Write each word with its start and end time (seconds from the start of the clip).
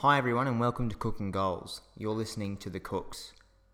Hi, 0.00 0.18
everyone, 0.18 0.46
and 0.46 0.60
welcome 0.60 0.90
to 0.90 0.94
Cook 0.94 1.22
'N' 1.22 1.30
Goals. 1.30 1.80
You're 1.96 2.12
listening 2.12 2.58
to 2.58 2.68
The 2.68 2.78
Cooks. 2.78 3.32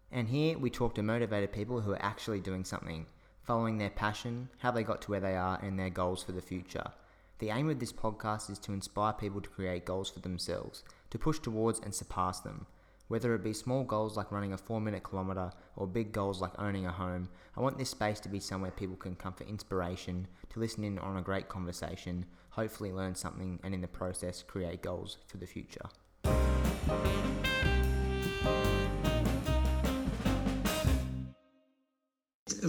And 0.09 0.29
here 0.29 0.57
we 0.57 0.71
talk 0.71 0.95
to 0.95 1.03
motivated 1.03 1.53
people 1.53 1.81
who 1.81 1.91
are 1.95 2.03
actually 2.03 2.39
doing 2.39 2.65
something, 2.65 3.07
following 3.43 3.79
their 3.79 3.91
passion, 3.91 4.49
how 4.59 4.71
they 4.71 4.85
got 4.85 5.03
to 5.03 5.11
where 5.11 5.19
they 5.19 5.35
are, 5.35 5.59
and 5.61 5.77
their 5.77 5.91
goals 5.91 6.23
for 6.23 6.31
the 6.31 6.41
future. 6.41 6.93
The 7.41 7.51
aim 7.51 7.69
of 7.69 7.81
this 7.81 7.93
podcast 7.93 8.51
is 8.51 8.61
to 8.61 8.73
inspire 8.73 9.13
people 9.15 9.41
to 9.41 9.51
create 9.51 9.85
goals 9.85 10.11
for 10.11 10.21
themselves, 10.21 10.85
to 11.11 11.19
push 11.19 11.41
towards 11.41 11.81
and 11.81 11.93
surpass 11.93 12.39
them. 12.39 12.67
Whether 13.09 13.35
it 13.35 13.43
be 13.43 13.53
small 13.53 13.83
goals 13.83 14.17
like 14.17 14.31
running 14.31 14.53
a 14.53 14.59
4 14.59 14.81
minute 14.81 15.03
kilometre 15.03 15.51
or 15.75 15.89
big 15.89 16.13
goals 16.13 16.41
like 16.41 16.57
owning 16.57 16.87
a 16.87 16.93
home, 16.93 17.31
I 17.57 17.61
want 17.61 17.79
this 17.79 17.91
space 17.91 18.21
to 18.21 18.29
be 18.29 18.39
somewhere 18.39 18.71
people 18.71 18.95
can 18.95 19.17
come 19.17 19.33
for 19.33 19.43
inspiration, 19.43 20.29
to 20.51 20.61
listen 20.61 20.85
in 20.85 21.01
on 21.01 21.17
a 21.17 21.21
great 21.21 21.49
conversation, 21.49 22.27
hopefully 22.51 22.93
learn 22.93 23.17
something, 23.17 23.59
and 23.65 23.75
in 23.75 23.81
the 23.81 23.89
process 23.89 24.45
create 24.45 24.83
goals 24.83 25.19
for 25.27 25.39
the 25.39 25.49
future. 25.49 25.91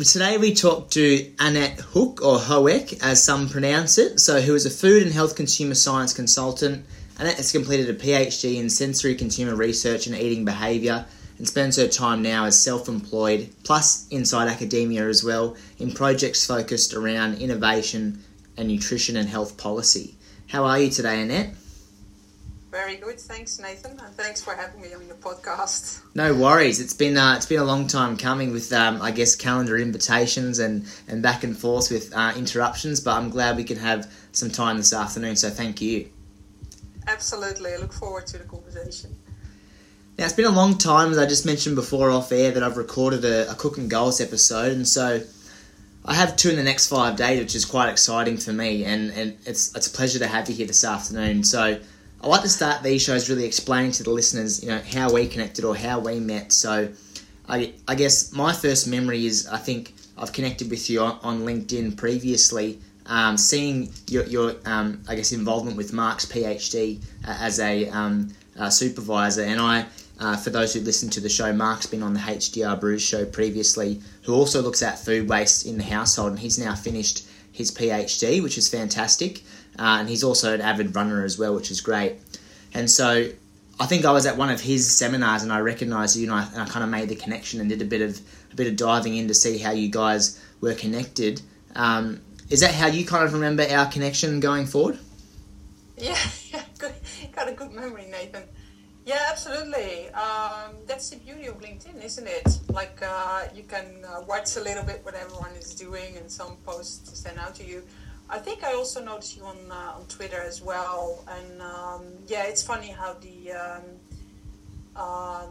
Today 0.04 0.38
we 0.38 0.54
talked 0.54 0.94
to 0.94 1.32
Annet 1.40 1.80
Hook, 1.80 2.22
or 2.22 2.38
Hoek 2.38 3.04
as 3.04 3.24
some 3.24 3.48
pronounce 3.50 3.98
it, 3.98 4.20
so 4.20 4.42
who 4.42 4.54
is 4.54 4.66
a 4.66 4.70
food 4.70 5.02
and 5.02 5.12
health 5.12 5.36
consumer 5.36 5.76
science 5.76 6.14
consultant. 6.14 6.86
Annet 7.18 7.38
has 7.38 7.52
completed 7.52 7.90
a 7.90 7.94
PhD 7.94 8.58
in 8.60 8.70
sensory 8.70 9.16
consumer 9.16 9.56
research 9.56 10.06
and 10.06 10.16
eating 10.16 10.46
behaviour 10.46 11.06
and 11.38 11.48
spends 11.48 11.78
her 11.78 11.88
time 11.88 12.22
now 12.22 12.46
as 12.46 12.62
self 12.62 12.88
employed, 12.88 13.50
plus 13.64 14.08
inside 14.10 14.48
academia 14.50 15.08
as 15.08 15.24
well, 15.24 15.56
in 15.80 15.92
projects 15.92 16.46
focused 16.46 16.94
around 16.94 17.40
innovation 17.40 18.24
and 18.58 18.68
nutrition 18.68 19.16
and 19.16 19.30
health 19.30 19.58
policy. 19.58 20.16
How 20.48 20.66
are 20.66 20.80
you 20.80 20.90
today, 20.90 21.18
Annet? 21.18 21.56
Very 22.74 22.96
good, 22.96 23.20
thanks 23.20 23.60
Nathan, 23.60 24.00
and 24.00 24.16
thanks 24.16 24.42
for 24.42 24.56
having 24.56 24.82
me 24.82 24.96
on 24.96 25.06
your 25.06 25.16
podcast. 25.18 26.02
No 26.16 26.34
worries. 26.34 26.82
It's 26.82 26.96
been 26.96 27.16
uh, 27.16 27.36
it's 27.36 27.46
been 27.46 27.60
a 27.60 27.64
long 27.64 27.86
time 27.86 28.18
coming 28.18 28.52
with 28.52 28.74
um, 28.74 29.00
I 29.00 29.12
guess 29.12 29.36
calendar 29.36 29.78
invitations 29.78 30.58
and, 30.58 30.88
and 31.08 31.22
back 31.22 31.44
and 31.44 31.56
forth 31.56 31.92
with 31.92 32.12
uh, 32.16 32.34
interruptions, 32.36 33.00
but 33.00 33.12
I'm 33.12 33.30
glad 33.30 33.58
we 33.58 33.64
can 33.64 33.78
have 33.78 34.12
some 34.32 34.50
time 34.50 34.78
this 34.78 34.92
afternoon. 34.92 35.36
So 35.36 35.52
thank 35.52 35.82
you. 35.82 36.10
Absolutely, 37.06 37.74
I 37.74 37.78
look 37.78 37.94
forward 37.94 38.26
to 38.28 38.40
the 38.40 38.46
conversation. 38.46 39.16
Now 40.18 40.26
it's 40.26 40.34
been 40.34 40.46
a 40.46 40.50
long 40.50 40.80
time, 40.80 41.12
as 41.12 41.20
I 41.20 41.28
just 41.28 41.46
mentioned 41.46 41.76
before 41.76 42.10
off 42.10 42.32
air, 42.32 42.50
that 42.54 42.64
I've 42.64 42.78
recorded 42.78 43.24
a, 43.24 43.52
a 43.52 43.70
and 43.78 43.88
goals 43.88 44.20
episode, 44.20 44.72
and 44.72 44.88
so 44.88 45.22
I 46.06 46.16
have 46.16 46.36
two 46.38 46.50
in 46.50 46.56
the 46.56 46.64
next 46.64 46.88
five 46.88 47.18
days, 47.18 47.40
which 47.40 47.54
is 47.54 47.66
quite 47.66 47.90
exciting 47.90 48.38
for 48.38 48.52
me, 48.52 48.84
and, 48.84 49.12
and 49.12 49.38
it's 49.46 49.76
it's 49.76 49.86
a 49.86 49.92
pleasure 49.92 50.18
to 50.18 50.28
have 50.28 50.50
you 50.50 50.56
here 50.56 50.66
this 50.66 50.84
afternoon. 50.84 51.44
So 51.44 51.80
I 52.24 52.28
like 52.28 52.42
to 52.44 52.50
start 52.50 52.84
these 52.84 53.02
shows 53.02 53.30
really 53.30 53.44
explaining 53.44 53.92
to 53.94 54.04
the 54.04 54.10
listeners, 54.10 54.64
you 54.64 54.70
know, 54.70 54.80
how 54.80 55.12
we 55.12 55.28
connected 55.28 55.66
or 55.66 55.76
how 55.76 56.00
we 56.00 56.22
met. 56.22 56.54
So, 56.54 56.90
I, 57.50 57.74
I 57.86 57.96
guess 57.96 58.32
my 58.32 58.54
first 58.54 58.88
memory 58.88 59.26
is 59.26 59.46
I 59.48 59.58
think 59.58 59.94
I've 60.18 60.32
connected 60.32 60.70
with 60.70 60.90
you 60.90 61.02
on, 61.02 61.20
on 61.22 61.42
LinkedIn 61.42 61.98
previously, 61.98 62.80
um, 63.08 63.36
seeing 63.36 63.92
your, 64.08 64.24
your 64.24 64.56
um, 64.64 65.04
I 65.10 65.16
guess, 65.16 65.34
involvement 65.34 65.76
with 65.76 65.92
Mark's 65.92 66.26
PhD 66.26 67.04
uh, 67.28 67.38
as 67.42 67.60
a, 67.60 67.90
um, 67.90 68.34
a, 68.56 68.72
supervisor. 68.72 69.42
And 69.42 69.60
I, 69.60 69.86
uh, 70.22 70.38
for 70.38 70.50
those 70.50 70.74
who 70.74 70.80
listen 70.80 71.10
to 71.10 71.20
the 71.20 71.28
show, 71.28 71.52
Mark's 71.52 71.88
been 71.88 72.04
on 72.04 72.14
the 72.14 72.22
HDR 72.22 72.80
Brews 72.80 73.02
show 73.02 73.26
previously, 73.26 74.00
who 74.22 74.34
also 74.34 74.62
looks 74.62 74.82
at 74.82 74.98
food 74.98 75.28
waste 75.28 75.66
in 75.66 75.78
the 75.78 75.84
household, 75.84 76.32
and 76.32 76.40
he's 76.40 76.58
now 76.58 76.74
finished 76.74 77.28
his 77.54 77.72
PhD, 77.72 78.44
which 78.44 78.58
is 78.58 78.68
fantastic. 78.68 79.42
Uh, 79.80 79.98
and 80.00 80.10
he's 80.10 80.24
also 80.24 80.54
an 80.54 80.62
avid 80.62 80.96
runner 80.96 81.24
as 81.24 81.40
well, 81.40 81.56
which 81.56 81.72
is 81.72 81.80
great. 81.80 82.18
And 82.74 82.90
so 82.90 83.30
I 83.80 83.86
think 83.86 84.06
I 84.06 84.12
was 84.12 84.26
at 84.26 84.38
one 84.38 84.50
of 84.50 84.60
his 84.60 84.90
seminars 84.92 85.44
and 85.44 85.54
I 85.54 85.60
recognised 85.60 86.18
you, 86.18 86.24
and 86.24 86.34
I, 86.34 86.48
and 86.52 86.62
I 86.62 86.66
kind 86.66 86.84
of 86.84 86.90
made 86.90 87.10
the 87.10 87.16
connection 87.16 87.62
and 87.62 87.70
did 87.70 87.82
a 87.82 87.86
bit 87.86 88.02
of 88.02 88.20
a 88.52 88.56
bit 88.56 88.68
of 88.68 88.76
diving 88.76 89.16
in 89.16 89.28
to 89.30 89.34
see 89.34 89.58
how 89.58 89.72
you 89.72 89.90
guys 89.90 90.40
were 90.62 90.76
connected. 90.76 91.42
Um, 91.76 92.22
is 92.50 92.60
that 92.60 92.74
how 92.74 92.88
you 92.88 93.06
kind 93.06 93.24
of 93.24 93.34
remember 93.34 93.64
our 93.64 93.88
connection 93.88 94.40
going 94.40 94.66
forward? 94.66 95.00
Yeah, 95.98 96.18
yeah 96.52 96.64
good, 96.78 96.94
got 97.32 97.48
a 97.48 97.54
good 97.54 97.72
memory, 97.72 98.08
Nathan. 98.12 98.44
Yeah, 99.06 99.20
absolutely. 99.30 100.10
Um, 100.12 100.76
that's 100.88 101.10
the 101.10 101.18
beauty 101.18 101.48
of 101.48 101.60
LinkedIn, 101.60 102.04
isn't 102.04 102.28
it? 102.28 102.60
Like 102.70 103.00
uh, 103.06 103.44
you 103.54 103.64
can 103.64 103.86
uh, 104.08 104.22
watch 104.22 104.56
a 104.56 104.62
little 104.62 104.84
bit 104.84 105.02
what 105.04 105.16
everyone 105.16 105.52
is 105.56 105.76
doing, 105.76 106.16
and 106.16 106.32
some 106.32 106.56
posts 106.66 107.20
stand 107.20 107.38
out 107.38 107.56
to 107.56 107.66
you. 107.66 107.84
I 108.30 108.40
think 108.40 108.64
I 108.64 108.74
also 108.74 109.04
noticed 109.04 109.36
you 109.36 109.44
on 109.44 109.58
uh, 109.70 109.98
on 109.98 110.06
Twitter 110.08 110.42
as 110.42 110.62
well, 110.62 111.24
and 111.28 111.62
um, 111.62 112.04
yeah, 112.28 112.44
it's 112.44 112.64
funny 112.64 112.88
how 112.88 113.16
the 113.20 113.52
um, 113.52 113.84
um, 114.96 115.50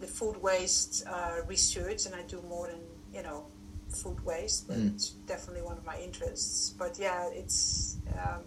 the 0.00 0.06
food 0.06 0.40
waste 0.42 1.04
uh, 1.08 1.36
research, 1.46 2.04
and 2.04 2.14
I 2.14 2.22
do 2.22 2.42
more 2.48 2.66
than 2.66 2.80
you 3.14 3.22
know 3.22 3.46
food 3.88 4.22
waste, 4.26 4.68
but 4.68 4.76
mm. 4.76 4.94
it's 4.94 5.10
definitely 5.26 5.62
one 5.62 5.78
of 5.78 5.86
my 5.86 5.98
interests. 5.98 6.74
But 6.78 6.98
yeah, 6.98 7.30
it's 7.32 7.96
um, 8.12 8.42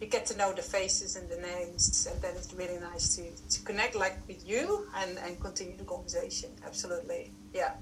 you 0.00 0.06
get 0.06 0.26
to 0.26 0.36
know 0.36 0.52
the 0.52 0.62
faces 0.62 1.16
and 1.16 1.28
the 1.28 1.36
names, 1.36 2.08
and 2.10 2.20
then 2.22 2.34
it's 2.34 2.52
really 2.54 2.78
nice 2.78 3.16
to, 3.16 3.22
to 3.50 3.64
connect 3.64 3.94
like 3.94 4.16
with 4.26 4.48
you 4.48 4.86
and, 4.96 5.18
and 5.18 5.40
continue 5.40 5.76
the 5.76 5.84
conversation. 5.84 6.50
Absolutely, 6.64 7.30
yeah. 7.52 7.72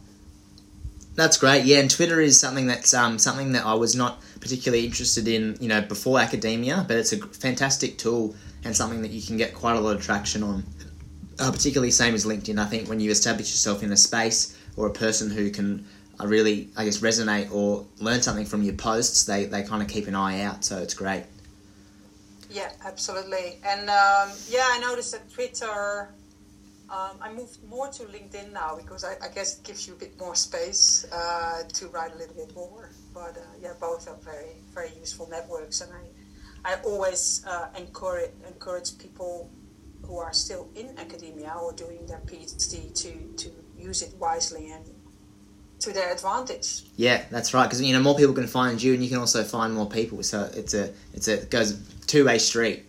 That's 1.14 1.36
great. 1.36 1.64
Yeah, 1.64 1.78
and 1.78 1.90
Twitter 1.90 2.20
is 2.20 2.38
something 2.38 2.66
that's 2.66 2.94
um, 2.94 3.18
something 3.18 3.52
that 3.52 3.66
I 3.66 3.74
was 3.74 3.96
not 3.96 4.20
particularly 4.40 4.84
interested 4.84 5.26
in, 5.26 5.56
you 5.60 5.68
know, 5.68 5.80
before 5.80 6.20
academia, 6.20 6.84
but 6.86 6.96
it's 6.96 7.12
a 7.12 7.18
fantastic 7.18 7.98
tool 7.98 8.36
and 8.64 8.76
something 8.76 9.02
that 9.02 9.10
you 9.10 9.22
can 9.22 9.36
get 9.36 9.54
quite 9.54 9.76
a 9.76 9.80
lot 9.80 9.96
of 9.96 10.02
traction 10.02 10.42
on. 10.42 10.64
Uh, 11.40 11.52
particularly 11.52 11.90
same 11.92 12.14
as 12.14 12.24
LinkedIn. 12.24 12.58
I 12.58 12.66
think 12.66 12.88
when 12.88 12.98
you 12.98 13.12
establish 13.12 13.50
yourself 13.50 13.84
in 13.84 13.92
a 13.92 13.96
space 13.96 14.58
or 14.76 14.88
a 14.88 14.92
person 14.92 15.30
who 15.30 15.50
can 15.50 15.86
uh, 16.20 16.26
really, 16.26 16.68
I 16.76 16.84
guess, 16.84 16.98
resonate 16.98 17.52
or 17.52 17.86
learn 18.00 18.22
something 18.22 18.44
from 18.44 18.62
your 18.62 18.74
posts, 18.74 19.24
they, 19.24 19.44
they 19.44 19.62
kind 19.62 19.80
of 19.80 19.88
keep 19.88 20.08
an 20.08 20.16
eye 20.16 20.42
out. 20.42 20.64
So 20.64 20.78
it's 20.78 20.94
great. 20.94 21.24
Yeah, 22.50 22.70
absolutely. 22.84 23.58
And 23.64 23.90
um, 23.90 24.30
yeah, 24.48 24.66
I 24.70 24.78
noticed 24.80 25.12
that 25.12 25.30
Twitter 25.30 26.14
um, 26.90 27.18
I 27.20 27.30
moved 27.30 27.62
more 27.68 27.88
to 27.88 28.04
LinkedIn 28.04 28.52
now 28.52 28.76
because 28.76 29.04
I, 29.04 29.14
I, 29.22 29.28
guess 29.28 29.58
it 29.58 29.64
gives 29.64 29.86
you 29.86 29.92
a 29.92 29.96
bit 29.96 30.18
more 30.18 30.34
space 30.34 31.04
uh, 31.12 31.64
to 31.74 31.88
write 31.88 32.14
a 32.14 32.16
little 32.16 32.34
bit 32.34 32.54
more. 32.54 32.90
But 33.12 33.36
uh, 33.36 33.40
yeah, 33.60 33.74
both 33.78 34.08
are 34.08 34.16
very 34.24 34.62
very 34.72 34.92
useful 34.98 35.28
networks, 35.28 35.82
and 35.82 35.92
I 35.92 36.72
I 36.72 36.80
always 36.84 37.44
uh, 37.46 37.68
encourage 37.76 38.30
encourage 38.46 38.96
people 38.96 39.50
who 40.02 40.16
are 40.16 40.32
still 40.32 40.70
in 40.74 40.98
academia 40.98 41.52
or 41.60 41.74
doing 41.74 42.06
their 42.06 42.22
PhD 42.24 42.94
to 43.02 43.44
to 43.44 43.52
use 43.76 44.00
it 44.00 44.14
wisely 44.18 44.70
and 44.70 44.86
to 45.80 45.92
their 45.92 46.12
advantage. 46.12 46.82
Yeah, 46.96 47.24
that's 47.30 47.54
right. 47.54 47.64
Because 47.64 47.80
you 47.80 47.92
know 47.92 48.00
more 48.00 48.16
people 48.16 48.34
can 48.34 48.46
find 48.46 48.82
you, 48.82 48.94
and 48.94 49.02
you 49.02 49.08
can 49.08 49.18
also 49.18 49.44
find 49.44 49.74
more 49.74 49.88
people. 49.88 50.22
So 50.22 50.50
it's 50.54 50.74
a 50.74 50.92
it's 51.14 51.28
a 51.28 51.42
it 51.42 51.50
goes 51.50 51.80
two 52.06 52.24
way 52.24 52.38
street. 52.38 52.84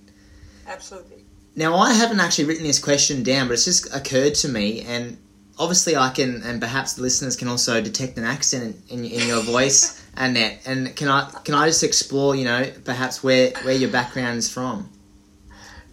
Absolutely. 0.67 1.25
Now, 1.55 1.75
I 1.75 1.93
haven't 1.93 2.19
actually 2.19 2.45
written 2.45 2.63
this 2.63 2.79
question 2.79 3.23
down, 3.23 3.47
but 3.47 3.53
it's 3.53 3.65
just 3.65 3.93
occurred 3.93 4.35
to 4.35 4.47
me, 4.47 4.81
and 4.81 5.17
obviously, 5.57 5.95
I 5.95 6.09
can, 6.09 6.41
and 6.43 6.61
perhaps 6.61 6.93
the 6.93 7.01
listeners 7.01 7.35
can 7.35 7.47
also 7.47 7.81
detect 7.81 8.17
an 8.17 8.23
accent 8.23 8.77
in, 8.89 8.99
in, 8.99 9.05
in 9.05 9.27
your 9.27 9.41
voice, 9.41 10.01
Annet. 10.15 10.59
And 10.65 10.95
can 10.95 11.09
I 11.09 11.29
can 11.43 11.55
I 11.55 11.67
just 11.67 11.83
explore, 11.83 12.35
you 12.35 12.45
know, 12.45 12.71
perhaps 12.85 13.23
where 13.23 13.51
where 13.63 13.75
your 13.75 13.89
background 13.89 14.37
is 14.37 14.49
from? 14.49 14.89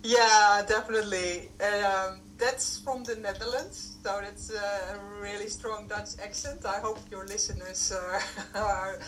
Yeah, 0.03 0.62
definitely. 0.69 1.49
Um, 1.61 2.21
that's 2.39 2.79
from 2.79 3.03
the 3.05 3.17
Netherlands, 3.17 3.97
so 4.03 4.19
it's 4.19 4.51
a 4.51 4.99
really 5.21 5.49
strong 5.49 5.87
Dutch 5.89 6.19
accent. 6.23 6.67
I 6.67 6.81
hope 6.81 6.99
your 7.11 7.27
listeners 7.27 7.93
uh, 7.93 8.21
are 8.59 8.99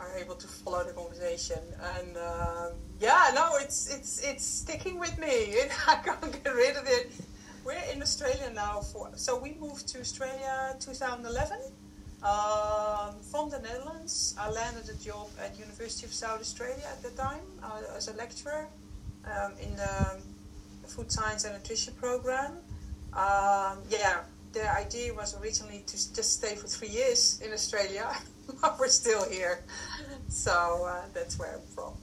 are 0.00 0.12
able 0.18 0.34
to 0.34 0.46
follow 0.46 0.84
the 0.84 0.92
conversation. 0.92 1.60
And 1.96 2.16
um, 2.16 2.72
yeah, 3.00 3.30
no, 3.34 3.56
it's 3.60 3.94
it's 3.94 4.22
it's 4.22 4.44
sticking 4.44 4.98
with 4.98 5.16
me. 5.18 5.56
I 5.86 5.96
can't 5.96 6.44
get 6.44 6.54
rid 6.54 6.76
of 6.76 6.86
it. 6.86 7.12
We're 7.64 7.84
in 7.92 8.02
Australia 8.02 8.50
now 8.54 8.80
for 8.80 9.10
so 9.14 9.38
we 9.38 9.56
moved 9.60 9.88
to 9.88 10.00
Australia 10.00 10.76
2011 10.80 11.58
um, 12.22 13.14
from 13.30 13.48
the 13.48 13.60
Netherlands. 13.60 14.34
I 14.38 14.50
landed 14.50 14.88
a 14.90 14.96
job 15.02 15.28
at 15.42 15.58
University 15.58 16.06
of 16.06 16.12
South 16.12 16.40
Australia 16.40 16.84
at 16.90 17.02
the 17.02 17.10
time 17.10 17.46
uh, 17.62 17.96
as 17.96 18.08
a 18.08 18.14
lecturer 18.14 18.68
um, 19.24 19.52
in 19.62 19.74
the 19.76 20.18
food 20.88 21.10
science 21.10 21.44
and 21.44 21.54
nutrition 21.54 21.94
program. 21.94 22.58
Um, 23.16 23.78
yeah, 23.88 24.20
the 24.52 24.70
idea 24.72 25.14
was 25.14 25.40
originally 25.40 25.82
to 25.86 26.14
just 26.14 26.32
stay 26.32 26.54
for 26.56 26.66
three 26.66 26.88
years 26.88 27.40
in 27.44 27.52
Australia. 27.52 28.10
But 28.60 28.78
we're 28.78 28.88
still 28.88 29.26
here. 29.30 29.64
So 30.28 30.84
uh, 30.86 31.06
that's 31.14 31.38
where 31.38 31.54
I'm 31.54 31.66
from. 31.74 31.94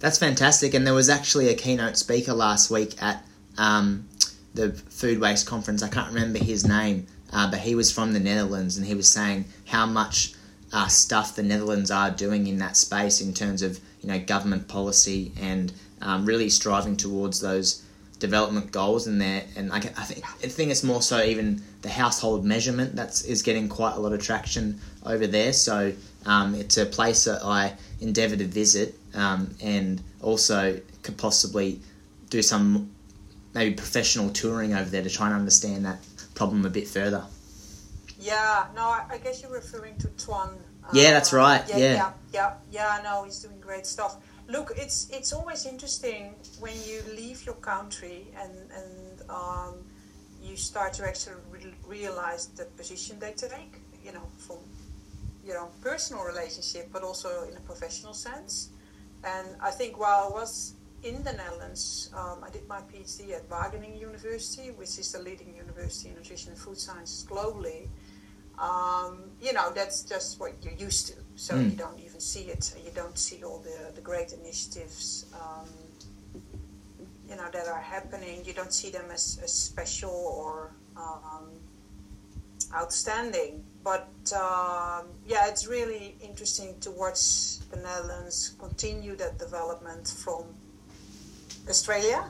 That's 0.00 0.18
fantastic. 0.18 0.74
And 0.74 0.86
there 0.86 0.92
was 0.92 1.08
actually 1.08 1.48
a 1.48 1.54
keynote 1.54 1.96
speaker 1.96 2.34
last 2.34 2.70
week 2.70 3.02
at 3.02 3.24
um, 3.56 4.06
the 4.52 4.72
food 4.72 5.18
waste 5.18 5.46
conference. 5.46 5.82
I 5.82 5.88
can't 5.88 6.12
remember 6.12 6.38
his 6.38 6.66
name, 6.66 7.06
uh, 7.32 7.50
but 7.50 7.60
he 7.60 7.74
was 7.74 7.90
from 7.90 8.12
the 8.12 8.20
Netherlands 8.20 8.76
and 8.76 8.86
he 8.86 8.94
was 8.94 9.08
saying 9.08 9.46
how 9.64 9.86
much 9.86 10.34
uh, 10.72 10.88
stuff 10.88 11.34
the 11.34 11.42
Netherlands 11.42 11.90
are 11.90 12.10
doing 12.10 12.46
in 12.46 12.58
that 12.58 12.76
space 12.76 13.20
in 13.20 13.32
terms 13.32 13.62
of 13.62 13.80
you 14.02 14.08
know 14.08 14.18
government 14.18 14.68
policy 14.68 15.32
and 15.40 15.72
um, 16.02 16.26
really 16.26 16.50
striving 16.50 16.96
towards 16.96 17.40
those 17.40 17.82
development 18.18 18.72
goals 18.72 19.06
and 19.06 19.20
there 19.20 19.44
and 19.56 19.72
I, 19.72 19.76
I 19.76 19.80
think 19.80 20.24
I 20.44 20.48
think 20.48 20.70
it's 20.70 20.82
more 20.82 21.02
so 21.02 21.22
even 21.22 21.62
the 21.82 21.88
household 21.88 22.44
measurement 22.44 22.96
that's 22.96 23.22
is 23.22 23.42
getting 23.42 23.68
quite 23.68 23.94
a 23.94 24.00
lot 24.00 24.12
of 24.12 24.20
traction 24.20 24.80
over 25.06 25.26
there. 25.26 25.52
So 25.52 25.92
um, 26.26 26.54
it's 26.54 26.76
a 26.76 26.86
place 26.86 27.24
that 27.24 27.44
I 27.44 27.74
endeavour 28.00 28.36
to 28.36 28.44
visit 28.44 28.98
um, 29.14 29.54
and 29.62 30.02
also 30.20 30.80
could 31.02 31.16
possibly 31.16 31.80
do 32.30 32.42
some 32.42 32.90
maybe 33.54 33.74
professional 33.74 34.30
touring 34.30 34.74
over 34.74 34.90
there 34.90 35.02
to 35.02 35.10
try 35.10 35.26
and 35.26 35.36
understand 35.36 35.84
that 35.84 35.98
problem 36.34 36.64
a 36.64 36.70
bit 36.70 36.86
further. 36.86 37.24
Yeah, 38.20 38.66
no, 38.74 38.82
I, 38.82 39.04
I 39.10 39.18
guess 39.18 39.42
you're 39.42 39.52
referring 39.52 39.96
to 39.98 40.08
Toine. 40.08 40.58
Yeah, 40.92 41.10
that's 41.10 41.32
right. 41.32 41.62
Yeah, 41.68 41.76
yeah, 41.76 41.94
yeah, 41.94 42.12
yeah, 42.32 42.52
yeah. 42.70 43.00
No, 43.04 43.24
he's 43.24 43.38
doing 43.40 43.60
great 43.60 43.86
stuff. 43.86 44.16
Look, 44.48 44.72
it's 44.76 45.08
it's 45.10 45.34
always 45.34 45.66
interesting 45.66 46.34
when 46.58 46.74
you 46.86 47.02
leave 47.14 47.44
your 47.44 47.56
country 47.56 48.28
and 48.42 48.54
and 48.72 49.30
um, 49.30 49.74
you 50.42 50.56
start 50.56 50.94
to 50.94 51.06
actually 51.06 51.36
re- 51.50 51.74
realize 51.86 52.46
the 52.56 52.64
position 52.64 53.18
they 53.18 53.32
take. 53.32 53.76
You 54.02 54.12
know, 54.12 54.26
from 54.38 54.56
you 55.44 55.52
know 55.52 55.68
personal 55.82 56.24
relationship, 56.24 56.88
but 56.90 57.02
also 57.02 57.44
in 57.44 57.56
a 57.56 57.60
professional 57.60 58.14
sense. 58.14 58.70
And 59.22 59.48
I 59.60 59.70
think 59.70 59.98
while 59.98 60.28
I 60.28 60.40
was 60.40 60.74
in 61.02 61.22
the 61.24 61.32
Netherlands, 61.32 62.10
um, 62.16 62.42
I 62.42 62.50
did 62.50 62.66
my 62.68 62.80
PhD 62.80 63.34
at 63.34 63.48
Wageningen 63.50 64.00
University, 64.00 64.70
which 64.70 64.98
is 64.98 65.12
the 65.12 65.20
leading 65.20 65.54
university 65.54 66.08
in 66.08 66.14
nutrition 66.14 66.52
and 66.52 66.58
food 66.58 66.78
sciences 66.78 67.26
globally. 67.28 67.88
Um, 68.58 69.30
you 69.40 69.52
know, 69.52 69.70
that's 69.72 70.02
just 70.02 70.40
what 70.40 70.52
you're 70.62 70.74
used 70.74 71.08
to. 71.08 71.14
So 71.36 71.54
mm. 71.54 71.70
you 71.70 71.76
don't 71.76 71.98
see 72.20 72.44
it. 72.44 72.74
You 72.84 72.90
don't 72.94 73.18
see 73.18 73.42
all 73.44 73.58
the, 73.58 73.92
the 73.94 74.00
great 74.00 74.32
initiatives, 74.32 75.26
um, 75.34 75.68
you 77.28 77.36
know, 77.36 77.48
that 77.52 77.66
are 77.66 77.80
happening. 77.80 78.42
You 78.44 78.52
don't 78.52 78.72
see 78.72 78.90
them 78.90 79.10
as, 79.12 79.38
as 79.42 79.52
special 79.52 80.10
or 80.10 80.72
um, 80.96 81.48
outstanding. 82.74 83.64
But 83.84 84.08
um, 84.34 85.06
yeah, 85.26 85.46
it's 85.48 85.66
really 85.66 86.16
interesting 86.20 86.78
to 86.80 86.90
watch 86.90 87.58
the 87.70 87.76
Netherlands 87.76 88.54
continue 88.58 89.16
that 89.16 89.38
development 89.38 90.08
from 90.08 90.44
Australia. 91.68 92.24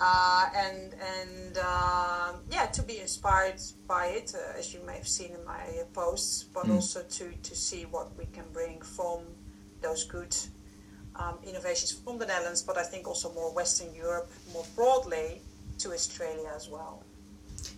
Uh, 0.00 0.46
and 0.56 0.94
and 0.94 1.58
uh, 1.62 2.32
yeah, 2.50 2.66
to 2.66 2.82
be 2.82 2.98
inspired 2.98 3.60
by 3.86 4.06
it, 4.06 4.34
uh, 4.34 4.58
as 4.58 4.74
you 4.74 4.80
may 4.84 4.94
have 4.94 5.06
seen 5.06 5.30
in 5.32 5.44
my 5.44 5.62
posts, 5.92 6.44
but 6.52 6.66
mm. 6.66 6.74
also 6.74 7.02
to 7.02 7.32
to 7.42 7.54
see 7.54 7.84
what 7.84 8.16
we 8.18 8.26
can 8.26 8.44
bring 8.52 8.80
from 8.80 9.20
those 9.80 10.04
good 10.04 10.34
um, 11.16 11.38
innovations 11.46 11.92
from 11.92 12.18
the 12.18 12.26
Netherlands, 12.26 12.62
but 12.62 12.76
I 12.76 12.82
think 12.82 13.06
also 13.06 13.32
more 13.34 13.52
Western 13.52 13.94
Europe 13.94 14.30
more 14.52 14.66
broadly 14.74 15.40
to 15.78 15.92
Australia 15.92 16.50
as 16.56 16.68
well. 16.68 17.02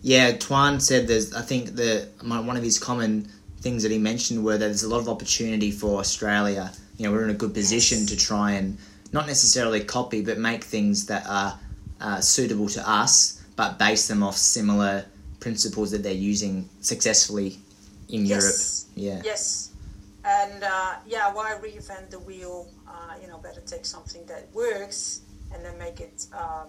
Yeah, 0.02 0.32
Toine 0.32 0.80
said 0.80 1.06
there's. 1.08 1.34
I 1.34 1.42
think 1.42 1.74
the 1.76 2.08
one 2.22 2.56
of 2.56 2.62
his 2.62 2.78
common 2.78 3.28
things 3.60 3.82
that 3.82 3.92
he 3.92 3.98
mentioned 3.98 4.44
were 4.44 4.58
that 4.58 4.66
there's 4.66 4.84
a 4.84 4.88
lot 4.88 5.00
of 5.00 5.08
opportunity 5.08 5.70
for 5.70 5.98
Australia. 5.98 6.72
You 6.96 7.06
know, 7.06 7.12
we're 7.12 7.24
in 7.24 7.30
a 7.30 7.34
good 7.34 7.54
position 7.54 8.00
yes. 8.00 8.10
to 8.10 8.16
try 8.16 8.52
and 8.52 8.78
not 9.12 9.26
necessarily 9.26 9.80
copy, 9.80 10.22
but 10.22 10.38
make 10.38 10.64
things 10.64 11.06
that 11.06 11.26
are 11.26 11.58
uh, 12.00 12.20
suitable 12.20 12.68
to 12.68 12.88
us, 12.88 13.42
but 13.56 13.78
base 13.78 14.08
them 14.08 14.22
off 14.22 14.36
similar 14.36 15.04
principles 15.40 15.90
that 15.90 16.02
they're 16.02 16.12
using 16.12 16.68
successfully 16.80 17.58
in 18.08 18.26
yes. 18.26 18.86
Europe. 18.96 19.22
Yeah. 19.22 19.22
Yes. 19.24 19.72
And 20.24 20.62
uh, 20.62 20.94
yeah, 21.06 21.32
why 21.32 21.56
reinvent 21.62 22.10
the 22.10 22.18
wheel? 22.18 22.68
Uh, 22.88 23.14
you 23.20 23.28
know, 23.28 23.38
better 23.38 23.60
take 23.60 23.84
something 23.84 24.24
that 24.26 24.48
works 24.52 25.20
and 25.54 25.64
then 25.64 25.78
make 25.78 26.00
it, 26.00 26.26
um, 26.32 26.68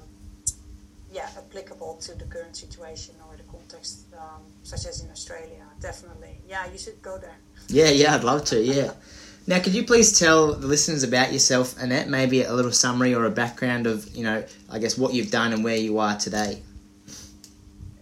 yeah, 1.11 1.27
applicable 1.37 1.95
to 2.01 2.13
the 2.15 2.25
current 2.25 2.55
situation 2.55 3.15
or 3.27 3.35
the 3.35 3.43
context, 3.43 4.05
um, 4.13 4.43
such 4.63 4.85
as 4.85 5.03
in 5.03 5.09
Australia. 5.09 5.65
Definitely. 5.79 6.37
Yeah, 6.47 6.67
you 6.71 6.77
should 6.77 7.01
go 7.01 7.17
there. 7.17 7.37
Yeah, 7.67 7.89
yeah, 7.89 8.15
I'd 8.15 8.23
love 8.23 8.45
to. 8.45 8.61
Yeah. 8.61 8.91
Now, 9.49 9.59
could 9.59 9.73
you 9.73 9.85
please 9.85 10.19
tell 10.19 10.53
the 10.53 10.67
listeners 10.67 11.03
about 11.03 11.31
yourself, 11.31 11.75
Annet? 11.75 12.07
Maybe 12.07 12.43
a 12.43 12.51
little 12.51 12.73
summary 12.73 13.15
or 13.15 13.23
a 13.23 13.31
background 13.31 13.87
of, 13.87 14.13
you 14.13 14.25
know, 14.25 14.43
I 14.69 14.79
guess 14.79 14.97
what 14.97 15.13
you've 15.13 15.31
done 15.31 15.53
and 15.53 15.63
where 15.63 15.77
you 15.77 15.99
are 15.99 16.17
today. 16.17 16.61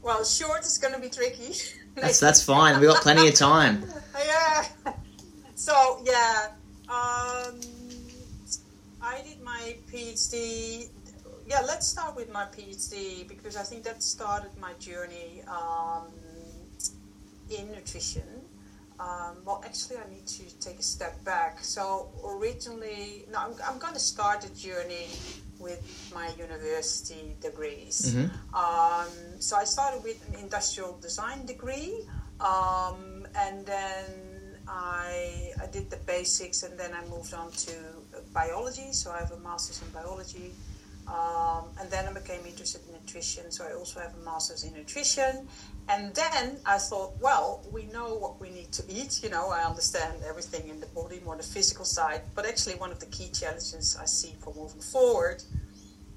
Well, 0.01 0.25
short 0.25 0.65
is 0.65 0.79
going 0.79 0.95
to 0.95 0.99
be 0.99 1.09
tricky. 1.09 1.53
that's 1.95 2.19
that's 2.19 2.43
fine. 2.43 2.79
We've 2.79 2.89
got 2.89 3.03
plenty 3.03 3.27
of 3.27 3.35
time. 3.35 3.85
yeah. 4.25 4.65
So 5.53 6.01
yeah, 6.03 6.47
um, 6.89 7.59
I 9.01 9.21
did 9.23 9.39
my 9.43 9.75
PhD. 9.91 10.89
Yeah, 11.47 11.61
let's 11.67 11.87
start 11.87 12.15
with 12.15 12.31
my 12.33 12.45
PhD 12.45 13.27
because 13.27 13.55
I 13.55 13.61
think 13.61 13.83
that 13.83 14.01
started 14.01 14.49
my 14.59 14.73
journey 14.79 15.43
um, 15.47 16.07
in 17.55 17.71
nutrition. 17.71 18.34
Um, 18.99 19.35
well, 19.45 19.61
actually, 19.65 19.97
I 19.97 20.09
need 20.09 20.25
to 20.25 20.59
take 20.59 20.79
a 20.79 20.83
step 20.83 21.23
back. 21.25 21.63
So, 21.63 22.09
originally, 22.23 23.25
no, 23.31 23.39
I'm, 23.39 23.53
I'm 23.67 23.77
going 23.77 23.93
to 23.93 23.99
start 23.99 24.41
the 24.41 24.55
journey 24.55 25.07
with 25.59 26.11
my 26.13 26.29
university 26.37 27.35
degrees. 27.41 28.13
Mm-hmm. 28.15 28.55
Um, 28.55 29.41
so, 29.41 29.57
I 29.57 29.65
started 29.65 30.03
with 30.03 30.25
an 30.29 30.39
industrial 30.39 30.97
design 31.01 31.45
degree, 31.45 32.07
um, 32.39 33.27
and 33.37 33.65
then 33.65 34.05
I, 34.67 35.51
I 35.61 35.67
did 35.71 35.89
the 35.89 35.97
basics, 36.07 36.63
and 36.63 36.79
then 36.79 36.91
I 36.93 37.05
moved 37.09 37.33
on 37.33 37.51
to 37.51 37.73
biology. 38.33 38.93
So, 38.93 39.11
I 39.11 39.19
have 39.19 39.31
a 39.31 39.39
master's 39.39 39.81
in 39.81 39.89
biology. 39.89 40.53
Um, 41.07 41.65
and 41.79 41.89
then 41.91 42.07
I 42.07 42.13
became 42.13 42.43
interested 42.45 42.81
in 42.87 42.93
nutrition, 42.93 43.51
so 43.51 43.63
I 43.65 43.73
also 43.73 43.99
have 43.99 44.15
a 44.15 44.25
master's 44.25 44.63
in 44.63 44.73
nutrition. 44.73 45.47
And 45.87 46.15
then 46.15 46.57
I 46.65 46.79
thought, 46.79 47.13
well, 47.21 47.63
we 47.71 47.85
know 47.85 48.15
what 48.15 48.41
we 48.41 48.49
need 48.49 48.71
to 48.73 48.83
eat. 48.89 49.21
You 49.23 49.29
know, 49.29 49.49
I 49.49 49.63
understand 49.63 50.23
everything 50.27 50.67
in 50.67 50.79
the 50.79 50.87
body, 50.87 51.21
more 51.23 51.37
the 51.37 51.43
physical 51.43 51.85
side. 51.85 52.21
But 52.33 52.47
actually, 52.47 52.75
one 52.75 52.91
of 52.91 52.99
the 52.99 53.05
key 53.07 53.29
challenges 53.29 53.97
I 54.01 54.05
see 54.05 54.33
for 54.39 54.53
moving 54.55 54.81
forward, 54.81 55.43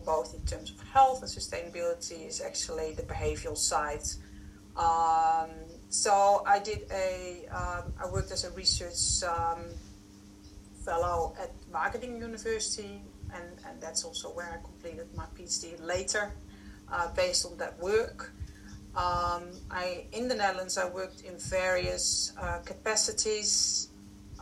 both 0.07 0.35
in 0.35 0.41
terms 0.47 0.71
of 0.71 0.81
health 0.89 1.21
and 1.21 1.31
sustainability, 1.31 2.27
is 2.27 2.41
actually 2.41 2.95
the 2.95 3.03
behavioral 3.03 3.59
side. 3.59 4.05
Um, 4.75 5.51
so 5.91 6.43
I 6.47 6.61
did 6.61 6.87
a, 6.91 7.47
um, 7.51 7.93
I 8.03 8.09
worked 8.11 8.31
as 8.31 8.45
a 8.45 8.51
research 8.53 9.29
um, 9.29 9.65
fellow 10.83 11.35
at 11.39 11.51
Wageningen 11.71 12.21
University, 12.21 13.03
and, 13.35 13.47
and 13.67 13.81
that's 13.81 14.05
also 14.05 14.29
where 14.31 14.51
I 14.59 14.65
completed 14.65 15.09
my 15.15 15.27
PhD 15.37 15.83
later, 15.85 16.33
uh, 16.93 17.09
based 17.15 17.47
on 17.47 17.57
that 17.59 17.79
work. 17.81 18.33
Um, 18.97 19.51
I 19.71 20.07
in 20.13 20.29
the 20.29 20.35
Netherlands 20.35 20.77
I 20.79 20.89
worked 20.89 21.21
in 21.21 21.39
various 21.39 22.33
uh, 22.41 22.59
capacities, 22.65 23.89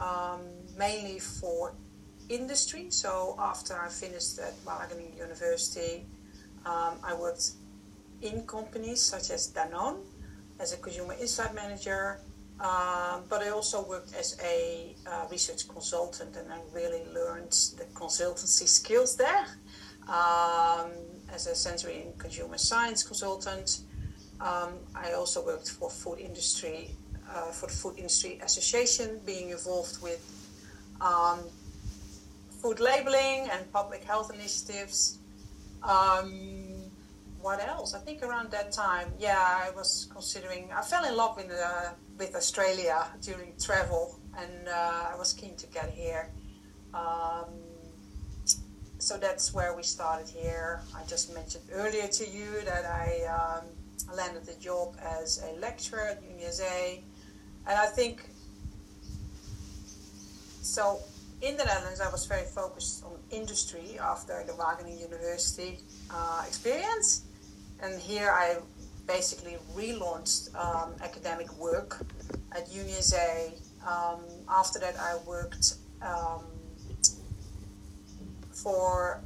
um, 0.00 0.40
mainly 0.78 1.18
for 1.18 1.74
industry. 2.28 2.86
So 2.90 3.36
after 3.38 3.78
I 3.78 3.88
finished 3.88 4.38
at 4.38 4.54
Wageningen 4.64 5.16
University, 5.16 6.06
um, 6.64 6.94
I 7.04 7.14
worked 7.14 7.50
in 8.22 8.46
companies 8.46 9.02
such 9.02 9.30
as 9.30 9.52
Danone 9.52 10.00
as 10.58 10.72
a 10.72 10.78
consumer 10.78 11.14
insight 11.20 11.54
manager. 11.54 12.20
Um, 12.58 13.24
but 13.28 13.42
I 13.42 13.50
also 13.50 13.84
worked 13.86 14.14
as 14.14 14.38
a 14.42 14.94
uh, 15.06 15.26
research 15.30 15.68
consultant, 15.68 16.36
and 16.36 16.50
I 16.50 16.60
really 16.72 17.04
learned 17.12 17.52
the 17.76 17.84
consultancy 17.94 18.66
skills 18.66 19.16
there. 19.16 19.46
Um, 20.08 20.92
as 21.32 21.46
a 21.46 21.54
sensory 21.54 22.02
and 22.02 22.18
consumer 22.18 22.56
science 22.56 23.02
consultant, 23.02 23.80
um, 24.40 24.74
I 24.94 25.12
also 25.12 25.44
worked 25.44 25.68
for 25.68 25.90
food 25.90 26.18
industry, 26.18 26.94
uh, 27.28 27.50
for 27.50 27.66
the 27.66 27.72
Food 27.74 27.98
Industry 27.98 28.38
Association, 28.42 29.20
being 29.26 29.50
involved 29.50 30.00
with 30.02 30.22
um, 31.00 31.40
food 32.62 32.80
labeling 32.80 33.48
and 33.52 33.70
public 33.72 34.04
health 34.04 34.32
initiatives. 34.32 35.18
Um, 35.82 36.90
what 37.40 37.60
else? 37.66 37.94
I 37.94 37.98
think 37.98 38.22
around 38.22 38.50
that 38.52 38.72
time, 38.72 39.12
yeah, 39.18 39.38
I 39.38 39.70
was 39.70 40.08
considering. 40.10 40.70
I 40.72 40.82
fell 40.82 41.04
in 41.04 41.16
love 41.16 41.36
with 41.36 41.50
uh, 41.50 41.90
with 42.18 42.34
Australia 42.34 43.06
during 43.22 43.52
travel, 43.60 44.18
and 44.36 44.68
uh, 44.68 45.12
I 45.12 45.16
was 45.16 45.32
keen 45.32 45.56
to 45.56 45.66
get 45.68 45.90
here. 45.90 46.30
Um, 46.94 47.50
so 48.98 49.16
that's 49.18 49.52
where 49.52 49.74
we 49.76 49.82
started 49.82 50.28
here. 50.28 50.80
I 50.94 51.04
just 51.06 51.34
mentioned 51.34 51.64
earlier 51.72 52.08
to 52.08 52.28
you 52.28 52.62
that 52.64 52.84
I 52.84 53.24
um, 53.26 54.16
landed 54.16 54.48
a 54.48 54.58
job 54.58 54.96
as 55.20 55.42
a 55.42 55.58
lecturer 55.60 56.08
at 56.12 56.22
UniSA, 56.22 57.02
and 57.66 57.78
I 57.78 57.86
think 57.86 58.22
so. 60.62 61.00
In 61.42 61.58
the 61.58 61.64
Netherlands, 61.66 62.00
I 62.00 62.10
was 62.10 62.24
very 62.24 62.46
focused 62.46 63.04
on 63.04 63.12
industry 63.30 63.98
after 64.00 64.42
the 64.46 64.54
Wageningen 64.54 64.98
University 64.98 65.78
uh, 66.10 66.42
experience, 66.48 67.24
and 67.82 68.00
here 68.00 68.30
I 68.30 68.56
basically 69.06 69.56
relaunched 69.74 70.54
um, 70.56 70.94
academic 71.02 71.52
work 71.58 72.04
at 72.52 72.68
UniSA. 72.68 73.52
Um, 73.86 74.20
after 74.48 74.78
that, 74.80 74.96
I 74.98 75.16
worked 75.26 75.74
um, 76.02 76.44
for 78.52 79.20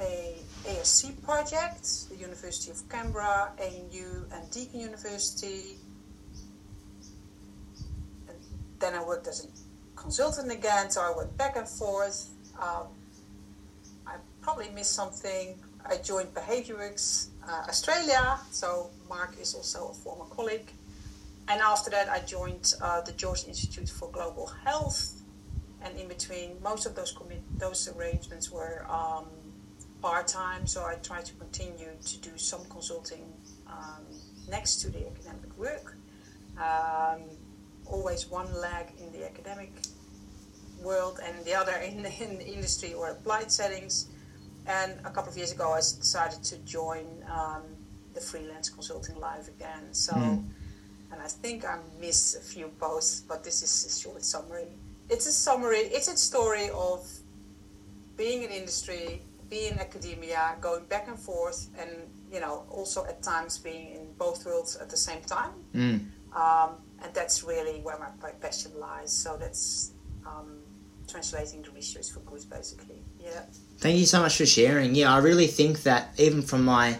a 0.00 0.36
ASC 0.64 1.22
project, 1.22 2.08
the 2.10 2.16
University 2.16 2.70
of 2.70 2.88
Canberra, 2.88 3.52
ANU, 3.58 4.26
and 4.32 4.50
Deakin 4.50 4.80
University. 4.80 5.76
And 8.28 8.36
then 8.80 8.94
I 8.94 9.04
worked 9.04 9.26
as 9.28 9.44
a 9.46 9.48
consultant 9.98 10.50
again, 10.50 10.90
so 10.90 11.00
I 11.00 11.12
went 11.16 11.36
back 11.36 11.56
and 11.56 11.68
forth. 11.68 12.28
Um, 12.60 12.88
I 14.06 14.16
probably 14.40 14.68
missed 14.70 14.92
something. 14.92 15.58
I 15.86 15.96
joined 15.98 16.32
BehaviourWorks 16.34 17.28
uh, 17.48 17.64
Australia, 17.68 18.38
so 18.50 18.90
Mark 19.08 19.36
is 19.40 19.54
also 19.54 19.88
a 19.88 19.94
former 19.94 20.24
colleague. 20.26 20.70
And 21.48 21.60
after 21.60 21.90
that, 21.90 22.08
I 22.08 22.20
joined 22.20 22.74
uh, 22.80 23.02
the 23.02 23.12
George 23.12 23.44
Institute 23.46 23.88
for 23.88 24.10
Global 24.10 24.46
Health. 24.64 25.20
And 25.82 25.98
in 25.98 26.08
between, 26.08 26.56
most 26.62 26.86
of 26.86 26.94
those 26.94 27.12
commit- 27.12 27.58
those 27.58 27.88
arrangements 27.94 28.50
were 28.50 28.86
um, 28.88 29.26
part 30.00 30.26
time, 30.26 30.66
so 30.66 30.84
I 30.84 30.94
tried 30.94 31.26
to 31.26 31.34
continue 31.34 31.90
to 32.04 32.18
do 32.18 32.30
some 32.36 32.64
consulting 32.70 33.24
um, 33.66 34.04
next 34.48 34.76
to 34.82 34.90
the 34.90 35.06
academic 35.06 35.56
work. 35.58 35.96
Um, 36.56 37.22
always 37.86 38.30
one 38.30 38.52
leg 38.54 38.92
in 38.98 39.12
the 39.12 39.26
academic 39.26 39.72
world 40.82 41.20
and 41.24 41.44
the 41.44 41.54
other 41.54 41.72
in, 41.72 42.04
in 42.04 42.38
the 42.38 42.46
industry 42.46 42.94
or 42.94 43.10
applied 43.10 43.50
settings. 43.50 44.08
And 44.66 44.94
a 45.04 45.10
couple 45.10 45.30
of 45.30 45.36
years 45.36 45.52
ago, 45.52 45.72
I 45.72 45.78
decided 45.78 46.42
to 46.44 46.56
join 46.58 47.06
um, 47.30 47.62
the 48.14 48.20
freelance 48.20 48.68
consulting 48.68 49.16
live 49.18 49.48
again. 49.48 49.92
So, 49.92 50.12
mm. 50.14 50.42
and 51.12 51.20
I 51.22 51.26
think 51.26 51.64
I 51.64 51.78
missed 52.00 52.36
a 52.36 52.40
few 52.40 52.68
posts, 52.80 53.20
but 53.20 53.44
this 53.44 53.62
is 53.62 53.72
a 53.84 54.00
short 54.00 54.22
summary. 54.22 54.68
It's 55.10 55.26
a 55.26 55.32
summary. 55.32 55.78
It's 55.78 56.08
a 56.08 56.16
story 56.16 56.70
of 56.70 57.06
being 58.16 58.42
in 58.42 58.50
industry, 58.50 59.20
being 59.50 59.72
in 59.72 59.78
academia, 59.78 60.56
going 60.60 60.84
back 60.84 61.08
and 61.08 61.18
forth, 61.18 61.68
and 61.78 61.90
you 62.32 62.40
know, 62.40 62.64
also 62.70 63.04
at 63.04 63.22
times 63.22 63.58
being 63.58 63.94
in 63.94 64.12
both 64.18 64.46
worlds 64.46 64.76
at 64.76 64.88
the 64.88 64.96
same 64.96 65.20
time. 65.22 65.52
Mm. 65.74 66.00
Um, 66.34 66.70
and 67.02 67.12
that's 67.12 67.44
really 67.44 67.80
where 67.82 67.98
my 67.98 68.30
passion 68.40 68.72
lies. 68.78 69.12
So 69.12 69.36
that's 69.36 69.92
um, 70.26 70.63
translating 71.14 71.62
the 71.62 71.70
research 71.70 72.10
for 72.10 72.18
good, 72.20 72.44
basically. 72.50 73.00
Yeah. 73.20 73.42
Thank 73.78 73.98
you 73.98 74.06
so 74.06 74.20
much 74.20 74.36
for 74.36 74.46
sharing. 74.46 74.96
Yeah, 74.96 75.14
I 75.14 75.18
really 75.18 75.46
think 75.46 75.84
that 75.84 76.08
even 76.18 76.42
from 76.42 76.64
my, 76.64 76.98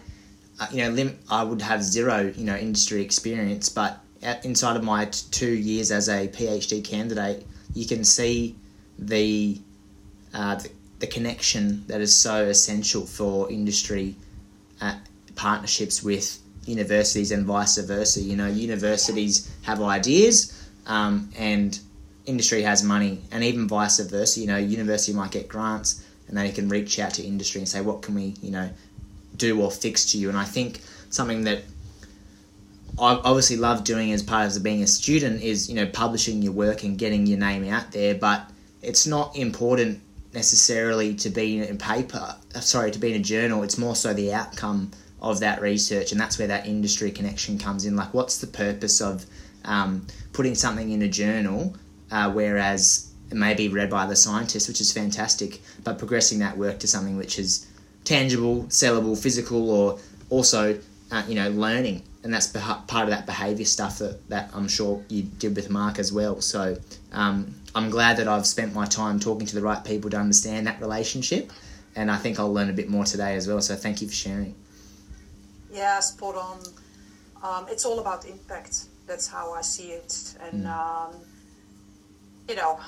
uh, 0.61 0.69
you 0.71 0.85
know, 0.85 0.91
lim- 0.91 1.19
I 1.29 1.43
would 1.43 1.61
have 1.63 1.83
zero, 1.83 2.33
you 2.37 2.45
know, 2.45 2.57
industry 2.57 3.03
experience, 3.03 3.69
but 3.69 3.99
at, 4.23 4.45
inside 4.45 4.77
of 4.77 4.85
my 4.85 5.07
t- 5.07 5.27
two 5.33 5.51
years 5.53 5.91
as 5.91 6.09
a 6.09 6.29
PhD 6.29 6.85
candidate, 6.85 7.45
you 7.75 7.87
can 7.87 8.05
see 8.05 8.55
the, 9.01 9.61
uh, 10.33 10.55
the, 10.57 10.71
the 11.01 11.09
connection 11.09 11.85
that 11.89 12.01
is 12.01 12.15
so 12.15 12.45
essential 12.45 13.05
for 13.05 13.51
industry 13.51 14.15
uh, 14.81 14.95
partnerships 15.35 16.05
with 16.05 16.39
universities 16.67 17.33
and 17.33 17.45
vice 17.47 17.79
versa. 17.79 18.21
You 18.21 18.37
know, 18.37 18.47
universities 18.47 19.51
have 19.63 19.83
ideas, 19.83 20.69
um, 20.87 21.31
and 21.37 21.81
industry 22.27 22.63
has 22.63 22.83
money, 22.83 23.21
and 23.31 23.45
even 23.45 23.69
vice 23.69 23.99
versa. 24.01 24.41
You 24.41 24.47
know, 24.47 24.57
university 24.57 25.13
might 25.13 25.31
get 25.31 25.49
grants, 25.49 26.05
and 26.29 26.37
they 26.37 26.51
can 26.51 26.69
reach 26.69 26.99
out 26.99 27.15
to 27.15 27.23
industry 27.23 27.61
and 27.61 27.69
say, 27.69 27.81
"What 27.81 28.03
can 28.03 28.15
we, 28.15 28.35
you 28.43 28.51
know, 28.51 28.71
do 29.37 29.61
or 29.61 29.71
fix 29.71 30.13
to 30.13 30.19
you?" 30.19 30.29
And 30.29 30.39
I 30.39 30.45
think 30.45 30.81
something 31.11 31.45
that 31.45 31.63
I 32.99 33.15
obviously 33.25 33.57
love 33.57 33.85
doing 33.85 34.13
as 34.13 34.23
part 34.23 34.57
of 34.57 34.63
being 34.63 34.83
a 34.83 34.87
student 34.87 35.43
is, 35.43 35.69
you 35.69 35.75
know, 35.75 35.87
publishing 35.87 36.43
your 36.43 36.53
work 36.53 36.85
and 36.85 36.97
getting 36.97 37.27
your 37.27 37.39
name 37.39 37.69
out 37.69 37.93
there. 37.93 38.15
But 38.15 38.49
it's 38.83 39.07
not 39.07 39.37
important 39.37 40.01
necessarily 40.33 41.15
to 41.15 41.31
be 41.31 41.59
in 41.59 41.75
a 41.75 41.79
paper. 41.79 42.37
Uh, 42.55 42.61
sorry, 42.61 42.91
to 42.91 42.99
be 42.99 43.13
in 43.15 43.21
a 43.21 43.25
journal. 43.25 43.63
It's 43.63 43.79
more 43.79 43.97
so 43.97 44.13
the 44.13 44.33
outcome 44.33 44.93
of 45.21 45.41
that 45.41 45.61
research, 45.61 46.13
and 46.13 46.21
that's 46.21 46.39
where 46.39 46.49
that 46.49 46.67
industry 46.67 47.11
connection 47.11 47.59
comes 47.59 47.85
in. 47.85 47.97
Like, 47.97 48.13
what's 48.13 48.39
the 48.39 48.47
purpose 48.47 49.01
of 49.01 49.25
um, 49.65 50.07
putting 50.33 50.55
something 50.55 50.91
in 50.91 51.03
a 51.03 51.09
journal 51.09 51.75
uh, 52.15 52.31
whereas 52.31 53.11
it 53.31 53.37
may 53.37 53.55
be 53.55 53.69
read 53.69 53.91
by 53.91 54.07
the 54.07 54.15
scientists, 54.15 54.69
which 54.69 54.81
is 54.81 54.93
fantastic, 54.93 55.61
but 55.83 55.99
progressing 55.99 56.39
that 56.39 56.57
work 56.57 56.79
to 56.79 56.87
something 56.87 57.17
which 57.17 57.41
is 57.41 57.67
tangible, 58.05 58.63
sellable, 58.65 59.21
physical, 59.21 59.69
or 59.69 59.99
also 60.31 60.79
uh, 61.11 61.25
you 61.27 61.35
know 61.35 61.51
learning, 61.51 62.03
and 62.23 62.33
that's 62.33 62.47
part 62.47 63.03
of 63.03 63.09
that 63.09 63.27
behaviour 63.27 63.65
stuff 63.65 63.99
that, 63.99 64.29
that 64.29 64.51
I'm 64.55 64.69
sure 64.69 65.03
you 65.09 65.23
did 65.23 65.57
with 65.57 65.71
Mark 65.71 65.99
as 65.99 66.13
well. 66.13 66.41
So 66.41 66.77
um, 67.11 67.53
I'm 67.75 67.91
glad 67.91 68.19
that 68.19 68.29
I've 68.29 68.47
spent 68.47 68.73
my 68.73 68.87
time 68.87 69.19
talking 69.19 69.47
to 69.49 69.55
the 69.57 69.63
right 69.63 69.85
people 69.85 70.09
to 70.11 70.17
understand 70.17 70.69
that 70.69 70.81
relationship, 70.81 71.51
and 71.97 72.13
I 72.13 72.17
think 72.17 72.39
I'll 72.39 72.53
learn 72.53 72.71
a 72.71 72.75
bit 72.75 72.89
more 72.89 73.05
today 73.05 73.35
as 73.35 73.49
well. 73.49 73.61
So 73.61 73.75
thank 73.75 74.01
you 74.01 74.07
for 74.07 74.15
sharing. 74.15 74.55
Yeah, 75.73 75.99
spot 75.99 76.37
on. 76.37 76.61
Um, 77.43 77.67
it's 77.69 77.85
all 77.85 77.99
about 77.99 78.25
impact. 78.25 78.85
That's 79.09 79.27
how 79.27 79.53
I 79.53 79.63
see 79.63 79.91
it, 79.91 80.37
and. 80.41 80.65
Mm. 80.65 81.09
Um, 81.11 81.15
you 82.49 82.57
know, 82.57 82.81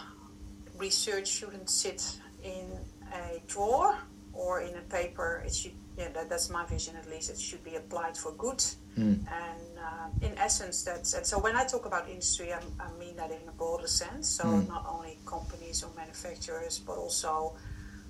research 0.79 1.29
shouldn't 1.29 1.71
sit 1.71 2.19
in 2.43 2.71
a 3.13 3.41
drawer 3.47 3.97
or 4.33 4.61
in 4.61 4.77
a 4.77 4.83
paper. 4.83 5.43
It 5.47 5.55
should, 5.55 5.73
yeah, 5.97 6.09
that, 6.11 6.29
that's 6.29 6.51
my 6.51 6.65
vision 6.67 6.97
at 6.97 7.09
least. 7.09 7.31
It 7.31 7.41
should 7.41 7.65
be 7.65 7.77
applied 7.77 8.17
for 8.17 8.33
good. 8.33 8.59
Mm. 8.99 9.21
And 9.29 9.79
uh, 9.79 10.27
in 10.27 10.37
essence, 10.39 10.83
that's 10.83 11.15
and 11.15 11.27
so 11.27 11.39
when 11.39 11.55
I 11.55 11.65
talk 11.65 11.85
about 11.87 12.09
industry, 12.09 12.53
I, 12.53 12.61
I 12.81 12.91
mean 12.99 13.17
that 13.17 13.31
in 13.31 13.49
a 13.49 13.53
broader 13.53 13.87
sense. 13.87 14.29
So 14.29 14.45
mm. 14.45 14.69
not 14.69 14.87
only 14.89 15.19
companies 15.27 15.83
or 15.83 15.91
manufacturers, 15.97 16.79
but 16.79 16.97
also 16.97 17.57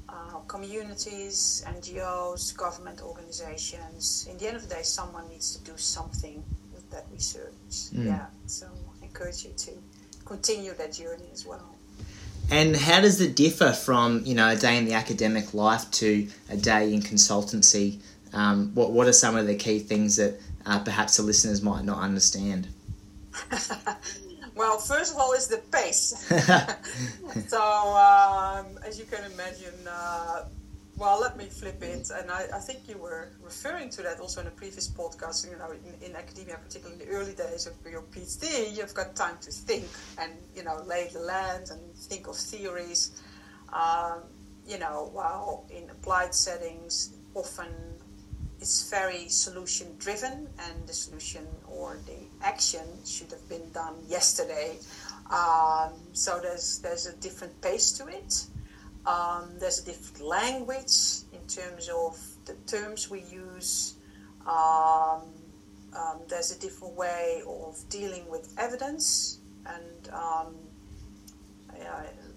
uh, 0.09 0.39
communities, 0.47 1.65
NGOs, 1.67 2.57
government 2.57 3.03
organizations. 3.03 4.29
In 4.31 4.39
the 4.39 4.47
end 4.47 4.57
of 4.57 4.69
the 4.69 4.75
day, 4.77 4.83
someone 4.83 5.29
needs 5.29 5.57
to 5.57 5.65
do 5.65 5.77
something 5.77 6.43
with 6.73 6.89
that 6.91 7.07
research. 7.13 7.53
Mm. 7.93 8.07
Yeah. 8.07 8.27
So 8.47 8.67
I 9.03 9.07
encourage 9.07 9.45
you 9.45 9.53
to 9.57 9.73
continue 10.27 10.75
that 10.75 10.93
journey 10.93 11.29
as 11.33 11.47
well. 11.47 11.75
And 12.51 12.77
how 12.77 13.01
does 13.01 13.21
it 13.21 13.35
differ 13.35 13.73
from 13.73 14.23
you 14.25 14.35
know 14.35 14.51
a 14.51 14.57
day 14.57 14.77
in 14.77 14.85
the 14.85 14.95
academic 14.95 15.55
life 15.55 15.91
to 15.93 16.29
a 16.51 16.57
day 16.57 16.93
in 16.93 17.01
consultancy? 17.01 18.01
Um, 18.33 18.73
what 18.75 18.93
what 18.93 19.09
are 19.09 19.13
some 19.13 19.37
of 19.37 19.47
the 19.47 19.57
key 19.57 19.79
things 19.79 20.17
that 20.17 20.39
uh, 20.65 20.79
perhaps 20.81 21.17
the 21.17 21.23
listeners 21.23 21.63
might 21.63 21.85
not 21.85 21.99
understand? 21.99 22.69
well, 24.55 24.79
first 24.79 25.15
of 25.15 25.21
all, 25.21 25.33
is 25.33 25.49
the 25.49 25.59
pace. 25.73 26.15
so 27.49 27.61
um, 27.63 28.79
as 28.87 28.99
you 28.99 29.07
can 29.07 29.25
imagine, 29.33 29.75
uh, 29.89 30.45
well, 30.97 31.21
let 31.21 31.37
me 31.37 31.45
flip 31.45 31.83
it. 31.83 32.11
And 32.11 32.31
I, 32.31 32.47
I, 32.55 32.59
think 32.59 32.89
you 32.89 32.97
were 32.97 33.29
referring 33.43 33.91
to 33.91 34.03
that 34.03 34.19
also 34.19 34.41
in 34.41 34.47
a 34.47 34.51
previous 34.51 34.89
podcast. 34.89 35.49
You 35.51 35.59
know, 35.59 35.71
in, 35.71 36.11
in, 36.11 36.17
academia, 36.17 36.59
particularly 36.63 37.03
in 37.03 37.09
the 37.09 37.15
early 37.15 37.35
days 37.35 37.67
of 37.67 37.75
your 37.91 38.03
PhD, 38.03 38.75
you've 38.77 38.95
got 38.95 39.15
time 39.15 39.37
to 39.43 39.51
think 39.51 39.85
and, 40.19 40.33
you 40.55 40.65
know, 40.65 40.83
lay 40.87 41.09
the 41.13 41.21
land 41.21 41.71
and 41.71 41.95
think 41.95 42.29
of 42.29 42.37
theories. 42.37 43.23
Um, 43.73 44.21
you 44.67 44.79
know, 44.79 45.11
while 45.13 45.67
in 45.71 45.89
applied 45.91 46.35
settings, 46.35 47.13
often 47.35 47.69
it's 48.61 48.89
very 48.89 49.29
solution 49.29 49.89
driven 49.99 50.49
and 50.59 50.87
the 50.87 50.95
solution 50.95 51.47
or 51.69 51.99
the 52.07 52.47
action 52.47 52.87
should 53.05 53.31
have 53.31 53.47
been 53.51 53.71
done 53.73 53.95
yesterday. 54.09 54.79
Um, 55.31 55.93
so 56.15 56.41
there's, 56.41 56.79
there's 56.79 57.07
a 57.07 57.15
different 57.17 57.61
pace 57.61 57.93
to 57.99 58.07
it. 58.07 58.47
Um, 59.07 59.59
there's 59.59 59.81
a 59.81 59.85
different 59.85 60.27
language 60.27 61.23
in 61.33 61.47
terms 61.47 61.89
of 61.89 62.19
the 62.45 62.55
terms 62.67 63.09
we 63.09 63.23
use. 63.23 63.95
Um, 64.47 65.23
um, 65.97 66.21
there's 66.29 66.51
a 66.51 66.59
different 66.59 66.95
way 66.95 67.43
of 67.47 67.77
dealing 67.89 68.29
with 68.29 68.53
evidence, 68.59 69.39
and 69.67 70.11
uh, 70.13 70.47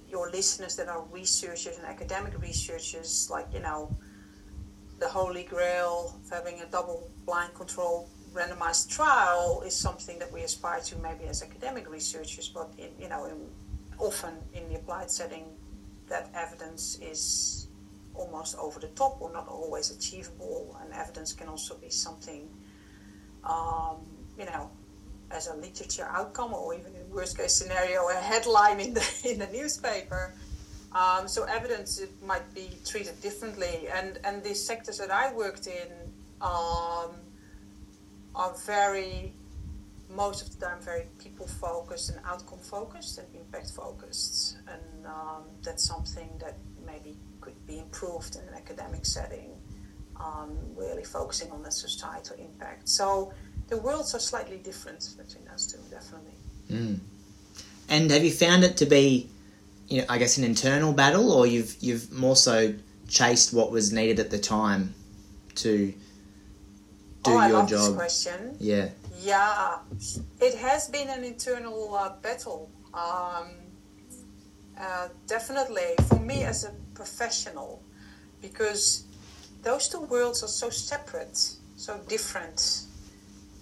your 0.09 0.29
listeners 0.31 0.75
that 0.75 0.87
are 0.87 1.03
researchers 1.11 1.77
and 1.77 1.85
academic 1.85 2.39
researchers, 2.41 3.29
like 3.31 3.47
you 3.53 3.59
know, 3.59 3.95
the 4.99 5.07
holy 5.07 5.43
grail 5.43 6.19
of 6.23 6.29
having 6.29 6.61
a 6.61 6.65
double-blind 6.65 7.53
control 7.53 8.09
randomized 8.33 8.89
trial 8.89 9.63
is 9.65 9.75
something 9.75 10.19
that 10.19 10.31
we 10.31 10.41
aspire 10.41 10.81
to 10.81 10.95
maybe 10.97 11.25
as 11.25 11.41
academic 11.41 11.89
researchers, 11.89 12.49
but 12.49 12.71
in, 12.77 12.89
you 12.99 13.09
know, 13.09 13.25
in, 13.25 13.47
often 13.97 14.35
in 14.53 14.67
the 14.69 14.75
applied 14.75 15.09
setting, 15.09 15.45
that 16.09 16.29
evidence 16.33 16.97
is 17.01 17.67
almost 18.15 18.57
over 18.57 18.79
the 18.79 18.87
top 18.89 19.21
or 19.21 19.31
not 19.31 19.47
always 19.47 19.91
achievable, 19.91 20.77
and 20.81 20.93
evidence 20.93 21.33
can 21.33 21.47
also 21.47 21.75
be 21.75 21.89
something, 21.89 22.49
um, 23.43 23.97
you 24.37 24.45
know, 24.45 24.69
as 25.31 25.47
a 25.47 25.55
literature 25.55 26.07
outcome, 26.09 26.53
or 26.53 26.73
even 26.73 26.93
in 26.95 27.09
worst 27.11 27.37
case 27.37 27.53
scenario, 27.53 28.09
a 28.09 28.15
headline 28.15 28.79
in 28.79 28.93
the 28.93 29.05
in 29.31 29.39
the 29.39 29.47
newspaper. 29.47 30.33
Um, 30.91 31.27
so 31.27 31.43
evidence 31.43 31.99
it 31.99 32.11
might 32.25 32.53
be 32.55 32.69
treated 32.85 33.21
differently, 33.21 33.87
and 33.93 34.19
and 34.23 34.43
the 34.43 34.55
sectors 34.55 34.97
that 34.97 35.11
I 35.11 35.33
worked 35.33 35.67
in 35.67 35.89
um, 36.41 37.11
are 38.35 38.55
very 38.65 39.33
most 40.09 40.41
of 40.41 40.59
the 40.59 40.65
time 40.65 40.81
very 40.81 41.03
people 41.19 41.47
focused 41.47 42.09
and 42.09 42.19
outcome 42.25 42.59
focused 42.59 43.19
and 43.19 43.27
impact 43.35 43.69
focused 43.69 44.57
and 44.67 44.98
um, 45.09 45.43
that's 45.63 45.83
something 45.83 46.29
that 46.39 46.57
maybe 46.85 47.17
could 47.41 47.65
be 47.67 47.79
improved 47.79 48.35
in 48.35 48.41
an 48.47 48.53
academic 48.53 49.05
setting 49.05 49.51
um, 50.19 50.57
really 50.75 51.03
focusing 51.03 51.51
on 51.51 51.63
the 51.63 51.71
societal 51.71 52.35
impact. 52.37 52.89
So 52.89 53.33
the 53.67 53.77
worlds 53.77 54.13
are 54.15 54.19
slightly 54.19 54.57
different 54.57 55.07
between 55.17 55.45
those 55.45 55.71
two, 55.71 55.79
definitely. 55.89 56.33
Mm. 56.71 56.99
And 57.89 58.11
have 58.11 58.23
you 58.23 58.31
found 58.31 58.63
it 58.63 58.77
to 58.77 58.85
be, 58.85 59.29
you 59.87 59.99
know, 59.99 60.05
I 60.09 60.17
guess 60.17 60.37
an 60.37 60.43
internal 60.43 60.93
battle, 60.93 61.31
or 61.31 61.47
you've 61.47 61.75
you've 61.79 62.11
more 62.11 62.35
so 62.35 62.73
chased 63.07 63.53
what 63.53 63.71
was 63.71 63.91
needed 63.91 64.19
at 64.19 64.29
the 64.29 64.37
time 64.37 64.93
to 65.55 65.87
do 65.87 65.95
oh, 67.25 67.31
your 67.31 67.41
I 67.41 67.47
love 67.47 67.69
job? 67.69 67.87
This 67.87 67.95
question. 67.95 68.57
Yeah. 68.59 68.89
Yeah, 69.21 69.79
it 70.39 70.55
has 70.55 70.87
been 70.87 71.09
an 71.09 71.23
internal 71.23 71.93
uh, 71.93 72.13
battle. 72.21 72.69
Um, 72.93 73.47
uh, 74.79 75.09
definitely 75.27 75.95
for 76.07 76.19
me 76.19 76.43
as 76.43 76.63
a 76.63 76.71
professional, 76.93 77.81
because 78.41 79.03
those 79.63 79.89
two 79.89 80.01
worlds 80.01 80.43
are 80.43 80.47
so 80.47 80.69
separate, 80.69 81.37
so 81.75 81.99
different, 82.07 82.83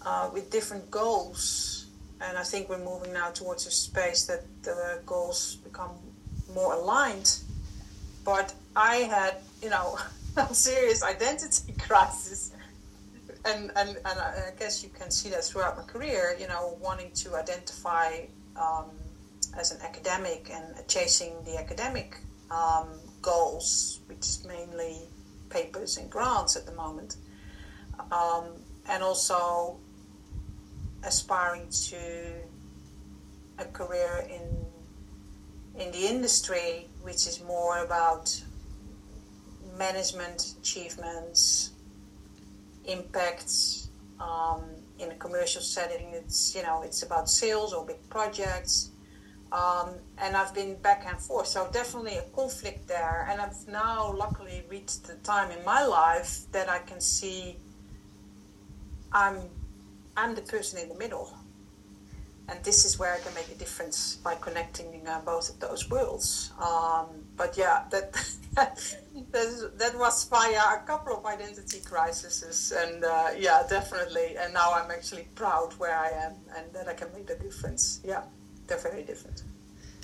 uh, 0.06 0.30
with 0.32 0.52
different 0.52 0.90
goals. 0.92 1.88
And 2.22 2.38
I 2.38 2.44
think 2.44 2.70
we're 2.70 2.84
moving 2.84 3.14
now 3.14 3.30
towards 3.32 3.68
a 3.68 3.72
space 3.72 4.26
that 4.26 4.44
the 4.64 5.02
goals 5.06 5.58
become 5.64 5.92
more 6.54 6.74
aligned. 6.74 7.40
But 8.24 8.54
I 8.76 8.98
had, 8.98 9.38
you 9.62 9.70
know, 9.70 10.00
a 10.38 10.54
serious 10.54 11.04
identity 11.04 11.74
crisis 11.80 12.52
and, 13.48 13.72
and, 13.76 13.90
and 13.90 14.20
I 14.20 14.52
guess 14.60 14.84
you 14.84 14.90
can 14.90 15.10
see 15.12 15.30
that 15.30 15.44
throughout 15.44 15.78
my 15.78 15.84
career, 15.84 16.36
you 16.40 16.48
know, 16.48 16.78
wanting 16.82 17.12
to 17.12 17.36
identify 17.36 18.26
um, 18.56 18.86
as 19.58 19.72
an 19.72 19.82
academic 19.82 20.50
and 20.52 20.88
chasing 20.88 21.34
the 21.44 21.58
academic 21.58 22.18
um, 22.52 22.88
goals, 23.22 24.00
which 24.08 24.20
is 24.20 24.46
mainly 24.48 24.98
papers 25.50 25.98
and 25.98 26.10
grants 26.10 26.56
at 26.56 26.66
the 26.66 26.74
moment, 26.74 27.18
um, 28.12 28.46
and 28.90 29.04
also 29.04 29.78
aspiring 31.04 31.68
to 31.70 31.98
a 33.60 33.66
career 33.66 34.28
in 34.30 34.66
in 35.82 35.92
the 35.92 36.08
industry, 36.08 36.88
which 37.04 37.28
is 37.28 37.44
more 37.44 37.84
about 37.84 38.44
management 39.78 40.56
achievements, 40.60 41.72
impacts 42.86 43.90
um, 44.20 44.64
in 44.98 45.12
a 45.12 45.16
commercial 45.16 45.62
setting. 45.62 46.10
It's 46.14 46.56
you 46.56 46.64
know 46.64 46.82
it's 46.82 47.04
about 47.04 47.30
sales 47.30 47.74
or 47.74 47.86
big 47.86 48.10
projects, 48.10 48.92
um, 49.52 49.90
and 50.18 50.36
I've 50.36 50.54
been 50.54 50.76
back 50.82 51.06
and 51.08 51.20
forth. 51.20 51.48
So 51.48 51.70
definitely 51.72 52.18
a 52.18 52.24
conflict 52.36 52.88
there. 52.88 53.28
And 53.30 53.40
I've 53.40 53.68
now 53.68 54.14
luckily 54.14 54.64
reached 54.70 55.06
the 55.06 55.16
time 55.16 55.52
in 55.52 55.64
my 55.64 55.86
life 55.86 56.42
that 56.52 56.70
I 56.70 56.80
can 56.80 57.00
see 57.00 57.58
I'm 59.12 59.38
I'm 60.16 60.36
the 60.36 60.42
person 60.42 60.80
in 60.80 60.90
the 60.90 60.96
middle. 60.96 61.34
And 62.50 62.64
this 62.64 62.86
is 62.86 62.98
where 62.98 63.14
I 63.14 63.20
can 63.20 63.34
make 63.36 63.50
a 63.50 63.56
difference 63.56 64.16
by 64.24 64.36
connecting 64.36 65.06
uh, 65.06 65.20
both 65.26 65.50
of 65.50 65.60
those 65.60 65.90
worlds. 65.90 66.54
Um, 66.62 67.08
but 67.36 67.58
yeah, 67.58 67.84
that 67.92 68.14
that 69.32 69.94
was 69.98 70.24
via 70.30 70.62
a 70.76 70.84
couple 70.88 71.18
of 71.18 71.26
identity 71.26 71.82
crises, 71.82 72.72
and 72.76 73.04
uh, 73.04 73.30
yeah, 73.38 73.64
definitely. 73.70 74.38
And 74.40 74.54
now 74.54 74.74
I'm 74.74 74.90
actually 74.92 75.28
proud 75.36 75.74
where 75.78 75.98
I 75.98 76.10
am 76.10 76.36
and 76.56 76.74
that 76.74 76.88
I 76.88 76.94
can 76.94 77.10
make 77.14 77.28
the 77.28 77.36
difference. 77.36 78.00
Yeah, 78.06 78.24
they're 78.68 78.78
very 78.78 79.04
different. 79.04 79.44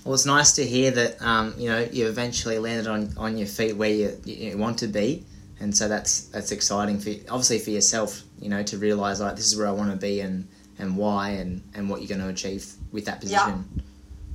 Well, 0.04 0.14
it's 0.14 0.26
nice 0.26 0.54
to 0.54 0.66
hear 0.66 0.92
that 0.92 1.22
um, 1.22 1.54
you 1.58 1.70
know 1.70 1.88
you 1.92 2.08
eventually 2.08 2.60
landed 2.60 2.88
on, 2.88 3.14
on 3.18 3.38
your 3.38 3.48
feet 3.48 3.76
where 3.76 3.90
you, 3.90 4.18
you 4.26 4.58
want 4.58 4.80
to 4.80 4.88
be, 4.88 5.26
and 5.60 5.76
so 5.76 5.88
that's 5.88 6.26
that's 6.26 6.52
exciting 6.52 7.00
for 7.00 7.12
obviously 7.30 7.60
for 7.60 7.70
yourself. 7.70 8.24
You 8.40 8.50
know 8.50 8.64
to 8.64 8.78
realize 8.78 9.22
like 9.22 9.36
this 9.36 9.46
is 9.46 9.58
where 9.58 9.68
I 9.68 9.72
want 9.72 9.92
to 9.92 9.98
be 9.98 10.20
and 10.20 10.48
and 10.78 10.98
why 10.98 11.30
and 11.30 11.62
and 11.74 11.90
what 11.90 12.02
you're 12.02 12.10
going 12.10 12.22
to 12.22 12.28
achieve 12.28 12.74
with 12.92 13.06
that 13.06 13.22
position. 13.22 13.66
Yeah. 13.76 13.84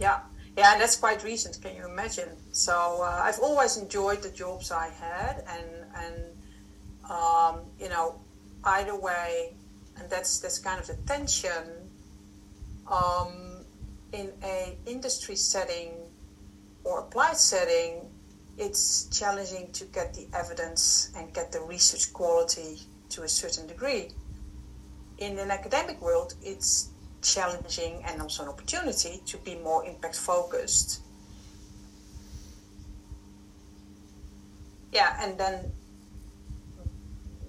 yeah. 0.01 0.21
Yeah, 0.59 0.73
and 0.73 0.83
that's 0.83 0.97
quite 0.97 1.23
recent. 1.23 1.63
Can 1.63 1.77
you 1.77 1.87
imagine? 1.87 2.31
So 2.51 2.73
uh, 3.01 3.21
I've 3.23 3.39
always 3.39 3.77
enjoyed 3.77 4.23
the 4.23 4.31
jobs 4.31 4.73
I 4.73 4.89
had, 4.89 5.45
and 5.47 5.67
and 5.95 6.15
um, 7.09 7.61
you 7.81 7.89
know, 7.89 8.17
either 8.65 8.97
way, 8.97 9.55
and 9.97 10.11
that's 10.11 10.41
that's 10.41 10.59
kind 10.59 10.81
of 10.81 10.89
the 10.89 10.97
tension. 11.07 11.63
Um, 12.91 13.48
in 14.13 14.33
a 14.43 14.77
industry 14.87 15.37
setting 15.37 15.93
or 16.85 17.01
applied 17.01 17.37
setting, 17.37 18.01
it's 18.57 19.07
challenging 19.17 19.71
to 19.73 19.85
get 19.87 20.15
the 20.15 20.27
evidence 20.35 21.13
and 21.17 21.33
get 21.33 21.53
the 21.53 21.61
research 21.61 22.13
quality 22.13 22.81
to 23.11 23.23
a 23.23 23.29
certain 23.29 23.67
degree. 23.67 24.11
In 25.19 25.39
an 25.39 25.51
academic 25.51 26.01
world, 26.01 26.35
it's 26.43 26.91
challenging 27.23 28.03
and 28.05 28.23
also 28.23 28.45
an 28.45 28.49
opportunity 28.49 29.21
to 29.27 29.37
be 29.39 29.57
more 29.57 29.85
impact 29.85 30.17
focused. 30.17 31.03
Yeah, 34.93 35.17
and 35.21 35.39
then 35.39 35.73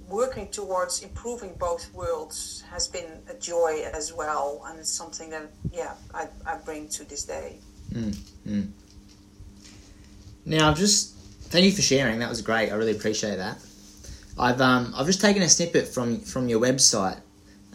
working 0.10 0.48
towards 0.50 1.04
improving 1.04 1.54
both 1.60 1.94
worlds 1.94 2.64
has 2.72 2.88
been 2.88 3.22
a 3.30 3.34
joy 3.36 3.84
as 3.94 4.14
well, 4.14 4.62
and 4.66 4.80
it's 4.80 4.90
something 4.90 5.30
that 5.30 5.50
yeah 5.72 5.94
I, 6.14 6.28
I 6.46 6.58
bring 6.58 6.90
to 6.90 7.04
this 7.04 7.24
day. 7.24 7.58
Mm, 7.94 8.16
mm. 8.48 8.70
Now, 10.46 10.74
just 10.74 11.16
thank 11.52 11.66
you 11.66 11.72
for 11.72 11.82
sharing. 11.82 12.20
That 12.20 12.30
was 12.30 12.42
great. 12.42 12.72
I 12.72 12.76
really 12.76 12.92
appreciate 12.92 13.38
that. 13.38 13.58
I've 14.38 14.62
um 14.62 14.94
I've 14.96 15.06
just 15.06 15.22
taken 15.22 15.42
a 15.42 15.50
snippet 15.50 15.88
from 15.88 16.20
from 16.20 16.50
your 16.50 16.60
website. 16.60 17.20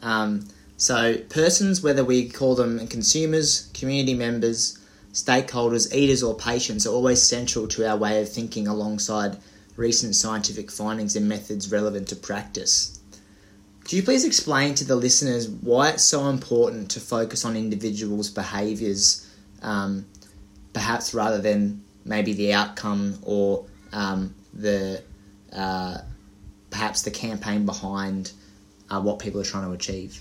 Um, 0.03 0.47
so, 0.77 1.17
persons, 1.31 1.83
whether 1.83 2.05
we 2.05 2.29
call 2.29 2.57
them 2.57 2.87
consumers, 2.89 3.71
community 3.75 4.15
members, 4.15 4.79
stakeholders, 5.13 5.95
eaters, 5.95 6.23
or 6.23 6.37
patients, 6.37 6.87
are 6.87 6.91
always 6.91 7.23
central 7.23 7.69
to 7.69 7.89
our 7.89 7.97
way 7.97 8.21
of 8.21 8.29
thinking 8.29 8.67
alongside 8.67 9.39
recent 9.77 10.15
scientific 10.17 10.71
findings 10.71 11.17
and 11.17 11.29
methods 11.29 11.71
relevant 11.71 12.09
to 12.09 12.17
practice. 12.17 13.01
Could 13.83 13.93
you 13.93 14.03
please 14.03 14.25
explain 14.25 14.75
to 14.77 14.85
the 14.85 14.97
listeners 14.97 15.49
why 15.49 15.91
it's 15.91 16.05
so 16.05 16.29
important 16.29 16.91
to 16.93 17.01
focus 17.01 17.45
on 17.45 17.57
individuals' 17.57 18.31
behaviours, 18.31 19.29
um, 19.63 20.07
perhaps 20.73 21.13
rather 21.13 21.39
than 21.39 21.83
maybe 22.05 22.33
the 22.33 22.53
outcome 22.55 23.19
or 23.23 23.67
um, 23.93 24.35
the 24.55 25.03
uh, 25.53 25.99
perhaps 26.71 27.03
the 27.03 27.11
campaign 27.11 27.67
behind 27.67 28.33
uh, 28.91 29.01
what 29.01 29.19
people 29.19 29.41
are 29.41 29.45
trying 29.45 29.67
to 29.67 29.73
achieve? 29.73 30.21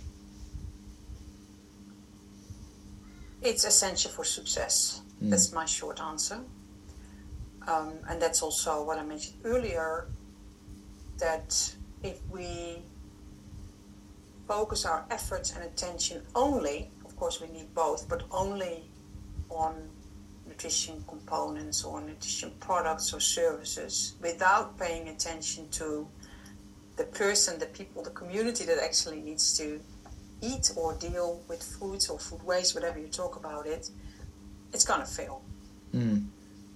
It's 3.41 3.65
essential 3.65 4.11
for 4.11 4.23
success. 4.23 5.01
Mm. 5.23 5.29
That's 5.29 5.51
my 5.53 5.65
short 5.65 5.99
answer. 5.99 6.39
Um, 7.67 7.93
and 8.09 8.21
that's 8.21 8.41
also 8.41 8.83
what 8.83 8.99
I 8.99 9.03
mentioned 9.03 9.37
earlier 9.45 10.07
that 11.19 11.75
if 12.01 12.19
we 12.29 12.81
focus 14.47 14.85
our 14.85 15.05
efforts 15.09 15.55
and 15.55 15.63
attention 15.63 16.21
only, 16.35 16.89
of 17.05 17.15
course, 17.15 17.39
we 17.39 17.47
need 17.47 17.73
both, 17.73 18.09
but 18.09 18.23
only 18.31 18.83
on 19.49 19.89
nutrition 20.47 21.03
components 21.07 21.83
or 21.83 22.01
nutrition 22.01 22.51
products 22.59 23.13
or 23.13 23.19
services 23.19 24.15
without 24.21 24.77
paying 24.77 25.07
attention 25.07 25.69
to 25.69 26.07
the 26.97 27.05
person, 27.05 27.57
the 27.59 27.65
people, 27.67 28.03
the 28.03 28.09
community 28.11 28.65
that 28.65 28.77
actually 28.83 29.21
needs 29.21 29.57
to 29.57 29.79
eat 30.41 30.71
or 30.75 30.93
deal 30.95 31.41
with 31.47 31.63
foods 31.63 32.09
or 32.09 32.19
food 32.19 32.43
waste, 32.43 32.75
whatever 32.75 32.99
you 32.99 33.07
talk 33.07 33.35
about 33.37 33.65
it, 33.65 33.89
it's 34.73 34.83
gonna 34.83 35.05
fail. 35.05 35.41
Mm. 35.95 36.25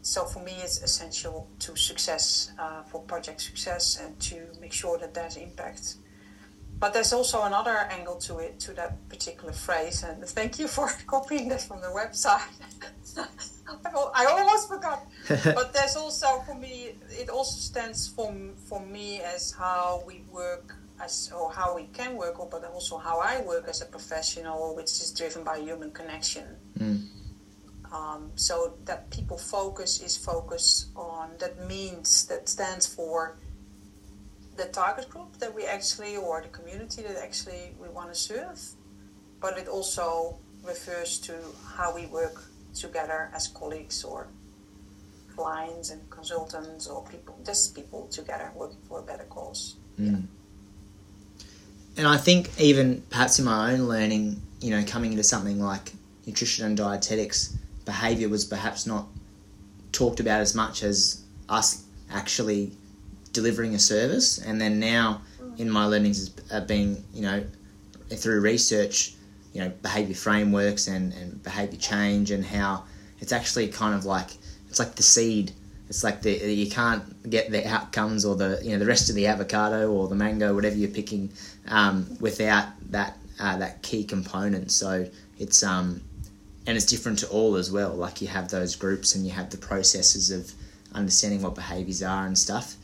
So 0.07 0.23
for 0.23 0.39
me, 0.39 0.53
it's 0.63 0.81
essential 0.81 1.49
to 1.59 1.75
success 1.75 2.51
uh, 2.57 2.83
for 2.83 3.01
project 3.01 3.41
success 3.41 3.99
and 4.01 4.17
to 4.21 4.37
make 4.61 4.71
sure 4.71 4.97
that 4.99 5.13
there's 5.13 5.35
impact. 5.35 5.95
But 6.79 6.93
there's 6.93 7.11
also 7.11 7.43
another 7.43 7.75
angle 7.91 8.15
to 8.27 8.37
it, 8.39 8.57
to 8.61 8.73
that 8.75 9.09
particular 9.09 9.51
phrase, 9.51 10.03
and 10.03 10.23
thank 10.23 10.59
you 10.59 10.69
for 10.69 10.87
copying 11.07 11.49
that 11.49 11.61
from 11.61 11.81
the 11.81 11.87
website. 11.87 12.39
I 14.15 14.25
almost 14.27 14.69
forgot. 14.69 15.05
but 15.43 15.73
there's 15.73 15.97
also 15.97 16.39
for 16.45 16.55
me, 16.55 16.95
it 17.09 17.29
also 17.29 17.59
stands 17.59 18.07
for 18.07 18.33
for 18.69 18.79
me 18.79 19.19
as 19.19 19.51
how 19.51 20.03
we 20.07 20.23
work 20.31 20.73
as 21.01 21.33
or 21.35 21.51
how 21.51 21.75
we 21.75 21.87
can 21.91 22.15
work, 22.15 22.37
but 22.49 22.63
also 22.63 22.97
how 22.97 23.19
I 23.19 23.41
work 23.41 23.67
as 23.67 23.81
a 23.81 23.85
professional, 23.85 24.73
which 24.73 24.91
is 25.03 25.11
driven 25.11 25.43
by 25.43 25.57
human 25.57 25.91
connection. 25.91 26.47
Mm. 26.79 27.07
Um, 27.91 28.31
so 28.35 28.73
that 28.83 29.09
people 29.11 29.37
focus 29.37 30.01
is 30.01 30.17
focus 30.17 30.87
on 30.95 31.31
that 31.39 31.67
means 31.67 32.25
that 32.27 32.49
stands 32.49 32.85
for 32.85 33.37
the 34.57 34.65
target 34.65 35.09
group 35.09 35.37
that 35.37 35.53
we 35.55 35.63
actually 35.65 36.17
or 36.17 36.41
the 36.41 36.49
community 36.49 37.03
that 37.03 37.17
actually 37.17 37.75
we 37.79 37.87
want 37.87 38.11
to 38.13 38.19
serve, 38.19 38.59
but 39.39 39.57
it 39.57 39.67
also 39.67 40.37
refers 40.63 41.19
to 41.19 41.33
how 41.75 41.95
we 41.95 42.07
work 42.07 42.43
together 42.73 43.29
as 43.33 43.47
colleagues 43.47 44.03
or 44.03 44.27
clients 45.35 45.91
and 45.91 46.09
consultants 46.09 46.87
or 46.87 47.05
people, 47.05 47.39
just 47.45 47.75
people 47.75 48.07
together 48.07 48.51
working 48.55 48.79
for 48.87 48.99
a 48.99 49.03
better 49.03 49.25
cause. 49.25 49.75
Mm. 49.99 50.25
And 51.95 52.07
I 52.07 52.17
think 52.17 52.49
even 52.59 53.03
perhaps 53.09 53.39
in 53.39 53.45
my 53.45 53.73
own 53.73 53.81
learning, 53.81 54.41
you 54.59 54.71
know, 54.71 54.83
coming 54.83 55.11
into 55.11 55.23
something 55.23 55.59
like 55.59 55.93
nutrition 56.25 56.65
and 56.65 56.75
dietetics, 56.75 57.55
behavior 57.87 58.29
was 58.29 58.45
perhaps 58.45 58.85
not 58.85 59.07
talked 59.91 60.19
about 60.19 60.41
as 60.41 60.53
much 60.53 60.83
as 60.83 61.23
us 61.49 61.85
actually 62.11 62.73
delivering 63.33 63.73
a 63.73 63.79
service. 63.79 64.37
And 64.37 64.61
then 64.61 64.79
now 64.79 65.21
in 65.57 65.69
my 65.69 65.85
learnings 65.85 66.29
has 66.51 66.63
been, 66.65 67.03
you 67.13 67.23
know, 67.23 67.43
through 68.09 68.41
research, 68.41 69.15
you 69.53 69.61
know, 69.61 69.69
behavior 69.81 70.15
frameworks 70.15 70.87
and, 70.87 71.13
and 71.13 71.41
behavior 71.41 71.79
change 71.79 72.29
and 72.29 72.45
how 72.45 72.83
it's 73.21 73.31
actually 73.31 73.69
kind 73.69 73.95
of 73.95 74.05
like, 74.05 74.29
it's 74.69 74.79
like 74.79 74.95
the 74.95 75.03
seed 75.03 75.53
it's 75.89 76.03
like 76.03 76.21
the 76.21 76.31
you 76.31 76.69
can't 76.69 77.29
get 77.29 77.49
the 77.49 77.65
outcomes 77.65 78.25
or 78.25 78.35
the 78.35 78.59
you 78.61 78.71
know 78.71 78.79
the 78.79 78.85
rest 78.85 79.09
of 79.09 79.15
the 79.15 79.27
avocado 79.27 79.89
or 79.89 80.09
the 80.09 80.15
mango, 80.15 80.53
whatever 80.53 80.75
you're 80.75 80.89
picking, 80.89 81.31
um, 81.69 82.05
without 82.19 82.67
that 82.91 83.17
uh, 83.39 83.57
that 83.57 83.81
key 83.83 84.03
component. 84.03 84.71
So 84.71 85.07
it's 85.39 85.63
um, 85.63 86.01
and 86.67 86.75
it's 86.75 86.85
different 86.85 87.19
to 87.19 87.27
all 87.29 87.55
as 87.55 87.71
well. 87.71 87.93
Like 87.93 88.21
you 88.21 88.27
have 88.27 88.49
those 88.49 88.75
groups 88.75 89.15
and 89.15 89.25
you 89.25 89.31
have 89.31 89.49
the 89.49 89.57
processes 89.57 90.29
of 90.29 90.51
understanding 90.93 91.41
what 91.41 91.55
behaviors 91.55 92.03
are 92.03 92.27
and 92.27 92.37
stuff. 92.37 92.75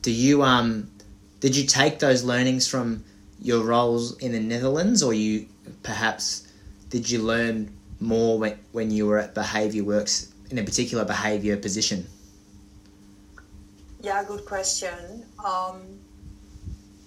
Do 0.00 0.12
you 0.12 0.42
um, 0.42 0.90
did 1.40 1.56
you 1.56 1.66
take 1.66 1.98
those 1.98 2.22
learnings 2.22 2.68
from 2.68 3.04
your 3.40 3.64
roles 3.64 4.16
in 4.18 4.32
the 4.32 4.40
Netherlands, 4.40 5.02
or 5.02 5.12
you 5.12 5.46
perhaps 5.82 6.46
did 6.88 7.10
you 7.10 7.20
learn 7.20 7.72
more 7.98 8.38
when, 8.38 8.58
when 8.70 8.90
you 8.90 9.06
were 9.06 9.18
at 9.18 9.34
Behavior 9.34 9.82
Works 9.82 10.32
in 10.50 10.58
a 10.58 10.62
particular 10.62 11.04
behavior 11.04 11.56
position? 11.56 12.06
Yeah, 14.00 14.22
good 14.24 14.44
question. 14.44 15.24
Um, 15.44 15.80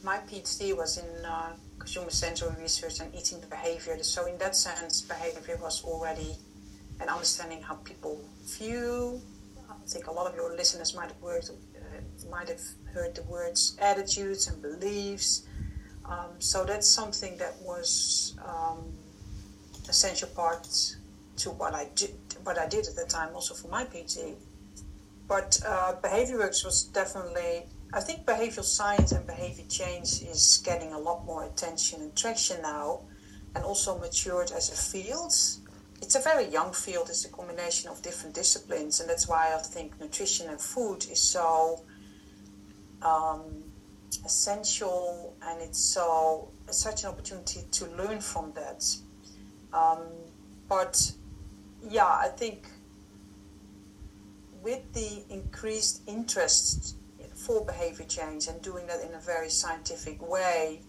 my 0.04 0.18
PhD 0.30 0.76
was 0.76 0.98
in 0.98 1.26
uh, 1.26 1.52
consumer 1.86 2.10
sensory 2.10 2.50
research 2.60 3.00
and 3.00 3.14
eating 3.14 3.40
behavior. 3.48 3.96
So 4.02 4.26
in 4.26 4.40
that 4.40 4.56
sense, 4.56 5.04
behavior 5.04 5.58
was 5.62 5.84
already 5.84 6.36
an 7.00 7.10
understanding 7.10 7.62
how 7.62 7.76
people 7.76 8.20
view. 8.58 9.22
I 9.70 9.88
think 9.88 10.08
a 10.08 10.12
lot 10.12 10.26
of 10.26 10.36
your 10.36 10.56
listeners 10.56 10.96
might 10.96 11.10
have 11.12 11.22
heard, 11.22 11.46
uh, 11.46 12.30
might 12.32 12.50
have 12.50 12.66
heard 12.92 13.14
the 13.14 13.22
words 13.24 13.78
attitudes 13.80 14.48
and 14.48 14.60
beliefs. 14.64 15.46
Um, 16.06 16.32
so 16.40 16.66
that's 16.66 16.90
something 16.90 17.38
that 17.38 17.54
was 17.62 18.36
um, 18.44 18.82
essential 19.88 20.30
part 20.30 20.68
to 21.38 21.52
what 21.52 21.76
I 21.76 21.86
did. 21.94 22.16
What 22.44 22.58
I 22.58 22.68
did 22.68 22.88
at 22.88 22.96
the 22.96 23.06
time, 23.06 23.30
also 23.36 23.54
for 23.54 23.68
my 23.68 23.86
PhD 23.86 24.36
but 25.28 25.60
uh, 25.66 25.94
behavior 26.02 26.38
works 26.38 26.64
was 26.64 26.84
definitely 26.84 27.66
i 27.96 28.00
think 28.00 28.26
behavioral 28.26 28.64
science 28.64 29.12
and 29.12 29.26
behavior 29.26 29.66
change 29.68 30.22
is 30.22 30.62
getting 30.64 30.94
a 30.94 31.00
lot 31.00 31.26
more 31.26 31.46
attention 31.46 32.02
and 32.02 32.16
traction 32.16 32.62
now 32.62 33.00
and 33.56 33.64
also 33.64 33.98
matured 33.98 34.52
as 34.52 34.70
a 34.70 34.76
field. 34.76 35.34
It's 36.02 36.16
a 36.16 36.20
very 36.20 36.46
young 36.50 36.74
field. 36.74 37.08
It's 37.10 37.24
a 37.24 37.30
combination 37.30 37.90
of 37.90 38.02
different 38.02 38.36
disciplines 38.36 39.00
and 39.00 39.10
that's 39.10 39.28
why 39.28 39.54
i 39.56 39.58
think 39.60 40.00
nutrition 40.00 40.50
and 40.50 40.60
food 40.60 41.06
is 41.10 41.22
so 41.22 41.82
um, 43.02 43.64
essential 44.26 45.36
and 45.42 45.62
it's 45.62 45.80
so 45.80 46.50
it's 46.68 46.78
such 46.78 47.04
an 47.04 47.10
opportunity 47.10 47.62
to 47.72 47.86
learn 47.96 48.20
from 48.20 48.52
that. 48.54 48.84
Um, 49.74 50.00
but 50.68 51.12
yeah 51.90 52.06
i 52.06 52.28
think 52.28 52.68
with 54.64 54.82
the 54.94 55.24
increased 55.30 56.02
interest 56.08 56.95
for 57.46 57.64
behavior 57.66 58.06
change 58.06 58.48
and 58.48 58.62
doing 58.62 58.88
that 58.88 59.02
in 59.02 59.14
a 59.14 59.20
very 59.20 59.50
scientific 59.50 60.22
way, 60.28 60.82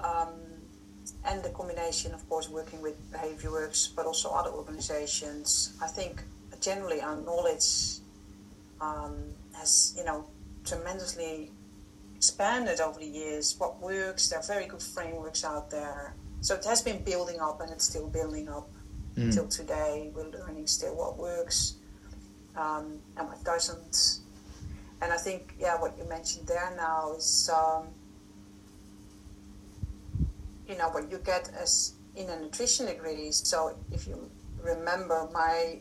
um, 0.00 0.30
and 1.24 1.42
the 1.42 1.50
combination, 1.50 2.14
of 2.14 2.28
course, 2.28 2.48
working 2.48 2.80
with 2.82 2.96
Behavior 3.10 3.50
Works, 3.50 3.88
but 3.88 4.06
also 4.06 4.30
other 4.30 4.50
organizations, 4.50 5.76
I 5.82 5.88
think 5.88 6.22
generally 6.60 7.00
our 7.00 7.16
knowledge 7.16 7.98
um, 8.80 9.16
has, 9.54 9.94
you 9.96 10.04
know, 10.04 10.26
tremendously 10.64 11.50
expanded 12.16 12.80
over 12.80 12.98
the 12.98 13.06
years. 13.06 13.54
What 13.58 13.80
works, 13.80 14.28
there 14.28 14.38
are 14.38 14.46
very 14.46 14.66
good 14.66 14.82
frameworks 14.82 15.44
out 15.44 15.70
there. 15.70 16.14
So 16.40 16.54
it 16.54 16.64
has 16.64 16.82
been 16.82 17.02
building 17.02 17.40
up 17.40 17.60
and 17.60 17.70
it's 17.70 17.84
still 17.84 18.08
building 18.08 18.48
up 18.48 18.68
mm. 19.16 19.24
until 19.24 19.48
today. 19.48 20.10
We're 20.14 20.30
learning 20.30 20.66
still 20.66 20.96
what 20.96 21.18
works 21.18 21.74
um, 22.56 22.98
and 23.16 23.28
what 23.28 23.42
doesn't. 23.44 24.20
And 25.02 25.12
I 25.12 25.16
think, 25.16 25.54
yeah, 25.58 25.78
what 25.80 25.96
you 25.98 26.04
mentioned 26.08 26.46
there 26.46 26.72
now 26.76 27.12
is, 27.12 27.50
um, 27.52 27.88
you 30.68 30.76
know, 30.76 30.88
what 30.88 31.10
you 31.10 31.18
get 31.18 31.50
as 31.60 31.92
in 32.16 32.28
a 32.30 32.40
nutrition 32.40 32.86
degree. 32.86 33.30
So 33.30 33.76
if 33.92 34.06
you 34.06 34.30
remember, 34.62 35.28
my 35.32 35.78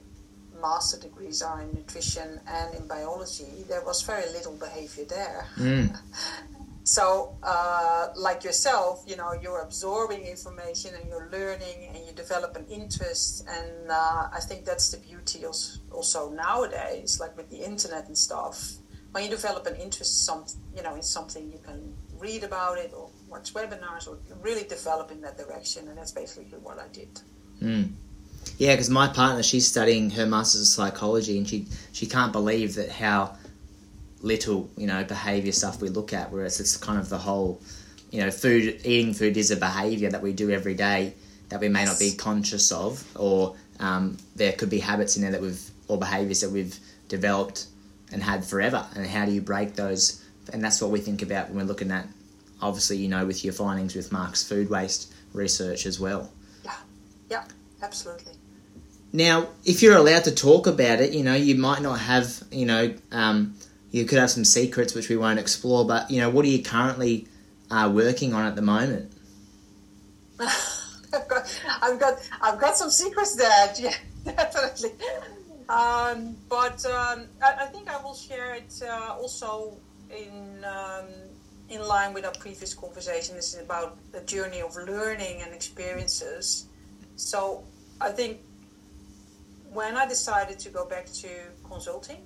master 0.61 0.99
degrees 0.99 1.41
are 1.41 1.61
in 1.61 1.71
nutrition 1.73 2.39
and 2.47 2.75
in 2.75 2.87
biology. 2.87 3.65
There 3.67 3.83
was 3.83 4.01
very 4.01 4.29
little 4.31 4.53
behavior 4.53 5.05
there. 5.05 5.45
Mm. 5.57 5.97
So, 6.85 7.35
uh, 7.41 8.09
like 8.15 8.43
yourself, 8.43 9.03
you 9.07 9.15
know, 9.15 9.33
you're 9.33 9.61
absorbing 9.61 10.21
information 10.21 10.93
and 10.93 11.09
you're 11.09 11.29
learning 11.31 11.89
and 11.89 11.97
you 12.05 12.13
develop 12.15 12.55
an 12.55 12.65
interest. 12.69 13.43
And 13.49 13.89
uh, 13.89 14.27
I 14.31 14.39
think 14.39 14.65
that's 14.65 14.91
the 14.91 14.97
beauty 14.97 15.43
also 15.91 16.29
nowadays, 16.29 17.19
like 17.19 17.35
with 17.35 17.49
the 17.49 17.57
internet 17.57 18.05
and 18.05 18.15
stuff. 18.15 18.73
When 19.15 19.23
you 19.23 19.29
develop 19.29 19.65
an 19.65 19.77
interest, 19.77 20.25
some 20.25 20.43
you 20.75 20.83
know, 20.83 20.93
in 20.93 21.01
something, 21.01 21.49
you 21.49 21.59
can 21.59 21.95
read 22.19 22.43
about 22.43 22.77
it 22.77 22.91
or 22.93 23.09
watch 23.29 23.53
webinars 23.53 24.09
or 24.09 24.17
really 24.41 24.65
develop 24.65 25.09
in 25.09 25.21
that 25.21 25.37
direction. 25.37 25.87
And 25.87 25.97
that's 25.97 26.11
basically 26.11 26.57
what 26.57 26.79
I 26.79 26.89
did. 26.89 27.21
Mm. 27.63 27.91
Yeah, 28.57 28.73
because 28.73 28.89
my 28.89 29.07
partner, 29.07 29.41
she's 29.41 29.65
studying 29.65 30.09
her 30.09 30.25
master's 30.25 30.63
of 30.63 30.67
psychology, 30.67 31.37
and 31.37 31.47
she 31.47 31.65
she 31.93 32.07
can't 32.07 32.33
believe 32.33 32.75
that 32.75 32.89
how 32.89 33.37
little, 34.19 34.69
you 34.75 34.85
know, 34.85 35.01
behavior 35.05 35.53
stuff 35.53 35.81
we 35.81 35.87
look 35.87 36.11
at, 36.11 36.29
whereas 36.29 36.59
it's 36.59 36.75
kind 36.75 36.99
of 36.99 37.07
the 37.07 37.17
whole, 37.17 37.61
you 38.11 38.19
know, 38.19 38.29
food, 38.29 38.81
eating 38.83 39.13
food 39.13 39.37
is 39.37 39.49
a 39.49 39.55
behavior 39.55 40.09
that 40.09 40.21
we 40.21 40.33
do 40.33 40.49
every 40.49 40.73
day 40.73 41.13
that 41.47 41.61
we 41.61 41.69
may 41.69 41.85
not 41.85 41.97
be 41.99 42.11
conscious 42.11 42.69
of, 42.69 43.01
or 43.15 43.55
um, 43.79 44.17
there 44.35 44.51
could 44.51 44.69
be 44.69 44.79
habits 44.79 45.15
in 45.15 45.21
there 45.21 45.31
that 45.31 45.41
we've, 45.41 45.71
or 45.87 45.97
behaviors 45.97 46.41
that 46.41 46.51
we've 46.51 46.77
developed 47.07 47.67
and 48.15 48.23
had 48.23 48.45
forever. 48.45 48.87
And 48.95 49.05
how 49.05 49.25
do 49.25 49.33
you 49.33 49.41
break 49.41 49.75
those? 49.75 50.23
And 50.53 50.63
that's 50.63 50.81
what 50.81 50.89
we 50.89 51.01
think 51.01 51.21
about 51.21 51.49
when 51.49 51.57
we're 51.57 51.65
looking 51.65 51.91
at, 51.91 52.07
obviously, 52.61 52.95
you 52.95 53.09
know, 53.09 53.25
with 53.25 53.43
your 53.43 53.53
findings 53.53 53.93
with 53.93 54.09
Mark's 54.13 54.41
food 54.41 54.69
waste 54.69 55.13
research 55.33 55.85
as 55.85 55.99
well. 55.99 56.31
Yeah, 56.63 56.77
yeah, 57.29 57.43
absolutely. 57.83 58.31
Now, 59.11 59.49
if 59.65 59.83
you're 59.83 59.97
allowed 59.97 60.23
to 60.23 60.33
talk 60.33 60.65
about 60.65 61.01
it, 61.01 61.11
you 61.11 61.23
know, 61.23 61.35
you 61.35 61.55
might 61.55 61.81
not 61.81 61.99
have, 61.99 62.41
you 62.51 62.65
know, 62.65 62.93
um, 63.11 63.55
you 63.91 64.05
could 64.05 64.17
have 64.17 64.31
some 64.31 64.45
secrets 64.45 64.95
which 64.95 65.09
we 65.09 65.17
won't 65.17 65.39
explore. 65.39 65.85
But 65.85 66.09
you 66.09 66.21
know, 66.21 66.29
what 66.29 66.45
are 66.45 66.49
you 66.49 66.63
currently 66.63 67.27
uh, 67.69 67.91
working 67.93 68.33
on 68.33 68.45
at 68.45 68.55
the 68.55 68.61
moment? 68.61 69.11
I've 70.39 71.27
got, 71.27 71.59
I've 71.81 71.99
got, 71.99 72.29
I've 72.41 72.59
got 72.59 72.77
some 72.77 72.89
secrets 72.89 73.35
there. 73.35 73.73
Yeah, 74.25 74.33
definitely. 74.33 74.91
Um, 75.67 76.37
but 76.47 76.85
um, 76.85 77.25
I, 77.41 77.55
I, 77.61 77.65
think 77.65 77.89
I 77.89 78.01
will 78.03 78.13
share 78.13 78.53
it 78.53 78.71
uh, 78.87 79.15
also 79.19 79.77
in 80.11 80.63
um, 80.63 81.07
in 81.69 81.81
line 81.87 82.13
with 82.13 82.23
our 82.23 82.33
previous 82.33 82.75
conversation. 82.75 83.35
This 83.35 83.55
is 83.55 83.61
about 83.61 83.97
the 84.11 84.21
journey 84.21 84.61
of 84.61 84.75
learning 84.75 85.41
and 85.41 85.53
experiences. 85.53 86.65
So 87.15 87.63
I 87.99 88.09
think 88.09 88.41
when 89.71 89.97
I 89.97 90.05
decided 90.05 90.59
to 90.59 90.69
go 90.69 90.85
back 90.85 91.07
to 91.23 91.29
consulting, 91.67 92.21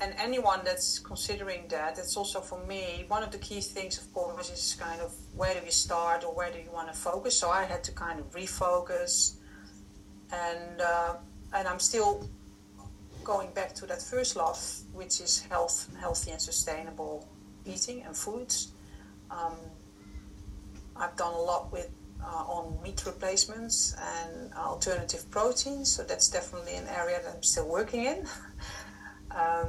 and 0.00 0.14
anyone 0.18 0.60
that's 0.64 0.98
considering 0.98 1.66
that, 1.68 1.98
it's 1.98 2.16
also 2.16 2.40
for 2.40 2.64
me 2.66 3.04
one 3.08 3.22
of 3.22 3.30
the 3.30 3.38
key 3.38 3.60
things, 3.60 3.98
of 3.98 4.12
course, 4.12 4.50
is 4.50 4.76
kind 4.80 5.00
of 5.00 5.12
where 5.34 5.54
do 5.54 5.64
you 5.64 5.72
start 5.72 6.24
or 6.24 6.34
where 6.34 6.50
do 6.50 6.58
you 6.58 6.70
want 6.72 6.92
to 6.92 6.94
focus. 6.98 7.38
So 7.38 7.50
I 7.50 7.64
had 7.64 7.84
to 7.84 7.92
kind 7.92 8.18
of 8.18 8.32
refocus, 8.32 9.36
and 10.32 10.80
uh, 10.80 11.14
and 11.52 11.68
I'm 11.68 11.80
still 11.80 12.28
going 13.22 13.50
back 13.52 13.74
to 13.76 13.86
that 13.86 14.02
first 14.02 14.36
love, 14.36 14.60
which 14.92 15.20
is 15.20 15.40
health, 15.48 15.88
healthy 15.98 16.30
and 16.32 16.40
sustainable 16.40 17.26
eating 17.64 18.02
and 18.02 18.16
foods. 18.16 18.72
Um, 19.30 19.54
I've 20.96 21.16
done 21.16 21.32
a 21.32 21.40
lot 21.40 21.72
with 21.72 21.90
uh, 22.22 22.26
on 22.26 22.78
meat 22.82 23.02
replacements 23.06 23.96
and 23.98 24.52
alternative 24.54 25.30
proteins, 25.30 25.90
so 25.90 26.02
that's 26.02 26.28
definitely 26.28 26.76
an 26.76 26.86
area 26.88 27.20
that 27.24 27.34
I'm 27.34 27.42
still 27.42 27.68
working 27.68 28.04
in. 28.04 28.26
Um, 29.34 29.68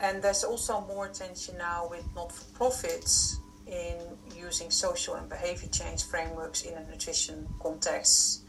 and 0.00 0.20
there's 0.22 0.42
also 0.42 0.80
more 0.88 1.06
attention 1.06 1.56
now 1.58 1.86
with 1.88 2.04
not 2.16 2.32
for 2.32 2.44
profits 2.54 3.38
in 3.66 3.96
using 4.36 4.70
social 4.70 5.14
and 5.14 5.28
behavior 5.28 5.68
change 5.68 6.02
frameworks 6.04 6.62
in 6.62 6.74
a 6.74 6.84
nutrition 6.90 7.46
context. 7.62 8.39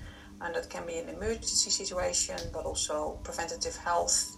And 0.44 0.56
that 0.56 0.70
can 0.70 0.86
be 0.86 0.98
an 0.98 1.10
emergency 1.10 1.70
situation, 1.70 2.38
but 2.52 2.66
also 2.66 3.20
preventative 3.24 3.76
health. 3.76 4.36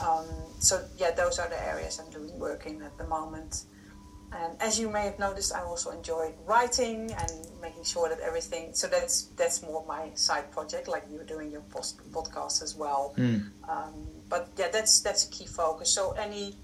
Um, 0.00 0.26
so, 0.60 0.84
yeah, 0.96 1.10
those 1.10 1.38
are 1.38 1.48
the 1.48 1.60
areas 1.66 2.00
I'm 2.00 2.10
doing 2.10 2.38
work 2.38 2.66
in 2.66 2.82
at 2.82 2.96
the 2.96 3.06
moment. 3.06 3.64
and 4.34 4.56
as 4.60 4.78
you 4.80 4.88
may 4.88 5.04
have 5.04 5.18
noticed, 5.18 5.54
I 5.54 5.62
also 5.62 5.90
enjoy 5.90 6.32
writing 6.46 7.12
and 7.12 7.32
making 7.60 7.84
sure 7.84 8.08
that 8.08 8.20
everything. 8.20 8.72
So 8.72 8.86
that's 8.86 9.24
that's 9.36 9.62
more 9.62 9.84
my 9.86 10.10
side 10.14 10.50
project, 10.50 10.88
like 10.88 11.04
you're 11.10 11.24
doing 11.24 11.50
your 11.50 11.60
post, 11.62 12.00
podcast 12.12 12.62
as 12.62 12.74
well. 12.74 13.14
Mm. 13.18 13.50
Um, 13.68 13.94
but 14.28 14.48
yeah, 14.56 14.68
that's 14.72 15.00
that's 15.00 15.28
a 15.28 15.30
key 15.30 15.46
focus. 15.46 15.90
So 15.90 16.12
any 16.12 16.56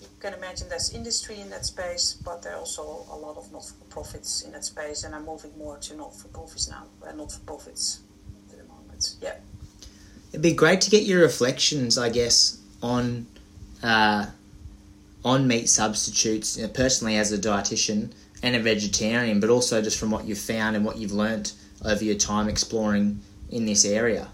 you 0.00 0.08
can 0.18 0.34
imagine 0.34 0.68
there's 0.68 0.92
industry 0.92 1.40
in 1.40 1.50
that 1.50 1.64
space, 1.64 2.14
but 2.24 2.42
there 2.42 2.54
are 2.54 2.58
also 2.58 3.06
a 3.10 3.16
lot 3.16 3.36
of 3.36 3.50
not-for-profits 3.52 4.42
in 4.42 4.52
that 4.52 4.64
space, 4.64 5.04
and 5.04 5.14
I'm 5.14 5.24
moving 5.24 5.56
more 5.56 5.78
to 5.78 5.96
not-for-profits 5.96 6.68
now, 6.68 6.86
uh, 7.06 7.12
not-for-profits 7.12 8.00
Yeah. 9.20 9.34
It'd 10.30 10.42
be 10.42 10.52
great 10.52 10.80
to 10.82 10.90
get 10.90 11.04
your 11.04 11.22
reflections, 11.22 11.98
I 11.98 12.08
guess, 12.10 12.58
on. 12.82 13.26
Uh, 13.82 14.26
on 15.24 15.48
meat 15.48 15.68
substitutes, 15.68 16.56
you 16.56 16.64
know, 16.64 16.68
personally 16.68 17.16
as 17.16 17.32
a 17.32 17.38
dietitian 17.38 18.12
and 18.42 18.54
a 18.54 18.60
vegetarian, 18.60 19.40
but 19.40 19.48
also 19.48 19.80
just 19.80 19.98
from 19.98 20.10
what 20.10 20.26
you've 20.26 20.38
found 20.38 20.76
and 20.76 20.84
what 20.84 20.98
you've 20.98 21.12
learnt 21.12 21.54
over 21.84 22.04
your 22.04 22.14
time 22.14 22.48
exploring 22.48 23.20
in 23.50 23.64
this 23.64 23.84
area? 23.84 24.28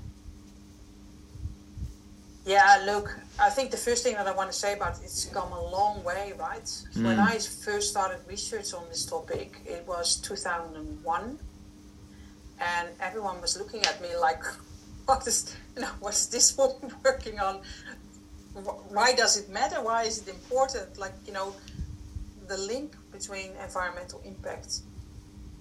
Yeah, 2.45 2.83
look, 2.87 3.17
I 3.39 3.51
think 3.51 3.71
the 3.71 3.77
first 3.77 4.03
thing 4.03 4.15
that 4.15 4.27
I 4.27 4.33
want 4.33 4.51
to 4.51 4.59
say 4.59 4.73
about 4.73 4.99
it, 4.99 5.05
it's 5.05 5.27
come 5.27 5.53
a 5.53 5.71
long 5.71 6.03
way, 6.03 6.33
right? 6.39 6.65
Mm. 6.65 7.05
When 7.05 7.19
I 7.21 7.39
first 7.39 7.91
started 7.91 8.19
research 8.27 8.75
on 8.75 8.83
this 8.89 9.07
topic, 9.07 9.61
it 9.65 9.85
was 9.87 10.17
2001, 10.17 11.39
and 12.61 12.89
everyone 13.01 13.41
was 13.41 13.57
looking 13.59 13.85
at 13.87 14.01
me 14.01 14.17
like, 14.17 14.43
"What 15.07 15.27
is, 15.27 15.57
you 15.77 15.83
know, 15.83 15.93
what's 16.01 16.27
this 16.27 16.57
woman 16.57 16.93
working 17.05 17.41
on? 17.41 17.61
why 18.89 19.13
does 19.13 19.37
it 19.39 19.49
matter? 19.49 19.81
Why 19.81 20.03
is 20.03 20.19
it 20.19 20.29
important? 20.29 20.99
Like, 20.99 21.15
you 21.27 21.33
know, 21.33 21.55
the 22.49 22.57
link 22.57 22.95
between 23.13 23.51
environmental 23.63 24.21
impact 24.25 24.81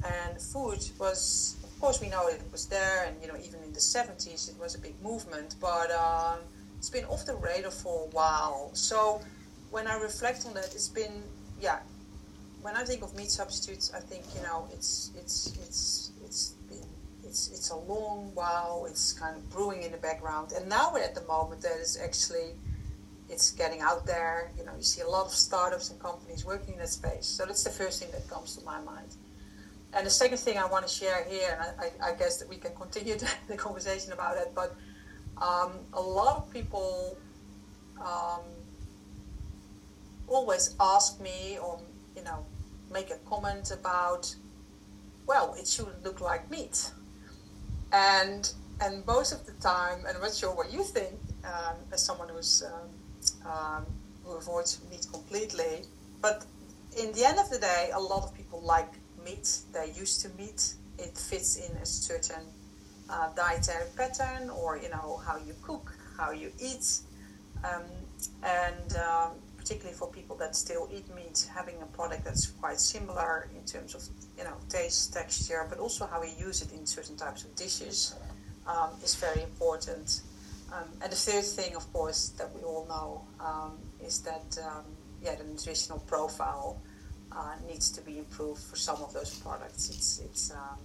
and 0.04 0.42
food 0.42 0.80
was, 0.98 1.56
of 1.64 1.80
course, 1.80 2.02
we 2.02 2.10
know 2.10 2.28
it 2.28 2.42
was 2.52 2.66
there, 2.66 3.06
and, 3.06 3.16
you 3.22 3.28
know, 3.28 3.38
even 3.38 3.62
in 3.64 3.74
the 3.74 3.80
70s, 3.80 4.50
it 4.50 4.60
was 4.60 4.76
a 4.76 4.80
big 4.80 5.00
movement, 5.04 5.56
but 5.62 5.92
um, 5.92 6.40
it's 6.78 6.90
been 6.90 7.06
off 7.06 7.26
the 7.26 7.36
radar 7.36 7.72
for 7.72 8.06
a 8.06 8.08
while. 8.08 8.72
So 8.74 9.22
when 9.72 9.88
I 9.88 10.00
reflect 10.00 10.46
on 10.48 10.54
that, 10.56 10.74
it's 10.74 10.90
been, 10.90 11.22
yeah, 11.62 11.80
when 12.62 12.76
I 12.76 12.84
think 12.84 13.04
of 13.04 13.16
meat 13.16 13.30
substitutes, 13.30 13.92
I 13.94 14.00
think, 14.00 14.24
you 14.36 14.42
know, 14.42 14.68
it's, 14.74 15.12
it's, 15.16 15.54
it's, 15.68 16.09
it's 17.30 17.50
it's 17.50 17.70
a 17.70 17.76
long 17.76 18.32
while. 18.34 18.88
It's 18.90 19.14
kind 19.14 19.36
of 19.38 19.48
brewing 19.52 19.84
in 19.84 19.92
the 19.92 19.98
background, 19.98 20.52
and 20.54 20.68
now 20.68 20.92
we're 20.92 21.04
at 21.04 21.16
the 21.16 21.26
moment 21.26 21.62
that 21.62 21.78
is 21.80 21.98
actually 22.04 22.56
it's 23.30 23.52
getting 23.52 23.82
out 23.82 24.06
there. 24.06 24.52
You 24.58 24.66
know, 24.66 24.76
you 24.76 24.84
see 24.84 25.02
a 25.02 25.08
lot 25.08 25.28
of 25.28 25.32
startups 25.32 25.92
and 25.92 26.00
companies 26.00 26.44
working 26.44 26.74
in 26.74 26.80
that 26.80 26.90
space. 26.90 27.28
So 27.28 27.46
that's 27.46 27.64
the 27.64 27.70
first 27.70 28.02
thing 28.02 28.12
that 28.12 28.28
comes 28.28 28.56
to 28.58 28.66
my 28.66 28.82
mind. 28.82 29.16
And 29.94 30.06
the 30.06 30.10
second 30.10 30.40
thing 30.40 30.58
I 30.58 30.66
want 30.66 30.88
to 30.88 30.94
share 30.94 31.24
here, 31.30 31.52
and 31.52 31.80
I, 31.80 32.10
I 32.10 32.16
guess 32.16 32.38
that 32.38 32.50
we 32.50 32.58
can 32.58 32.74
continue 32.76 33.16
the 33.48 33.56
conversation 33.56 34.12
about 34.12 34.38
it, 34.38 34.52
but 34.56 34.76
um, 35.38 35.74
a 35.94 36.02
lot 36.02 36.38
of 36.38 36.52
people 36.52 37.18
um, 38.02 38.42
always 40.28 40.76
ask 40.80 41.20
me 41.22 41.58
or, 41.62 41.80
you 42.16 42.24
know, 42.24 42.46
make 42.92 43.10
a 43.12 43.18
comment 43.30 43.72
about, 43.72 44.36
well, 45.28 45.56
it 45.60 45.68
shouldn't 45.68 46.04
look 46.04 46.22
like 46.22 46.50
meat. 46.52 46.92
And 47.92 48.52
and 48.82 49.06
most 49.06 49.34
of 49.34 49.46
the 49.46 49.54
time, 49.54 50.06
and 50.06 50.16
I'm 50.16 50.22
not 50.22 50.34
sure 50.34 50.56
what 50.56 50.72
you 50.72 50.84
think, 50.84 51.16
um, 51.44 51.76
as 51.92 52.04
someone 52.04 52.30
who's 52.30 52.64
um, 52.64 53.52
um, 53.52 53.86
who 54.24 54.32
avoids 54.38 54.80
meat 54.90 55.06
completely. 55.12 55.84
But 56.22 56.46
in 56.98 57.12
the 57.14 57.26
end 57.26 57.40
of 57.40 57.50
the 57.50 57.60
day, 57.60 57.90
a 57.94 58.00
lot 58.00 58.24
of 58.24 58.34
people 58.36 58.62
like 58.62 58.92
meat. 59.24 59.60
They're 59.74 59.86
used 59.86 60.22
to 60.22 60.30
meat. 60.38 60.74
It 60.98 61.18
fits 61.18 61.58
in 61.58 61.76
a 61.78 61.86
certain 61.86 62.44
uh, 63.10 63.30
dietary 63.36 63.88
pattern, 63.96 64.50
or 64.50 64.78
you 64.78 64.90
know 64.90 65.22
how 65.26 65.38
you 65.38 65.56
cook, 65.62 65.92
how 66.18 66.32
you 66.32 66.52
eat, 66.60 67.00
um, 67.64 67.84
and 68.44 68.96
um, 68.98 69.32
particularly 69.70 69.96
for 69.96 70.08
people 70.08 70.36
that 70.36 70.56
still 70.56 70.90
eat 70.92 71.08
meat, 71.14 71.48
having 71.54 71.76
a 71.84 71.86
product 71.86 72.26
that's 72.26 72.48
quite 72.48 72.80
similar 72.80 73.48
in 73.56 73.64
terms 73.66 73.94
of 73.94 74.02
you 74.36 74.44
know 74.44 74.56
taste, 74.68 75.14
texture, 75.14 75.68
but 75.70 75.78
also 75.78 76.08
how 76.08 76.20
we 76.20 76.32
use 76.40 76.64
it 76.64 76.74
in 76.74 76.88
certain 76.88 77.16
types 77.16 77.44
of 77.44 77.56
dishes 77.56 78.16
um, 78.66 78.90
is 79.04 79.14
very 79.14 79.44
important. 79.44 80.22
Um, 80.74 80.86
and 81.04 81.12
the 81.12 81.16
third 81.16 81.44
thing, 81.44 81.76
of 81.76 81.86
course, 81.94 82.30
that 82.40 82.50
we 82.56 82.62
all 82.62 82.88
know 82.90 83.22
um, 83.46 83.78
is 84.04 84.22
that 84.22 84.58
um, 84.66 84.86
yeah, 85.22 85.36
the 85.36 85.44
nutritional 85.44 86.00
profile 86.00 86.82
uh, 87.32 87.54
needs 87.68 87.92
to 87.92 88.02
be 88.02 88.18
improved 88.18 88.64
for 88.64 88.76
some 88.76 89.00
of 89.04 89.14
those 89.14 89.36
products. 89.36 89.92
It's 89.92 90.20
it's 90.26 90.52
um, 90.52 90.80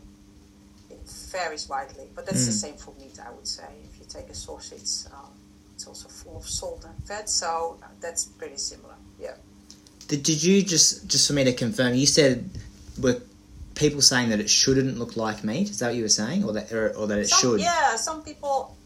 it 0.90 1.01
varies 1.33 1.70
widely, 1.70 2.09
but 2.14 2.27
that's 2.27 2.42
mm. 2.42 2.53
the 2.53 2.59
same 2.64 2.77
for 2.77 2.92
meat. 3.01 3.18
I 3.18 3.33
would 3.33 3.49
say 3.49 3.70
if 3.88 3.99
you 3.99 4.05
take 4.07 4.29
a 4.29 4.35
sausage, 4.35 5.11
um, 5.11 5.33
it's 5.74 5.87
also 5.87 6.08
full 6.08 6.37
of 6.37 6.48
salt 6.48 6.84
and 6.84 7.06
fat, 7.06 7.28
so 7.28 7.78
uh, 7.82 7.87
that's 8.00 8.24
pretty 8.24 8.56
similar. 8.56 8.94
Yeah. 9.20 9.34
Did, 10.08 10.22
did 10.22 10.42
you 10.42 10.62
just 10.62 11.08
just 11.08 11.26
for 11.26 11.32
me 11.32 11.44
to 11.44 11.52
confirm? 11.52 11.94
You 11.94 12.06
said 12.06 12.48
were 13.00 13.20
people 13.74 14.00
saying 14.00 14.30
that 14.30 14.40
it 14.40 14.48
shouldn't 14.48 14.98
look 14.98 15.16
like 15.16 15.42
meat? 15.44 15.70
Is 15.70 15.80
that 15.80 15.88
what 15.88 15.96
you 15.96 16.02
were 16.02 16.08
saying, 16.08 16.44
or 16.44 16.52
that 16.52 16.72
or, 16.72 16.90
or 16.96 17.06
that 17.06 17.18
it 17.18 17.28
some, 17.28 17.40
should? 17.40 17.60
Yeah, 17.60 17.96
some 17.96 18.22
people 18.22 18.76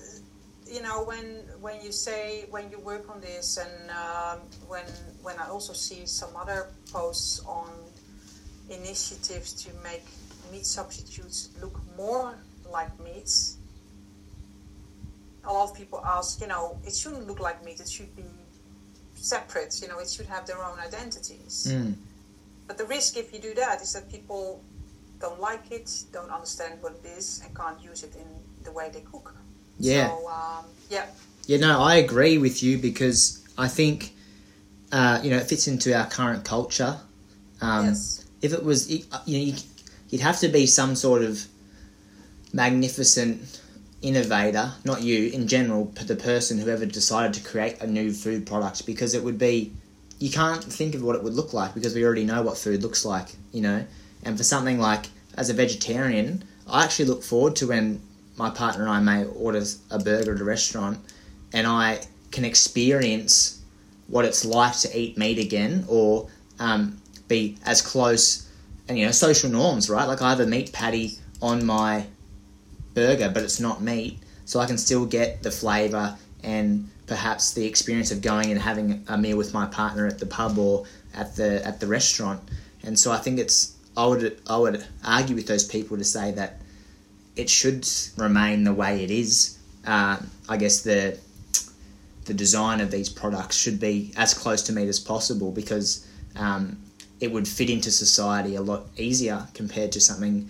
you 0.70 0.82
know 0.82 1.04
when 1.04 1.42
when 1.60 1.80
you 1.82 1.92
say 1.92 2.46
when 2.50 2.70
you 2.70 2.78
work 2.80 3.10
on 3.10 3.20
this 3.20 3.58
and 3.58 3.90
um, 3.90 4.40
when 4.66 4.84
when 5.22 5.38
I 5.38 5.48
also 5.48 5.72
see 5.72 6.06
some 6.06 6.34
other 6.36 6.68
posts 6.92 7.40
on 7.46 7.68
initiatives 8.70 9.52
to 9.64 9.70
make 9.82 10.04
meat 10.52 10.66
substitutes 10.66 11.50
look 11.60 11.78
more 11.96 12.34
like 12.70 12.98
meats 13.00 13.57
a 15.48 15.52
lot 15.52 15.68
of 15.70 15.76
people 15.76 16.00
ask 16.04 16.40
you 16.40 16.46
know 16.46 16.78
it 16.86 16.94
shouldn't 16.94 17.26
look 17.26 17.40
like 17.40 17.64
meat 17.64 17.80
it 17.80 17.88
should 17.88 18.14
be 18.14 18.24
separate 19.14 19.74
you 19.82 19.88
know 19.88 19.98
it 19.98 20.08
should 20.08 20.26
have 20.26 20.46
their 20.46 20.62
own 20.64 20.78
identities 20.78 21.66
mm. 21.68 21.92
but 22.68 22.78
the 22.78 22.84
risk 22.84 23.16
if 23.16 23.32
you 23.32 23.40
do 23.40 23.52
that 23.54 23.82
is 23.82 23.92
that 23.92 24.08
people 24.08 24.62
don't 25.18 25.40
like 25.40 25.72
it 25.72 25.90
don't 26.12 26.30
understand 26.30 26.80
what 26.80 26.92
it 27.02 27.08
is 27.18 27.42
and 27.44 27.56
can't 27.56 27.82
use 27.82 28.04
it 28.04 28.14
in 28.14 28.28
the 28.62 28.70
way 28.70 28.88
they 28.92 29.00
cook 29.00 29.34
yeah. 29.78 30.08
So, 30.08 30.28
um, 30.28 30.64
yeah. 30.90 31.06
Yeah, 31.46 31.58
no, 31.58 31.80
I 31.80 31.96
agree 31.96 32.38
with 32.38 32.62
you 32.62 32.78
because 32.78 33.46
I 33.56 33.68
think, 33.68 34.12
uh, 34.92 35.20
you 35.22 35.30
know, 35.30 35.38
it 35.38 35.46
fits 35.48 35.66
into 35.66 35.96
our 35.96 36.06
current 36.06 36.44
culture. 36.44 36.98
Um, 37.60 37.86
yes. 37.86 38.26
If 38.42 38.52
it 38.52 38.62
was, 38.62 38.90
you 38.90 39.04
know, 39.26 39.58
you'd 40.10 40.20
have 40.20 40.38
to 40.40 40.48
be 40.48 40.66
some 40.66 40.94
sort 40.94 41.22
of 41.22 41.44
magnificent 42.52 43.57
innovator, 44.02 44.72
not 44.84 45.02
you, 45.02 45.30
in 45.30 45.48
general, 45.48 45.86
the 46.06 46.16
person 46.16 46.58
whoever 46.58 46.86
decided 46.86 47.34
to 47.34 47.48
create 47.48 47.80
a 47.80 47.86
new 47.86 48.12
food 48.12 48.46
product 48.46 48.86
because 48.86 49.14
it 49.14 49.22
would 49.22 49.38
be, 49.38 49.72
you 50.18 50.30
can't 50.30 50.62
think 50.62 50.94
of 50.94 51.02
what 51.02 51.16
it 51.16 51.22
would 51.22 51.34
look 51.34 51.52
like 51.52 51.74
because 51.74 51.94
we 51.94 52.04
already 52.04 52.24
know 52.24 52.42
what 52.42 52.58
food 52.58 52.82
looks 52.82 53.04
like, 53.04 53.28
you 53.52 53.60
know? 53.60 53.84
And 54.24 54.36
for 54.36 54.44
something 54.44 54.78
like, 54.78 55.06
as 55.34 55.50
a 55.50 55.54
vegetarian, 55.54 56.44
I 56.66 56.84
actually 56.84 57.06
look 57.06 57.22
forward 57.22 57.56
to 57.56 57.68
when 57.68 58.00
my 58.36 58.50
partner 58.50 58.82
and 58.82 58.90
I 58.90 59.00
may 59.00 59.24
order 59.24 59.62
a 59.90 59.98
burger 59.98 60.34
at 60.34 60.40
a 60.40 60.44
restaurant 60.44 60.98
and 61.52 61.66
I 61.66 62.00
can 62.30 62.44
experience 62.44 63.60
what 64.06 64.24
it's 64.24 64.44
like 64.44 64.76
to 64.80 64.98
eat 64.98 65.18
meat 65.18 65.38
again 65.38 65.84
or 65.88 66.28
um, 66.58 67.00
be 67.26 67.58
as 67.64 67.82
close 67.82 68.48
and 68.88 68.98
you 68.98 69.04
know 69.04 69.12
social 69.12 69.50
norms 69.50 69.90
right 69.90 70.06
like 70.06 70.22
I 70.22 70.30
have 70.30 70.40
a 70.40 70.46
meat 70.46 70.72
patty 70.72 71.18
on 71.42 71.64
my 71.64 72.06
burger 73.00 73.30
but 73.34 73.42
it's 73.42 73.60
not 73.60 73.76
meat 73.80 74.18
so 74.44 74.60
I 74.60 74.66
can 74.66 74.78
still 74.78 75.04
get 75.18 75.42
the 75.42 75.50
flavor 75.50 76.06
and 76.42 76.88
perhaps 77.06 77.52
the 77.52 77.64
experience 77.66 78.10
of 78.10 78.20
going 78.22 78.50
and 78.50 78.60
having 78.60 79.04
a 79.08 79.16
meal 79.18 79.36
with 79.36 79.52
my 79.52 79.66
partner 79.66 80.06
at 80.06 80.18
the 80.18 80.26
pub 80.26 80.58
or 80.58 80.84
at 81.14 81.36
the 81.36 81.50
at 81.66 81.80
the 81.80 81.86
restaurant 81.86 82.40
and 82.82 82.98
so 82.98 83.12
I 83.12 83.18
think 83.18 83.38
it's 83.38 83.74
I 83.98 84.06
would 84.06 84.40
I 84.46 84.56
would 84.56 84.84
argue 85.04 85.34
with 85.34 85.48
those 85.48 85.64
people 85.64 85.98
to 85.98 86.04
say 86.04 86.30
that 86.32 86.60
it 87.34 87.50
should 87.50 87.88
remain 88.16 88.64
the 88.64 88.72
way 88.72 89.02
it 89.04 89.10
is. 89.10 89.58
Uh, 89.84 90.18
I 90.48 90.56
guess 90.56 90.82
the 90.82 91.18
the 92.26 92.34
design 92.34 92.80
of 92.80 92.90
these 92.90 93.08
products 93.08 93.56
should 93.56 93.80
be 93.80 94.12
as 94.16 94.34
close 94.34 94.62
to 94.64 94.72
meat 94.72 94.88
as 94.88 95.00
possible 95.00 95.50
because 95.50 96.06
um, 96.36 96.76
it 97.20 97.32
would 97.32 97.48
fit 97.48 97.70
into 97.70 97.90
society 97.90 98.54
a 98.54 98.60
lot 98.60 98.86
easier 98.96 99.46
compared 99.54 99.92
to 99.92 100.00
something 100.00 100.48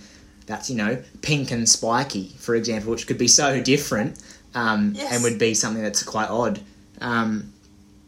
that's 0.49 0.69
you 0.71 0.77
know 0.77 1.01
pink 1.23 1.51
and 1.53 1.69
spiky, 1.69 2.31
for 2.39 2.55
example, 2.57 2.91
which 2.91 3.07
could 3.07 3.19
be 3.19 3.29
so 3.29 3.61
different 3.63 4.21
um, 4.55 4.93
yes. 4.97 5.13
and 5.13 5.23
would 5.23 5.39
be 5.39 5.55
something 5.55 5.83
that's 5.83 6.03
quite 6.03 6.29
odd. 6.31 6.61
Um, 7.01 7.53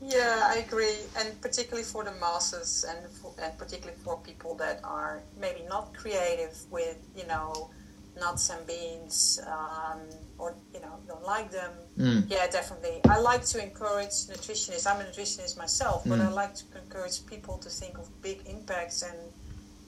yeah, 0.03 0.49
I 0.53 0.65
agree, 0.67 0.97
and 1.19 1.41
particularly 1.41 1.85
for 1.85 2.03
the 2.03 2.13
masses, 2.21 2.85
and, 2.89 2.99
for, 3.19 3.33
and 3.41 3.57
particularly 3.57 3.97
for 4.03 4.19
people 4.19 4.55
that 4.57 4.81
are 4.83 5.23
maybe 5.39 5.63
not 5.69 5.95
creative 5.95 6.57
with 6.71 6.99
you 7.17 7.27
know 7.29 7.71
nuts 8.19 8.51
and 8.51 8.67
beans, 8.67 9.41
um, 9.47 10.01
or 10.39 10.55
you 10.75 10.81
know 10.81 10.95
don't 11.07 11.25
like 11.25 11.51
them, 11.53 11.73
Mm. 11.99 12.25
yeah, 12.31 12.47
definitely. 12.49 13.01
I 13.09 13.19
like 13.21 13.45
to 13.53 13.63
encourage 13.63 14.15
nutritionists. 14.33 14.87
I'm 14.87 15.01
a 15.01 15.05
nutritionist 15.05 15.59
myself, 15.59 16.03
but 16.07 16.19
I 16.19 16.25
Mm. 16.27 16.35
like 16.35 16.55
to 16.55 16.65
encourage 16.83 17.25
people 17.27 17.59
to 17.59 17.69
think 17.69 17.99
of 17.99 18.07
big 18.23 18.39
impacts 18.47 19.03
and 19.03 19.19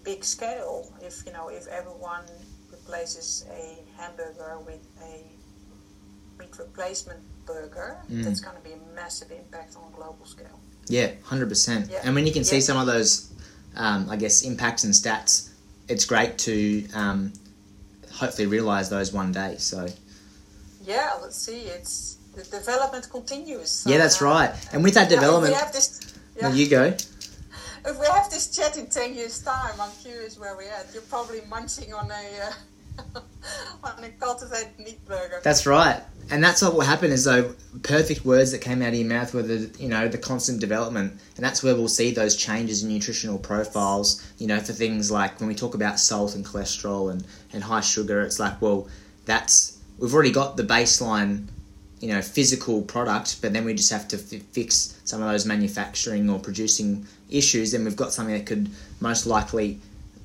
big 0.04 0.24
scale. 0.24 0.92
If 1.00 1.22
you 1.26 1.32
know, 1.32 1.48
if 1.48 1.66
everyone 1.68 2.24
replaces 2.70 3.44
a 3.50 3.78
hamburger 4.00 4.58
with 4.66 4.80
a 5.02 5.24
meat 6.38 6.58
replacement 6.58 7.20
burger, 7.46 7.96
Mm. 8.10 8.24
that's 8.24 8.40
going 8.40 8.56
to 8.56 8.62
be 8.62 8.72
a 8.72 8.94
massive 8.94 9.30
impact 9.30 9.76
on 9.76 9.82
a 9.92 9.96
global 9.96 10.26
scale. 10.26 10.58
Yeah, 10.88 11.12
hundred 11.24 11.48
percent. 11.48 11.90
Yeah. 11.90 12.00
And 12.04 12.14
when 12.14 12.26
you 12.26 12.32
can 12.32 12.44
see 12.44 12.60
some 12.60 12.76
of 12.76 12.86
those, 12.86 13.30
um, 13.76 14.08
I 14.10 14.16
guess, 14.16 14.42
impacts 14.42 14.84
and 14.84 14.92
stats, 14.94 15.48
it's 15.88 16.04
great 16.04 16.38
to 16.38 16.88
um, 16.94 17.32
hopefully 18.12 18.46
realize 18.46 18.90
those 18.90 19.12
one 19.12 19.32
day. 19.32 19.56
So 19.58 19.88
Yeah, 20.84 21.12
let's 21.22 21.36
see. 21.38 21.60
It's 21.62 22.16
the 22.34 22.42
development 22.44 23.08
continues. 23.10 23.84
yeah, 23.86 23.98
that's 23.98 24.20
right. 24.20 24.50
And 24.72 24.82
with 24.82 24.94
that 24.94 25.08
development, 25.08 25.52
we 25.54 25.58
have 25.60 25.72
this, 25.72 26.00
no, 26.40 26.48
you 26.50 26.68
go. 26.68 26.96
If 27.84 27.98
we 27.98 28.06
have 28.06 28.30
this 28.30 28.54
chat 28.54 28.76
in 28.78 28.86
10 28.86 29.14
years' 29.14 29.40
time, 29.40 29.74
I'm 29.80 29.90
curious 30.02 30.38
where 30.38 30.56
we're 30.56 30.70
at. 30.70 30.88
You're 30.92 31.02
probably 31.02 31.40
munching 31.48 31.92
on 31.92 32.10
a 32.10 32.46
uh, 32.46 33.20
on 33.84 34.04
a 34.04 34.08
cultivated 34.10 34.78
meat 34.78 35.04
burger. 35.06 35.40
That's 35.42 35.66
right. 35.66 36.00
And 36.30 36.42
that's 36.42 36.62
what 36.62 36.74
will 36.74 36.82
happen 36.82 37.10
is 37.10 37.24
though 37.24 37.54
perfect 37.82 38.24
words 38.24 38.52
that 38.52 38.60
came 38.60 38.80
out 38.82 38.88
of 38.88 38.94
your 38.94 39.08
mouth 39.08 39.34
were 39.34 39.42
the 39.42 39.70
you 39.78 39.88
know 39.88 40.08
the 40.08 40.18
constant 40.18 40.60
development, 40.60 41.20
and 41.36 41.44
that's 41.44 41.62
where 41.62 41.74
we'll 41.74 41.88
see 41.88 42.12
those 42.12 42.36
changes 42.36 42.82
in 42.82 42.88
nutritional 42.88 43.38
profiles. 43.38 44.24
You 44.38 44.46
know, 44.46 44.60
for 44.60 44.72
things 44.72 45.10
like 45.10 45.40
when 45.40 45.48
we 45.48 45.54
talk 45.54 45.74
about 45.74 45.98
salt 45.98 46.34
and 46.34 46.44
cholesterol 46.44 47.10
and 47.10 47.24
and 47.52 47.64
high 47.64 47.80
sugar, 47.80 48.22
it's 48.22 48.38
like 48.38 48.62
well, 48.62 48.88
that's 49.24 49.78
we've 49.98 50.14
already 50.14 50.32
got 50.32 50.56
the 50.56 50.62
baseline, 50.62 51.48
you 52.00 52.08
know, 52.08 52.22
physical 52.22 52.82
product, 52.82 53.42
but 53.42 53.52
then 53.52 53.64
we 53.64 53.74
just 53.74 53.90
have 53.90 54.06
to 54.08 54.16
f- 54.16 54.42
fix 54.52 55.00
some 55.04 55.20
of 55.20 55.28
those 55.28 55.44
manufacturing 55.44 56.30
or 56.30 56.38
producing 56.38 57.06
issues. 57.32 57.72
Then 57.72 57.84
we've 57.84 57.96
got 57.96 58.12
something 58.12 58.34
that 58.34 58.46
could 58.46 58.70
most 59.00 59.26
likely 59.26 59.78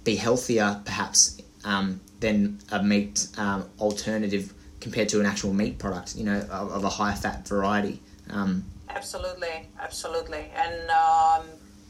be 0.03 0.15
healthier, 0.15 0.81
perhaps, 0.85 1.37
um, 1.65 1.99
than 2.19 2.59
a 2.71 2.81
meat 2.81 3.27
um, 3.37 3.65
alternative 3.79 4.53
compared 4.79 5.09
to 5.09 5.19
an 5.19 5.25
actual 5.25 5.53
meat 5.53 5.77
product, 5.79 6.15
you 6.15 6.23
know, 6.23 6.39
of, 6.51 6.71
of 6.71 6.83
a 6.83 6.89
high 6.89 7.13
fat 7.13 7.47
variety. 7.47 7.99
Um, 8.29 8.63
Absolutely, 8.89 9.67
absolutely, 9.79 10.49
and 10.55 10.89
um, 10.89 11.45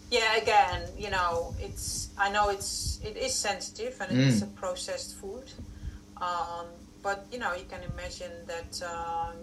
yeah, 0.10 0.36
again, 0.36 0.82
you 0.98 1.10
know, 1.10 1.54
it's 1.62 2.10
I 2.18 2.30
know 2.32 2.50
it's 2.50 3.00
it 3.04 3.16
is 3.16 3.34
sensitive 3.34 3.96
and 4.02 4.12
Mm. 4.12 4.28
it's 4.28 4.42
a 4.42 4.48
processed 4.48 5.16
food, 5.16 5.46
um, 6.18 6.66
but 7.04 7.26
you 7.32 7.40
know, 7.40 7.54
you 7.54 7.66
can 7.70 7.82
imagine 7.94 8.32
that. 8.48 8.82
Um, 8.84 9.36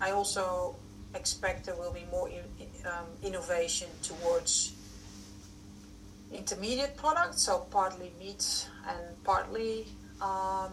I 0.00 0.10
also 0.10 0.74
expect 1.14 1.66
there 1.66 1.76
will 1.76 1.92
be 1.92 2.04
more 2.10 2.28
in, 2.28 2.44
um, 2.86 3.06
innovation 3.22 3.88
towards 4.02 4.72
intermediate 6.32 6.96
products, 6.96 7.42
so 7.42 7.66
partly 7.70 8.12
meat 8.18 8.68
and 8.88 9.22
partly 9.24 9.86
um, 10.20 10.72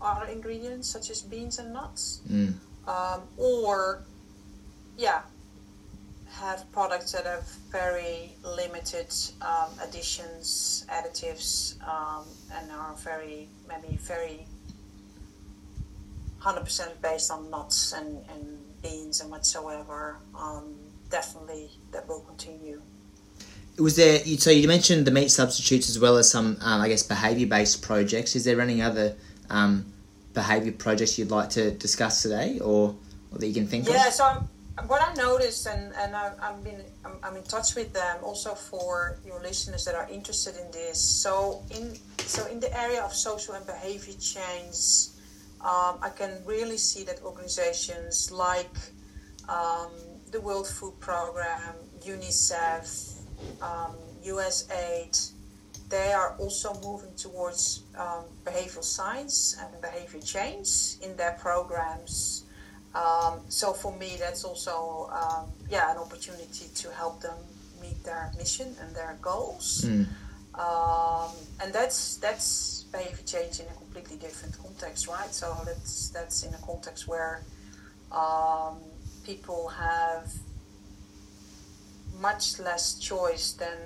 other 0.00 0.26
ingredients 0.26 0.88
such 0.88 1.10
as 1.10 1.22
beans 1.22 1.58
and 1.58 1.72
nuts. 1.72 2.20
Mm, 2.30 2.54
um, 2.86 3.22
or 3.36 4.04
yeah 4.96 5.22
have 6.30 6.70
products 6.72 7.12
that 7.12 7.24
have 7.24 7.48
very 7.70 8.32
limited 8.44 9.12
um, 9.40 9.70
additions 9.82 10.84
additives 10.88 11.74
um, 11.88 12.24
and 12.54 12.70
are 12.70 12.94
very 12.96 13.48
maybe 13.68 13.96
very 13.96 14.46
100% 16.40 17.02
based 17.02 17.30
on 17.32 17.50
nuts 17.50 17.92
and, 17.92 18.24
and 18.30 18.58
beans 18.82 19.20
and 19.20 19.30
whatsoever. 19.30 20.18
Um, 20.38 20.76
definitely 21.10 21.70
that 21.92 22.06
will 22.06 22.20
continue 22.20 22.82
was 23.78 23.96
there? 23.96 24.18
So 24.38 24.50
you 24.50 24.68
mentioned 24.68 25.06
the 25.06 25.10
meat 25.10 25.30
substitutes 25.30 25.88
as 25.88 25.98
well 25.98 26.16
as 26.16 26.30
some, 26.30 26.56
um, 26.60 26.80
I 26.80 26.88
guess, 26.88 27.02
behaviour 27.02 27.46
based 27.46 27.82
projects. 27.82 28.36
Is 28.36 28.44
there 28.44 28.60
any 28.60 28.82
other 28.82 29.16
um, 29.50 29.86
behaviour 30.34 30.72
projects 30.72 31.18
you'd 31.18 31.30
like 31.30 31.50
to 31.50 31.70
discuss 31.72 32.22
today, 32.22 32.58
or, 32.60 32.94
or 33.32 33.38
that 33.38 33.46
you 33.46 33.54
can 33.54 33.66
think 33.66 33.86
Yeah, 33.86 33.92
of? 33.92 33.96
Yeah 33.96 34.10
so 34.10 34.24
I'm, 34.24 34.48
what 34.86 35.02
I 35.02 35.12
noticed, 35.14 35.66
and, 35.66 35.92
and 35.96 36.14
I, 36.14 36.32
I've 36.40 36.62
been, 36.62 36.82
I'm, 37.04 37.12
I'm 37.22 37.36
in 37.36 37.42
touch 37.42 37.74
with 37.74 37.92
them 37.92 38.18
also 38.22 38.54
for 38.54 39.18
your 39.26 39.40
listeners 39.40 39.84
that 39.86 39.94
are 39.94 40.08
interested 40.08 40.54
in 40.56 40.70
this. 40.70 41.00
So 41.00 41.62
in 41.70 41.96
so 42.18 42.46
in 42.46 42.60
the 42.60 42.76
area 42.78 43.02
of 43.02 43.12
social 43.14 43.54
and 43.54 43.66
behavior 43.66 44.14
change, 44.20 45.08
um, 45.60 45.98
I 46.02 46.10
can 46.14 46.42
really 46.44 46.76
see 46.76 47.04
that 47.04 47.22
organizations 47.22 48.30
like 48.30 48.76
um, 49.48 49.90
the 50.30 50.40
World 50.40 50.68
Food 50.68 51.00
Program, 51.00 51.74
UNICEF, 52.04 53.07
um, 53.62 53.94
USAID, 54.24 55.32
they 55.88 56.12
are 56.12 56.34
also 56.38 56.74
moving 56.82 57.14
towards 57.16 57.82
um, 57.96 58.24
behavioral 58.44 58.84
science 58.84 59.56
and 59.60 59.80
behavior 59.80 60.20
change 60.20 60.96
in 61.02 61.16
their 61.16 61.32
programs. 61.32 62.44
Um, 62.94 63.40
so 63.48 63.72
for 63.72 63.96
me, 63.96 64.16
that's 64.18 64.44
also 64.44 65.10
um, 65.12 65.46
yeah 65.70 65.90
an 65.92 65.98
opportunity 65.98 66.66
to 66.74 66.90
help 66.92 67.20
them 67.20 67.38
meet 67.80 68.02
their 68.04 68.32
mission 68.36 68.74
and 68.80 68.94
their 68.94 69.16
goals. 69.22 69.84
Mm. 69.86 70.06
Um, 70.58 71.30
and 71.62 71.72
that's 71.72 72.16
that's 72.16 72.84
behavior 72.90 73.24
change 73.24 73.60
in 73.60 73.66
a 73.66 73.74
completely 73.74 74.16
different 74.16 74.58
context, 74.58 75.06
right? 75.06 75.32
So 75.32 75.56
that's 75.64 76.08
that's 76.10 76.42
in 76.42 76.52
a 76.54 76.58
context 76.58 77.06
where 77.06 77.44
um, 78.10 78.78
people 79.24 79.68
have 79.68 80.32
much 82.20 82.58
less 82.58 82.98
choice 82.98 83.52
than 83.52 83.78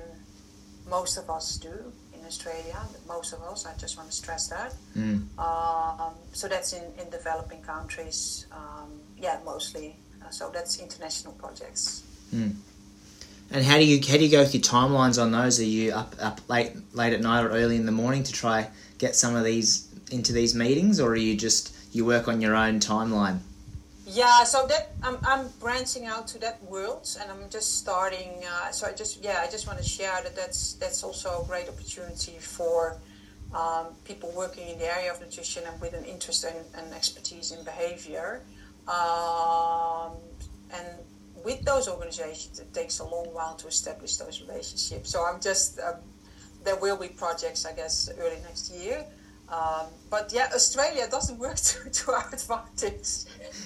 most 0.89 1.17
of 1.17 1.31
us 1.31 1.57
do 1.57 1.93
in 2.19 2.25
Australia. 2.27 2.79
Most 3.07 3.33
of 3.33 3.43
us, 3.43 3.67
I 3.67 3.75
just 3.79 3.97
want 3.97 4.11
to 4.11 4.17
stress 4.17 4.49
that. 4.49 4.75
Mm. 4.97 5.39
Um, 5.39 6.15
so 6.33 6.49
that's 6.49 6.73
in, 6.73 6.85
in 6.99 7.11
developing 7.11 7.63
countries, 7.63 8.47
um, 8.53 9.01
yeah, 9.19 9.39
mostly. 9.45 9.97
Uh, 10.25 10.31
so 10.31 10.51
that's 10.53 10.81
international 10.81 11.35
projects. 11.35 12.03
And 13.51 13.63
how 13.63 13.77
do 13.77 13.85
you 13.85 14.01
how 14.01 14.17
do 14.17 14.25
you 14.25 14.31
go 14.31 14.41
with 14.41 14.55
your 14.55 14.63
timelines 14.63 15.21
on 15.21 15.31
those? 15.31 15.61
Are 15.61 15.65
you 15.65 15.93
up 15.93 16.15
up 16.21 16.41
late 16.49 16.73
late 16.95 17.13
at 17.13 17.21
night 17.21 17.45
or 17.45 17.51
early 17.51 17.77
in 17.77 17.85
the 17.85 17.93
morning 17.93 18.23
to 18.23 18.33
try 18.33 18.71
get 18.97 19.15
some 19.15 19.37
of 19.37 19.45
these 19.45 19.89
into 20.11 20.33
these 20.33 20.55
meetings, 20.55 21.01
or 21.01 21.11
are 21.11 21.17
you 21.17 21.37
just 21.37 21.75
you 21.93 22.07
work 22.07 22.29
on 22.29 22.41
your 22.41 22.57
own 22.57 22.81
timeline? 22.81 23.41
Yeah, 24.15 24.45
so 24.45 24.67
that 24.67 24.91
I'm, 25.03 25.17
I'm 25.23 25.49
branching 25.59 26.05
out 26.05 26.29
to 26.29 26.39
that 26.41 26.63
world, 26.65 27.09
and 27.19 27.31
I'm 27.31 27.49
just 27.49 27.79
starting. 27.79 28.43
Uh, 28.45 28.71
so 28.71 28.87
I 28.87 28.93
just 28.93 29.25
yeah, 29.25 29.41
I 29.43 29.51
just 29.51 29.67
want 29.67 29.79
to 29.79 29.85
share 29.85 30.21
that 30.23 30.37
that's 30.37 30.75
that's 30.75 31.03
also 31.03 31.43
a 31.43 31.47
great 31.47 31.67
opportunity 31.67 32.37
for 32.39 32.99
um, 33.55 33.87
people 34.05 34.31
working 34.37 34.69
in 34.69 34.79
the 34.79 34.95
area 34.95 35.11
of 35.11 35.19
nutrition 35.19 35.63
and 35.67 35.81
with 35.81 35.95
an 35.95 36.05
interest 36.05 36.45
and, 36.45 36.93
expertise 36.93 37.53
in 37.53 37.65
behavior. 37.65 38.43
Um, 38.87 40.13
and 40.75 40.87
with 41.43 41.63
those 41.63 41.89
organizations, 41.89 42.61
it 42.61 42.75
takes 42.75 42.99
a 42.99 43.05
long 43.05 43.33
while 43.33 43.55
to 43.57 43.67
establish 43.67 44.17
those 44.17 44.43
relationships. 44.43 45.09
So 45.11 45.25
I'm 45.25 45.41
just 45.41 45.81
um, 45.81 46.01
there 46.65 46.77
will 46.77 46.99
be 46.99 47.09
projects, 47.09 47.65
I 47.65 47.73
guess, 47.73 48.11
early 48.19 48.41
next 48.43 48.75
year. 48.75 49.07
Um, 49.53 49.87
but 50.09 50.33
yeah, 50.33 50.49
Australia 50.55 51.07
doesn't 51.11 51.39
work 51.39 51.57
to, 51.69 51.91
to 51.91 52.13
our 52.13 52.29
advantage. 52.33 53.05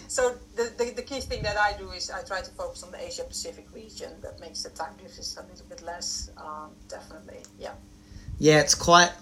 So 0.09 0.35
the, 0.57 0.72
the, 0.77 0.92
the 0.96 1.03
key 1.03 1.20
thing 1.20 1.42
that 1.44 1.57
I 1.57 1.77
do 1.79 1.90
is 1.92 2.11
I 2.11 2.22
try 2.22 2.40
to 2.40 2.51
focus 2.51 2.83
on 2.83 2.90
the 2.90 3.01
Asia 3.05 3.22
Pacific 3.22 3.66
region. 3.72 4.11
That 4.22 4.40
makes 4.40 4.62
the 4.64 4.70
time 4.70 4.94
difference 5.01 5.37
a 5.37 5.46
little 5.49 5.66
bit 5.68 5.83
less. 5.83 6.31
Um, 6.37 6.70
definitely, 6.88 7.38
yeah. 7.59 7.72
Yeah, 8.38 8.61
it's 8.61 8.75
quite. 8.75 9.12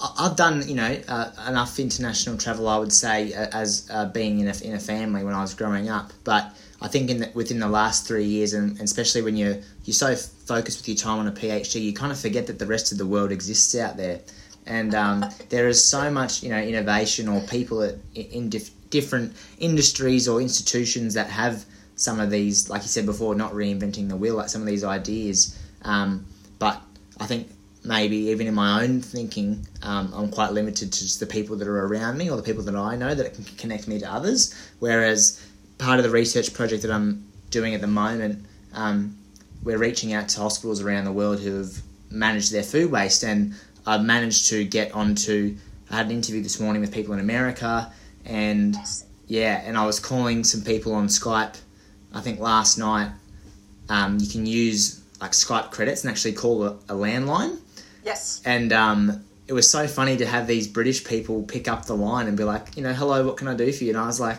I- 0.00 0.14
I've 0.18 0.36
done 0.36 0.66
you 0.66 0.74
know 0.74 0.98
uh, 1.08 1.30
enough 1.46 1.78
international 1.78 2.38
travel. 2.38 2.68
I 2.68 2.78
would 2.78 2.92
say 2.92 3.32
as 3.34 3.86
uh, 3.92 4.06
being 4.06 4.40
in 4.40 4.48
a 4.48 4.54
in 4.64 4.74
a 4.74 4.80
family 4.80 5.22
when 5.24 5.34
I 5.34 5.42
was 5.42 5.54
growing 5.54 5.90
up, 5.90 6.12
but 6.24 6.56
I 6.80 6.88
think 6.88 7.10
in 7.10 7.20
the, 7.20 7.30
within 7.34 7.58
the 7.58 7.68
last 7.68 8.06
three 8.08 8.24
years, 8.24 8.54
and, 8.54 8.70
and 8.72 8.80
especially 8.80 9.22
when 9.22 9.36
you're 9.36 9.58
you're 9.84 9.94
so 9.94 10.16
focused 10.16 10.78
with 10.80 10.88
your 10.88 10.96
time 10.96 11.18
on 11.18 11.28
a 11.28 11.32
PhD, 11.32 11.82
you 11.82 11.92
kind 11.92 12.12
of 12.12 12.18
forget 12.18 12.46
that 12.46 12.58
the 12.58 12.66
rest 12.66 12.92
of 12.92 12.98
the 12.98 13.06
world 13.06 13.30
exists 13.30 13.74
out 13.74 13.96
there, 13.98 14.20
and 14.66 14.94
um, 14.94 15.24
there 15.48 15.68
is 15.68 15.82
so 15.82 16.10
much 16.10 16.42
you 16.42 16.50
know 16.50 16.58
innovation 16.58 17.28
or 17.28 17.40
people 17.42 17.82
at, 17.82 17.96
in 18.14 18.48
dif- 18.48 18.70
different 18.90 19.34
industries 19.58 20.28
or 20.28 20.40
institutions 20.40 21.14
that 21.14 21.28
have 21.28 21.64
some 21.96 22.18
of 22.18 22.30
these, 22.30 22.70
like 22.70 22.82
you 22.82 22.88
said 22.88 23.04
before, 23.04 23.34
not 23.34 23.52
reinventing 23.52 24.08
the 24.08 24.16
wheel, 24.16 24.34
like 24.34 24.48
some 24.48 24.62
of 24.62 24.66
these 24.66 24.84
ideas. 24.84 25.58
Um, 25.82 26.24
but 26.58 26.80
I 27.18 27.26
think 27.26 27.48
maybe 27.84 28.16
even 28.16 28.46
in 28.46 28.54
my 28.54 28.82
own 28.82 29.02
thinking, 29.02 29.66
um, 29.82 30.12
I'm 30.14 30.30
quite 30.30 30.52
limited 30.52 30.92
to 30.92 31.00
just 31.00 31.20
the 31.20 31.26
people 31.26 31.56
that 31.56 31.68
are 31.68 31.86
around 31.86 32.16
me 32.16 32.30
or 32.30 32.36
the 32.36 32.42
people 32.42 32.62
that 32.64 32.74
I 32.74 32.96
know 32.96 33.14
that 33.14 33.34
can 33.34 33.44
connect 33.58 33.86
me 33.86 33.98
to 34.00 34.10
others. 34.10 34.54
Whereas 34.78 35.46
part 35.78 35.98
of 35.98 36.04
the 36.04 36.10
research 36.10 36.54
project 36.54 36.82
that 36.82 36.90
I'm 36.90 37.26
doing 37.50 37.74
at 37.74 37.82
the 37.82 37.86
moment, 37.86 38.46
um, 38.72 39.16
we're 39.62 39.78
reaching 39.78 40.14
out 40.14 40.28
to 40.30 40.40
hospitals 40.40 40.80
around 40.80 41.04
the 41.04 41.12
world 41.12 41.40
who 41.40 41.58
have 41.58 41.82
managed 42.10 42.50
their 42.50 42.62
food 42.62 42.90
waste, 42.90 43.22
and 43.22 43.54
I've 43.86 44.04
managed 44.04 44.48
to 44.50 44.64
get 44.64 44.92
onto 44.92 45.56
I 45.90 45.96
had 45.96 46.06
an 46.06 46.12
interview 46.12 46.42
this 46.42 46.60
morning 46.60 46.80
with 46.80 46.92
people 46.92 47.14
in 47.14 47.20
America, 47.20 47.92
and 48.24 48.76
yeah, 49.26 49.62
and 49.64 49.76
I 49.76 49.86
was 49.86 49.98
calling 49.98 50.44
some 50.44 50.62
people 50.62 50.94
on 50.94 51.08
Skype. 51.08 51.56
I 52.12 52.20
think 52.20 52.38
last 52.40 52.78
night, 52.78 53.10
um, 53.88 54.18
you 54.20 54.28
can 54.28 54.46
use 54.46 55.02
like 55.20 55.32
Skype 55.32 55.70
credits 55.70 56.04
and 56.04 56.10
actually 56.10 56.32
call 56.32 56.64
a, 56.64 56.70
a 56.88 56.94
landline. 56.94 57.58
Yes. 58.04 58.40
And 58.44 58.72
um, 58.72 59.24
it 59.46 59.52
was 59.52 59.68
so 59.68 59.86
funny 59.86 60.16
to 60.16 60.26
have 60.26 60.46
these 60.46 60.68
British 60.68 61.04
people 61.04 61.42
pick 61.42 61.68
up 61.68 61.86
the 61.86 61.96
line 61.96 62.28
and 62.28 62.36
be 62.36 62.44
like, 62.44 62.76
you 62.76 62.82
know, 62.82 62.92
hello, 62.92 63.26
what 63.26 63.36
can 63.36 63.48
I 63.48 63.54
do 63.54 63.72
for 63.72 63.84
you? 63.84 63.90
And 63.90 63.98
I 63.98 64.06
was 64.06 64.20
like, 64.20 64.38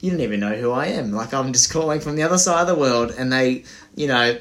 you 0.00 0.10
don't 0.10 0.20
even 0.20 0.40
know 0.40 0.54
who 0.54 0.70
I 0.70 0.86
am. 0.86 1.12
Like 1.12 1.34
I'm 1.34 1.52
just 1.52 1.72
calling 1.72 2.00
from 2.00 2.16
the 2.16 2.22
other 2.22 2.38
side 2.38 2.62
of 2.62 2.68
the 2.68 2.74
world, 2.74 3.12
and 3.16 3.32
they, 3.32 3.64
you 3.94 4.06
know, 4.06 4.38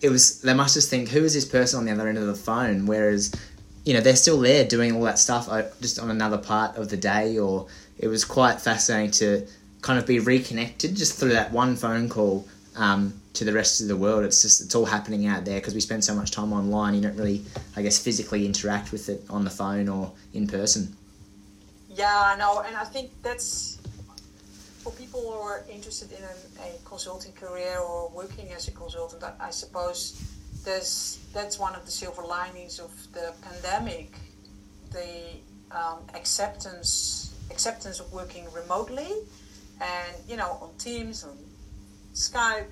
it 0.00 0.08
was 0.08 0.40
they 0.40 0.54
must 0.54 0.74
just 0.74 0.90
think 0.90 1.08
who 1.08 1.24
is 1.24 1.34
this 1.34 1.44
person 1.44 1.78
on 1.78 1.84
the 1.84 1.92
other 1.92 2.08
end 2.08 2.18
of 2.18 2.26
the 2.26 2.34
phone? 2.34 2.86
Whereas, 2.86 3.32
you 3.86 3.94
know, 3.94 4.00
they're 4.00 4.16
still 4.16 4.40
there 4.40 4.64
doing 4.64 4.96
all 4.96 5.02
that 5.02 5.18
stuff 5.18 5.48
uh, 5.48 5.62
just 5.80 6.00
on 6.00 6.10
another 6.10 6.36
part 6.36 6.76
of 6.76 6.90
the 6.90 6.96
day. 6.96 7.38
Or 7.38 7.68
it 7.98 8.08
was 8.08 8.24
quite 8.24 8.60
fascinating 8.60 9.12
to 9.12 9.46
kind 9.80 9.98
of 9.98 10.06
be 10.06 10.18
reconnected 10.18 10.96
just 10.96 11.18
through 11.18 11.30
that 11.30 11.52
one 11.52 11.76
phone 11.76 12.08
call 12.08 12.46
um, 12.74 13.14
to 13.34 13.44
the 13.44 13.52
rest 13.52 13.80
of 13.80 13.86
the 13.86 13.96
world. 13.96 14.24
It's 14.24 14.42
just 14.42 14.60
it's 14.60 14.74
all 14.74 14.86
happening 14.86 15.28
out 15.28 15.44
there 15.44 15.60
because 15.60 15.72
we 15.72 15.80
spend 15.80 16.04
so 16.04 16.16
much 16.16 16.32
time 16.32 16.52
online. 16.52 16.94
You 16.94 17.00
don't 17.00 17.16
really, 17.16 17.44
I 17.76 17.82
guess, 17.82 17.96
physically 17.96 18.44
interact 18.44 18.90
with 18.90 19.08
it 19.08 19.22
on 19.30 19.44
the 19.44 19.50
phone 19.50 19.88
or 19.88 20.12
in 20.34 20.48
person. 20.48 20.94
Yeah, 21.88 22.12
I 22.12 22.36
know, 22.36 22.62
and 22.66 22.76
I 22.76 22.84
think 22.84 23.10
that's 23.22 23.78
for 24.82 24.90
people 24.92 25.20
who 25.20 25.28
are 25.28 25.64
interested 25.72 26.10
in 26.10 26.24
a, 26.24 26.66
a 26.66 26.78
consulting 26.84 27.32
career 27.32 27.78
or 27.78 28.10
working 28.10 28.52
as 28.52 28.66
a 28.66 28.72
consultant, 28.72 29.22
I, 29.22 29.32
I 29.40 29.50
suppose 29.50 30.20
there's 30.66 31.18
that's 31.32 31.58
one 31.58 31.74
of 31.74 31.84
the 31.86 31.90
silver 31.90 32.22
linings 32.22 32.78
of 32.78 32.92
the 33.12 33.32
pandemic, 33.40 34.12
the 34.90 35.10
um, 35.70 36.00
acceptance 36.14 37.34
acceptance 37.50 38.00
of 38.00 38.12
working 38.12 38.46
remotely, 38.52 39.10
and 39.80 40.12
you 40.28 40.36
know 40.36 40.58
on 40.60 40.70
Teams, 40.78 41.24
on 41.24 41.38
Skype, 42.12 42.68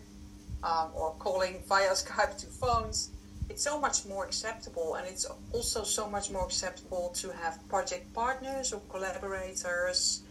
um, 0.62 0.90
or 0.94 1.14
calling 1.18 1.62
via 1.68 1.90
Skype 2.04 2.36
to 2.38 2.46
phones. 2.46 3.10
It's 3.48 3.62
so 3.62 3.78
much 3.78 4.06
more 4.06 4.24
acceptable, 4.24 4.96
and 4.96 5.06
it's 5.06 5.26
also 5.52 5.84
so 5.84 6.08
much 6.08 6.30
more 6.30 6.44
acceptable 6.44 7.12
to 7.16 7.30
have 7.42 7.58
project 7.68 8.12
partners 8.14 8.72
or 8.72 8.80
collaborators 8.90 10.24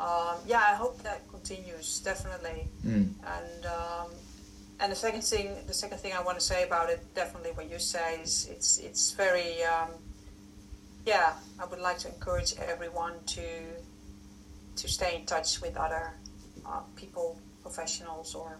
um, 0.00 0.36
yeah, 0.46 0.62
I 0.66 0.74
hope 0.76 1.02
that 1.02 1.28
continues 1.28 2.00
definitely. 2.00 2.68
Mm. 2.86 3.12
And 3.36 3.66
um, 3.66 4.08
and 4.80 4.90
the 4.90 4.96
second 4.96 5.22
thing, 5.22 5.54
the 5.66 5.74
second 5.74 5.98
thing 5.98 6.12
I 6.12 6.22
want 6.22 6.38
to 6.38 6.44
say 6.44 6.64
about 6.64 6.90
it, 6.90 7.00
definitely 7.14 7.52
what 7.52 7.70
you 7.70 7.78
say 7.78 8.20
is 8.22 8.48
it's 8.50 8.78
it's 8.78 9.12
very 9.12 9.62
um, 9.64 9.90
yeah. 11.06 11.34
I 11.58 11.66
would 11.66 11.80
like 11.80 11.98
to 11.98 12.08
encourage 12.08 12.54
everyone 12.58 13.14
to 13.26 13.46
to 14.76 14.88
stay 14.88 15.16
in 15.16 15.26
touch 15.26 15.60
with 15.60 15.76
other 15.76 16.14
uh, 16.66 16.80
people, 16.96 17.38
professionals, 17.62 18.34
or 18.34 18.58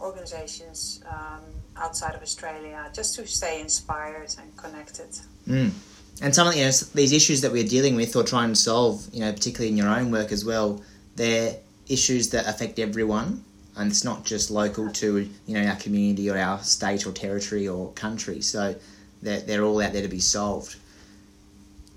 organizations 0.00 1.02
um, 1.08 1.42
outside 1.76 2.14
of 2.14 2.22
Australia, 2.22 2.90
just 2.92 3.14
to 3.16 3.26
stay 3.26 3.60
inspired 3.60 4.34
and 4.38 4.56
connected. 4.56 5.10
Mm 5.48 5.72
and 6.20 6.34
some 6.34 6.46
of 6.46 6.54
you 6.54 6.64
know 6.64 6.70
these 6.94 7.12
issues 7.12 7.40
that 7.40 7.52
we're 7.52 7.66
dealing 7.66 7.96
with 7.96 8.14
or 8.16 8.22
trying 8.22 8.50
to 8.50 8.56
solve, 8.56 9.06
you 9.12 9.20
know, 9.20 9.32
particularly 9.32 9.70
in 9.70 9.76
your 9.76 9.88
own 9.88 10.10
work 10.10 10.32
as 10.32 10.44
well, 10.44 10.82
they're 11.16 11.56
issues 11.88 12.30
that 12.30 12.46
affect 12.46 12.78
everyone, 12.78 13.44
and 13.76 13.90
it's 13.90 14.04
not 14.04 14.24
just 14.24 14.50
local 14.50 14.90
to 14.90 15.28
you 15.46 15.54
know 15.54 15.66
our 15.68 15.76
community 15.76 16.30
or 16.30 16.38
our 16.38 16.58
state 16.60 17.06
or 17.06 17.12
territory 17.12 17.68
or 17.68 17.92
country. 17.92 18.40
So 18.40 18.74
they're 19.22 19.40
they're 19.40 19.64
all 19.64 19.80
out 19.80 19.92
there 19.92 20.02
to 20.02 20.08
be 20.08 20.20
solved. 20.20 20.76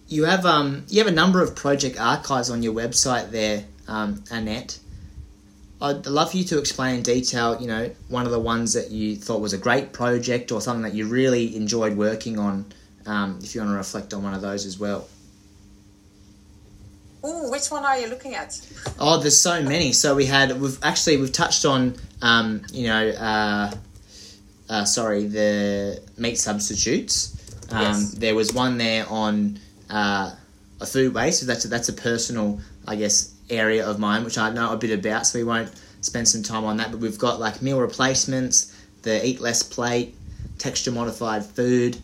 You 0.08 0.26
have 0.26 0.46
um 0.46 0.86
you 0.88 1.00
have 1.00 1.08
a 1.08 1.16
number 1.16 1.42
of 1.42 1.56
project 1.56 2.00
archives 2.00 2.50
on 2.50 2.64
your 2.64 2.74
website 2.74 3.32
there, 3.32 3.66
um, 3.88 4.16
Annet. 4.32 4.80
I'd 5.82 6.06
love 6.08 6.32
for 6.32 6.38
you 6.38 6.46
to 6.46 6.58
explain 6.58 6.96
in 6.96 7.04
detail, 7.04 7.60
you 7.60 7.68
know, 7.68 7.92
one 8.08 8.26
of 8.26 8.32
the 8.32 8.40
ones 8.40 8.74
that 8.74 8.92
you 8.92 9.18
thought 9.18 9.42
was 9.42 9.52
a 9.52 9.58
great 9.58 9.92
project 9.92 10.52
or 10.54 10.62
something 10.62 10.84
that 10.84 10.94
you 10.94 11.06
really 11.06 11.56
enjoyed 11.56 11.98
working 11.98 12.40
on 12.40 12.66
um, 13.06 13.40
if 13.44 13.54
you 13.54 13.62
want 13.62 13.74
to 13.74 13.78
reflect 13.78 14.14
on 14.14 14.24
one 14.24 14.34
of 14.34 14.42
those 14.42 14.66
as 14.66 14.80
well. 14.80 15.06
Ooh, 17.26 17.50
which 17.50 17.68
one 17.70 17.84
are 17.84 17.98
you 17.98 18.08
looking 18.08 18.36
at? 18.36 18.60
Oh, 19.00 19.20
there's 19.20 19.40
so 19.40 19.62
many. 19.62 19.94
So 19.94 20.16
we 20.16 20.26
had 20.26 20.60
we've 20.60 20.78
actually 20.84 21.18
we've 21.18 21.32
touched 21.32 21.66
on 21.66 21.96
um, 22.22 22.62
you 22.72 22.88
know 22.88 23.10
uh, 23.10 23.72
uh, 24.70 24.86
sorry 24.86 25.26
the 25.26 26.02
meat 26.18 26.38
substitutes. 26.38 27.34
Um, 27.72 27.82
yes. 27.82 28.12
There 28.12 28.36
was 28.36 28.54
one 28.54 28.78
there 28.78 29.06
on 29.10 29.60
uh, 29.90 30.36
a 30.80 30.86
food 30.86 31.14
waste. 31.14 31.40
So 31.40 31.46
that's 31.48 31.66
a, 31.66 31.68
that's 31.68 31.90
a 31.90 31.94
personal 31.94 32.60
I 32.88 32.96
guess 32.96 33.34
area 33.50 33.88
of 33.88 34.00
mine 34.00 34.24
which 34.24 34.38
I 34.38 34.52
know 34.52 34.72
a 34.72 34.78
bit 34.78 34.92
about. 34.92 35.26
So 35.26 35.40
we 35.40 35.46
won't 35.46 35.72
spend 36.02 36.28
some 36.28 36.44
time 36.44 36.64
on 36.64 36.78
that. 36.78 36.92
But 36.92 37.00
we've 37.00 37.18
got 37.18 37.40
like 37.40 37.62
meal 37.62 37.80
replacements, 37.80 38.76
the 39.02 39.26
eat 39.26 39.42
less 39.42 39.64
plate, 39.64 40.16
texture 40.60 40.92
modified 40.92 41.44
food 41.44 41.98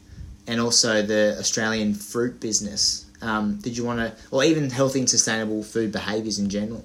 and 0.47 0.59
also 0.59 1.01
the 1.01 1.35
Australian 1.39 1.93
fruit 1.93 2.39
business. 2.39 3.00
Um, 3.21 3.57
did 3.57 3.77
you 3.77 3.83
want 3.83 3.99
to, 3.99 4.15
or 4.31 4.43
even 4.43 4.69
healthy 4.69 4.99
and 4.99 5.09
sustainable 5.09 5.63
food 5.63 5.91
behaviours 5.91 6.39
in 6.39 6.49
general? 6.49 6.83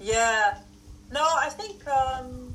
Yeah, 0.00 0.58
no, 1.12 1.22
I 1.22 1.48
think 1.50 1.86
um, 1.88 2.54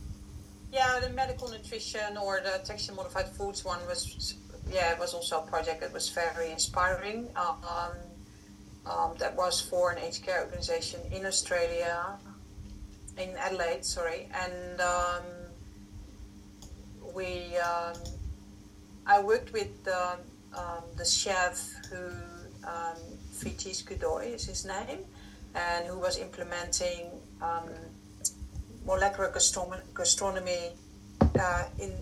yeah, 0.71 0.99
the 0.99 1.09
medical 1.09 1.49
nutrition 1.49 2.17
or 2.17 2.41
the 2.41 2.63
texture 2.65 2.93
modified 2.93 3.27
foods 3.27 3.65
one 3.65 3.79
was 3.87 4.35
yeah, 4.71 4.91
it 4.91 4.99
was 4.99 5.13
also 5.13 5.43
a 5.43 5.47
project 5.47 5.81
that 5.81 5.93
was 5.93 6.09
very 6.09 6.51
inspiring. 6.51 7.27
Um, 7.35 7.91
um, 8.85 9.11
that 9.17 9.35
was 9.35 9.61
for 9.61 9.91
an 9.91 9.97
aged 9.97 10.23
care 10.23 10.43
organization 10.43 10.99
in 11.11 11.25
Australia, 11.25 12.17
in 13.17 13.29
Adelaide, 13.37 13.83
sorry, 13.83 14.29
and 14.33 14.79
um, 14.81 15.23
we 17.15 17.57
um, 17.57 17.95
I 19.07 19.21
worked 19.21 19.53
with 19.53 19.87
um, 19.87 20.83
the 20.97 21.05
chef 21.05 21.71
who 21.89 22.11
um, 22.67 22.97
Fritis 23.33 23.83
Kudoy 23.83 24.33
is 24.33 24.45
his 24.45 24.65
name, 24.65 24.99
and 25.53 25.85
who 25.85 25.99
was 25.99 26.17
implementing 26.17 27.09
um, 27.41 27.69
molecular 28.85 29.31
gastronomy 29.93 30.73
uh, 31.39 31.63
in 31.79 31.93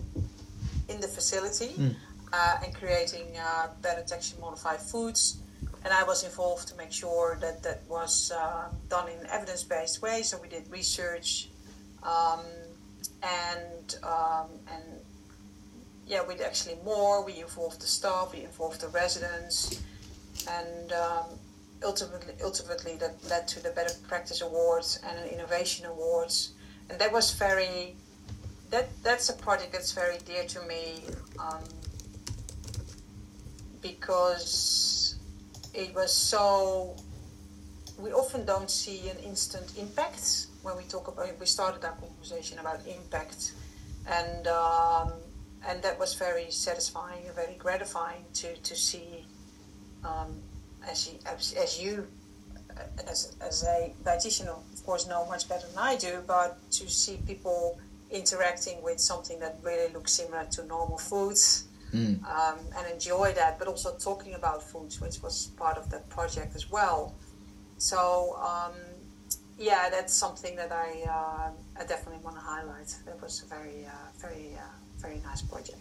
in 0.88 1.00
the 1.00 1.08
facility 1.08 1.68
mm. 1.68 1.94
uh, 2.32 2.56
and 2.64 2.74
creating 2.74 3.26
uh, 3.38 3.68
better 3.80 4.02
texture 4.02 4.36
modified 4.40 4.80
foods. 4.80 5.38
And 5.84 5.92
I 5.92 6.02
was 6.04 6.24
involved 6.24 6.68
to 6.68 6.76
make 6.76 6.92
sure 6.92 7.36
that 7.40 7.62
that 7.62 7.82
was 7.88 8.32
uh, 8.32 8.68
done 8.88 9.08
in 9.10 9.18
an 9.20 9.26
evidence 9.30 9.64
based 9.64 10.00
way. 10.02 10.22
So 10.22 10.38
we 10.40 10.48
did 10.48 10.70
research 10.70 11.48
um, 12.02 12.40
and 13.22 13.96
um, 14.02 14.48
and 14.72 14.84
yeah, 16.06 16.22
we 16.26 16.34
did 16.34 16.46
actually 16.46 16.76
more. 16.84 17.24
We 17.24 17.40
involved 17.40 17.80
the 17.80 17.86
staff, 17.86 18.32
we 18.32 18.44
involved 18.44 18.80
the 18.80 18.88
residents, 18.88 19.82
and 20.48 20.92
um, 20.92 21.24
ultimately, 21.84 22.34
ultimately 22.42 22.96
that 22.96 23.16
led 23.28 23.46
to 23.48 23.62
the 23.62 23.70
Better 23.70 23.94
Practice 24.08 24.40
Awards 24.40 24.98
and 25.06 25.18
an 25.18 25.28
Innovation 25.28 25.86
Awards, 25.86 26.54
and 26.90 26.98
that 26.98 27.12
was 27.12 27.32
very. 27.32 27.96
That 28.70 28.88
that's 29.02 29.28
a 29.28 29.34
project 29.34 29.72
that's 29.72 29.92
very 29.92 30.18
dear 30.24 30.44
to 30.44 30.62
me, 30.62 31.02
um, 31.38 31.62
because 33.80 35.16
it 35.74 35.94
was 35.94 36.12
so. 36.12 36.96
We 37.98 38.12
often 38.12 38.44
don't 38.44 38.70
see 38.70 39.08
an 39.08 39.18
instant 39.18 39.72
impact 39.78 40.46
when 40.62 40.76
we 40.76 40.82
talk 40.84 41.06
about. 41.08 41.28
We 41.38 41.46
started 41.46 41.84
our 41.84 41.92
conversation 41.92 42.58
about 42.58 42.80
impact, 42.86 43.52
and. 44.06 44.46
Um, 44.46 45.12
and 45.66 45.82
that 45.82 45.98
was 45.98 46.12
very 46.12 46.50
satisfying 46.50 47.24
and 47.24 47.34
very 47.34 47.54
gratifying 47.54 48.22
to 48.34 48.54
to 48.56 48.76
see 48.76 49.24
um, 50.04 50.40
as 50.88 51.08
you 51.08 51.18
as, 51.26 51.52
as 51.54 51.80
you 51.82 52.06
as, 53.08 53.36
as 53.40 53.62
a 53.64 53.92
dietitian 54.04 54.48
of 54.48 54.84
course 54.84 55.06
know 55.06 55.24
much 55.26 55.48
better 55.48 55.66
than 55.68 55.78
I 55.78 55.96
do 55.96 56.22
but 56.26 56.58
to 56.72 56.88
see 56.88 57.18
people 57.26 57.78
interacting 58.10 58.82
with 58.82 59.00
something 59.00 59.38
that 59.40 59.58
really 59.62 59.92
looks 59.92 60.12
similar 60.12 60.44
to 60.52 60.64
normal 60.66 60.98
foods 60.98 61.64
mm. 61.92 62.22
um, 62.24 62.58
and 62.76 62.92
enjoy 62.92 63.32
that 63.32 63.58
but 63.58 63.68
also 63.68 63.94
talking 63.96 64.34
about 64.34 64.62
foods 64.62 65.00
which 65.00 65.22
was 65.22 65.48
part 65.56 65.76
of 65.78 65.90
that 65.90 66.08
project 66.08 66.54
as 66.54 66.70
well 66.70 67.14
so 67.78 68.36
um, 68.40 68.72
yeah 69.58 69.88
that's 69.90 70.12
something 70.12 70.54
that 70.56 70.72
I, 70.72 71.02
uh, 71.08 71.80
I 71.80 71.84
definitely 71.86 72.22
want 72.24 72.36
to 72.36 72.42
highlight 72.42 72.94
that 73.06 73.20
was 73.22 73.42
a 73.42 73.46
very 73.46 73.86
uh, 73.86 73.90
very 74.20 74.54
uh, 74.56 74.74
very 75.04 75.20
nice 75.24 75.42
project. 75.42 75.78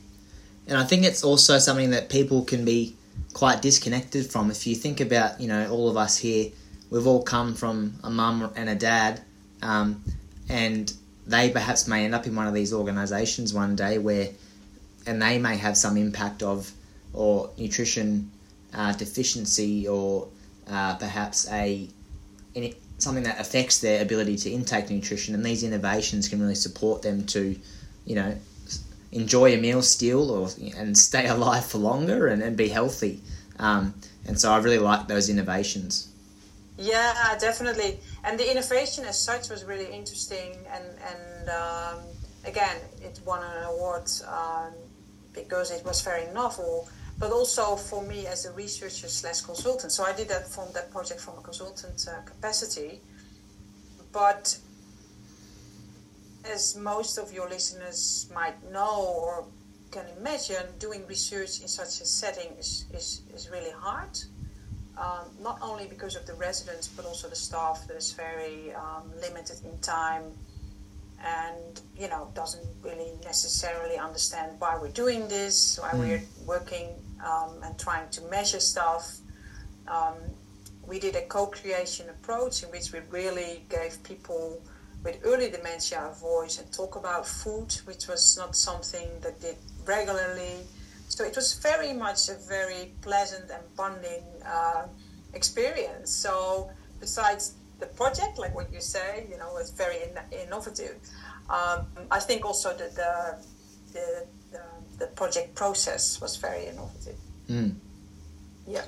And 0.67 0.77
I 0.77 0.83
think 0.83 1.03
it's 1.03 1.23
also 1.23 1.57
something 1.59 1.91
that 1.91 2.09
people 2.09 2.43
can 2.43 2.63
be 2.65 2.95
quite 3.33 3.61
disconnected 3.61 4.25
from. 4.27 4.51
If 4.51 4.65
you 4.67 4.75
think 4.75 5.01
about, 5.01 5.41
you 5.41 5.47
know, 5.47 5.69
all 5.71 5.89
of 5.89 5.97
us 5.97 6.17
here, 6.17 6.51
we've 6.89 7.07
all 7.07 7.23
come 7.23 7.55
from 7.55 7.95
a 8.03 8.09
mum 8.09 8.51
and 8.55 8.69
a 8.69 8.75
dad, 8.75 9.21
um, 9.61 10.03
and 10.49 10.93
they 11.25 11.49
perhaps 11.49 11.87
may 11.87 12.05
end 12.05 12.13
up 12.13 12.27
in 12.27 12.35
one 12.35 12.47
of 12.47 12.53
these 12.53 12.73
organisations 12.73 13.53
one 13.53 13.75
day 13.75 13.97
where, 13.97 14.29
and 15.07 15.21
they 15.21 15.39
may 15.39 15.57
have 15.57 15.75
some 15.77 15.97
impact 15.97 16.43
of, 16.43 16.71
or 17.13 17.49
nutrition 17.57 18.31
uh, 18.73 18.93
deficiency 18.93 19.87
or 19.87 20.27
uh, 20.69 20.95
perhaps 20.95 21.49
a 21.51 21.89
something 22.99 23.23
that 23.23 23.39
affects 23.39 23.79
their 23.79 24.01
ability 24.01 24.37
to 24.37 24.49
intake 24.49 24.89
nutrition, 24.89 25.35
and 25.35 25.45
these 25.45 25.63
innovations 25.63 26.29
can 26.29 26.39
really 26.39 26.55
support 26.55 27.01
them 27.01 27.25
to, 27.25 27.55
you 28.05 28.15
know, 28.15 28.35
enjoy 29.13 29.53
a 29.53 29.57
meal 29.57 29.81
still 29.81 30.31
or 30.31 30.49
and 30.77 30.97
stay 30.97 31.27
alive 31.35 31.65
for 31.65 31.77
longer 31.77 32.27
and, 32.27 32.41
and 32.41 32.57
be 32.57 32.69
healthy. 32.69 33.21
Um, 33.59 33.93
and 34.27 34.39
so 34.39 34.51
I 34.51 34.57
really 34.57 34.79
like 34.79 35.07
those 35.07 35.29
innovations. 35.29 36.09
Yeah, 36.77 37.37
definitely. 37.39 37.99
And 38.23 38.39
the 38.39 38.49
innovation 38.49 39.05
as 39.05 39.19
such 39.19 39.49
was 39.49 39.63
really 39.63 39.91
interesting. 39.93 40.57
And, 40.71 40.85
and 41.11 41.49
um, 41.49 41.99
again, 42.45 42.77
it 43.01 43.19
won 43.25 43.43
an 43.43 43.63
award 43.65 44.09
um, 44.27 44.73
because 45.33 45.71
it 45.71 45.85
was 45.85 46.01
very 46.01 46.31
novel, 46.33 46.89
but 47.19 47.31
also 47.31 47.75
for 47.75 48.01
me 48.01 48.25
as 48.25 48.45
a 48.45 48.51
researcher 48.53 49.07
slash 49.07 49.41
consultant. 49.41 49.91
So 49.91 50.03
I 50.03 50.13
did 50.13 50.29
that 50.29 50.47
from 50.47 50.71
that 50.73 50.91
project 50.91 51.21
from 51.21 51.37
a 51.37 51.41
consultant 51.41 52.07
uh, 52.09 52.21
capacity. 52.21 53.01
But 54.11 54.57
as 56.51 56.75
most 56.75 57.17
of 57.17 57.31
your 57.31 57.49
listeners 57.49 58.29
might 58.33 58.61
know 58.71 59.17
or 59.21 59.45
can 59.91 60.05
imagine, 60.17 60.65
doing 60.79 61.05
research 61.07 61.61
in 61.61 61.67
such 61.67 62.01
a 62.01 62.05
setting 62.05 62.51
is, 62.57 62.85
is, 62.93 63.21
is 63.33 63.49
really 63.49 63.71
hard. 63.71 64.17
Um, 64.97 65.25
not 65.41 65.59
only 65.61 65.85
because 65.87 66.15
of 66.15 66.25
the 66.25 66.33
residents, 66.33 66.87
but 66.87 67.05
also 67.05 67.29
the 67.29 67.35
staff 67.35 67.87
that 67.87 67.95
is 67.95 68.11
very 68.11 68.73
um, 68.73 69.11
limited 69.21 69.57
in 69.63 69.77
time 69.79 70.23
and 71.25 71.81
you 71.97 72.09
know 72.09 72.29
doesn't 72.35 72.67
really 72.81 73.11
necessarily 73.23 73.97
understand 73.97 74.59
why 74.59 74.77
we're 74.77 74.89
doing 74.89 75.27
this, 75.29 75.79
why 75.81 75.91
mm. 75.91 75.99
we're 75.99 76.23
working 76.45 76.89
um, 77.25 77.51
and 77.63 77.79
trying 77.79 78.09
to 78.09 78.21
measure 78.23 78.59
stuff. 78.59 79.17
Um, 79.87 80.15
we 80.85 80.99
did 80.99 81.15
a 81.15 81.21
co-creation 81.21 82.09
approach 82.09 82.63
in 82.63 82.69
which 82.69 82.91
we 82.91 82.99
really 83.09 83.63
gave 83.69 84.03
people 84.03 84.61
with 85.03 85.19
early 85.23 85.49
dementia 85.49 86.09
a 86.11 86.13
voice 86.13 86.59
and 86.59 86.71
talk 86.71 86.95
about 86.95 87.27
food, 87.27 87.73
which 87.85 88.07
was 88.07 88.37
not 88.37 88.55
something 88.55 89.09
that 89.21 89.39
did 89.41 89.57
regularly. 89.85 90.65
So 91.09 91.23
it 91.23 91.35
was 91.35 91.53
very 91.55 91.93
much 91.93 92.29
a 92.29 92.35
very 92.47 92.93
pleasant 93.01 93.49
and 93.51 93.63
bonding 93.75 94.23
uh, 94.45 94.87
experience. 95.33 96.11
So 96.11 96.71
besides 96.99 97.53
the 97.79 97.87
project, 97.87 98.39
like 98.39 98.55
what 98.55 98.71
you 98.71 98.81
say, 98.81 99.27
you 99.29 99.37
know, 99.37 99.51
was 99.53 99.71
very 99.71 99.97
in- 100.03 100.39
innovative. 100.45 100.95
Um, 101.49 101.87
I 102.09 102.19
think 102.19 102.45
also 102.45 102.75
that 102.77 102.95
the, 102.95 103.43
the, 103.91 104.25
the, 104.51 104.63
the 104.99 105.07
project 105.07 105.53
process 105.55 106.21
was 106.21 106.37
very 106.37 106.67
innovative. 106.67 107.17
Mm. 107.49 107.75
Yeah. 108.65 108.85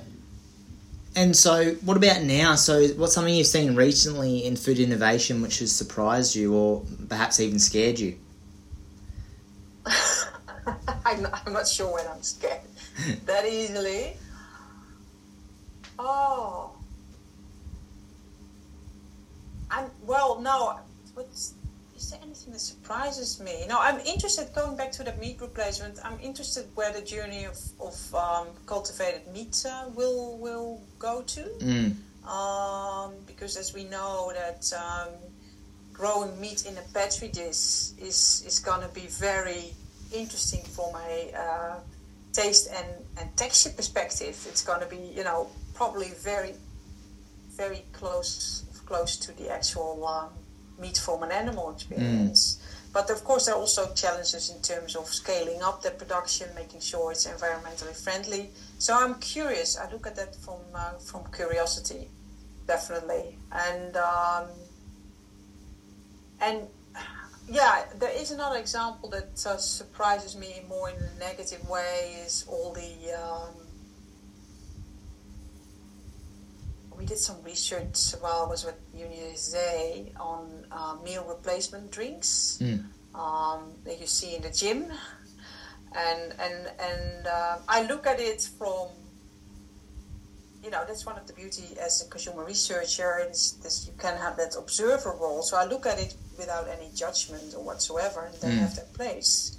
And 1.16 1.34
so, 1.34 1.72
what 1.76 1.96
about 1.96 2.22
now? 2.22 2.56
So, 2.56 2.88
what's 2.88 3.14
something 3.14 3.34
you've 3.34 3.46
seen 3.46 3.74
recently 3.74 4.44
in 4.44 4.54
food 4.54 4.78
innovation 4.78 5.40
which 5.40 5.60
has 5.60 5.72
surprised 5.72 6.36
you 6.36 6.54
or 6.54 6.84
perhaps 7.08 7.40
even 7.40 7.58
scared 7.58 7.98
you? 7.98 8.18
I'm, 11.06 11.22
not, 11.22 11.42
I'm 11.46 11.54
not 11.54 11.66
sure 11.66 11.90
when 11.94 12.06
I'm 12.06 12.22
scared 12.22 12.60
that 13.24 13.46
easily. 13.46 14.18
Oh. 15.98 16.72
I'm, 19.70 19.90
well, 20.04 20.38
no. 20.40 20.80
What's, 21.14 21.54
is 21.96 22.10
there 22.10 22.20
anything 22.22 22.52
that 22.52 22.60
surprises 22.60 23.40
me? 23.40 23.64
No, 23.68 23.78
I'm 23.80 24.00
interested, 24.00 24.54
going 24.54 24.76
back 24.76 24.92
to 24.92 25.02
the 25.02 25.14
meat 25.14 25.40
replacement, 25.40 25.98
I'm 26.04 26.20
interested 26.20 26.66
where 26.74 26.92
the 26.92 27.00
journey 27.00 27.44
of, 27.44 27.58
of 27.80 28.14
um, 28.14 28.48
cultivated 28.66 29.26
meat 29.32 29.64
uh, 29.68 29.88
will, 29.94 30.36
will 30.38 30.80
go 30.98 31.22
to. 31.22 31.40
Mm. 31.40 31.96
Um, 32.28 33.14
because 33.26 33.56
as 33.56 33.72
we 33.72 33.84
know 33.84 34.32
that 34.34 34.70
um, 34.74 35.14
growing 35.92 36.38
meat 36.40 36.66
in 36.66 36.76
a 36.76 36.82
petri 36.92 37.28
dish 37.28 37.92
is, 37.98 38.44
is 38.46 38.58
going 38.62 38.82
to 38.82 38.88
be 38.88 39.06
very 39.06 39.72
interesting 40.12 40.64
from 40.64 40.94
a 41.08 41.32
uh, 41.34 41.76
taste 42.32 42.68
and, 42.74 42.86
and 43.18 43.34
texture 43.36 43.70
perspective. 43.70 44.36
It's 44.48 44.62
going 44.62 44.80
to 44.80 44.86
be, 44.86 44.98
you 45.16 45.24
know, 45.24 45.48
probably 45.74 46.10
very, 46.22 46.54
very 47.56 47.84
close 47.92 48.64
close 48.86 49.16
to 49.16 49.32
the 49.36 49.50
actual 49.50 50.06
um, 50.06 50.30
meat 50.78 50.98
from 50.98 51.22
an 51.22 51.32
animal 51.32 51.70
experience. 51.70 52.56
Mm. 52.56 52.92
But 52.92 53.10
of 53.10 53.24
course, 53.24 53.46
there 53.46 53.54
are 53.54 53.58
also 53.58 53.92
challenges 53.94 54.48
in 54.48 54.62
terms 54.62 54.96
of 54.96 55.06
scaling 55.08 55.62
up 55.62 55.82
the 55.82 55.90
production, 55.90 56.48
making 56.54 56.80
sure 56.80 57.12
it's 57.12 57.26
environmentally 57.26 57.94
friendly. 57.94 58.50
So 58.78 58.96
I'm 58.96 59.16
curious. 59.16 59.76
I 59.76 59.90
look 59.90 60.06
at 60.06 60.16
that 60.16 60.34
from 60.34 60.60
uh, 60.74 60.92
from 60.92 61.24
curiosity, 61.30 62.08
definitely, 62.66 63.38
and 63.52 63.96
um, 63.96 64.46
and 66.40 66.62
yeah, 67.50 67.84
there 67.98 68.10
is 68.10 68.30
another 68.30 68.58
example 68.58 69.10
that 69.10 69.46
uh, 69.46 69.56
surprises 69.58 70.34
me 70.34 70.62
more 70.66 70.88
in 70.90 70.96
a 70.96 71.18
negative 71.18 71.68
way 71.68 72.16
is 72.24 72.44
all 72.48 72.72
the. 72.72 73.12
Um, 73.12 73.65
we 76.98 77.04
did 77.06 77.18
some 77.18 77.42
research 77.42 78.12
while 78.20 78.44
I 78.46 78.48
was 78.48 78.64
with 78.64 78.78
UniSA 78.94 80.18
on 80.18 80.66
uh, 80.70 80.96
meal 81.04 81.24
replacement 81.28 81.90
drinks 81.90 82.58
mm. 82.60 82.84
um, 83.14 83.72
that 83.84 84.00
you 84.00 84.06
see 84.06 84.36
in 84.36 84.42
the 84.42 84.50
gym, 84.50 84.86
and 85.94 86.34
and 86.38 86.70
and 86.78 87.26
uh, 87.26 87.58
I 87.68 87.82
look 87.82 88.06
at 88.06 88.20
it 88.20 88.48
from 88.58 88.88
you 90.66 90.70
know 90.70 90.84
that's 90.86 91.06
one 91.06 91.16
of 91.16 91.26
the 91.26 91.32
beauty 91.32 91.76
as 91.80 92.04
a 92.04 92.10
consumer 92.10 92.44
researcher 92.44 93.24
is 93.30 93.52
this 93.62 93.86
you 93.86 93.92
can 93.98 94.16
have 94.18 94.36
that 94.36 94.56
observer 94.58 95.14
role 95.20 95.40
so 95.40 95.56
i 95.56 95.64
look 95.64 95.86
at 95.86 95.96
it 95.96 96.16
without 96.36 96.66
any 96.68 96.90
judgment 96.92 97.54
or 97.56 97.62
whatsoever 97.62 98.24
and 98.24 98.34
they 98.40 98.48
mm. 98.48 98.58
have 98.58 98.74
their 98.74 98.90
place 98.92 99.56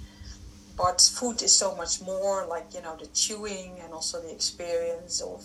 but 0.76 1.00
food 1.00 1.40
is 1.42 1.52
so 1.52 1.74
much 1.76 2.02
more 2.02 2.44
like 2.46 2.74
you 2.74 2.82
know 2.82 2.94
the 2.96 3.06
chewing 3.08 3.78
and 3.82 3.94
also 3.94 4.20
the 4.20 4.30
experience 4.30 5.22
of 5.22 5.42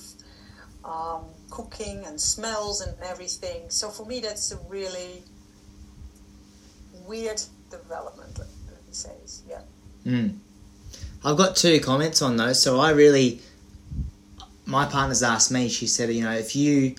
um, 0.85 1.25
cooking 1.49 2.03
and 2.05 2.19
smells 2.19 2.81
and 2.81 2.95
everything 3.03 3.69
so 3.69 3.89
for 3.89 4.05
me 4.05 4.19
that's 4.19 4.51
a 4.51 4.57
really 4.69 5.23
weird 7.07 7.41
development 7.69 8.37
let 8.37 8.47
me 8.47 8.91
say 8.91 9.11
yeah 9.47 9.61
mm. 10.05 10.35
i've 11.23 11.37
got 11.37 11.55
two 11.55 11.79
comments 11.79 12.21
on 12.21 12.37
those 12.37 12.61
so 12.61 12.79
i 12.79 12.91
really 12.91 13.41
my 14.65 14.85
partner's 14.85 15.23
asked 15.23 15.51
me. 15.51 15.69
She 15.69 15.87
said, 15.87 16.13
you 16.13 16.23
know, 16.23 16.31
if 16.31 16.55
you, 16.55 16.95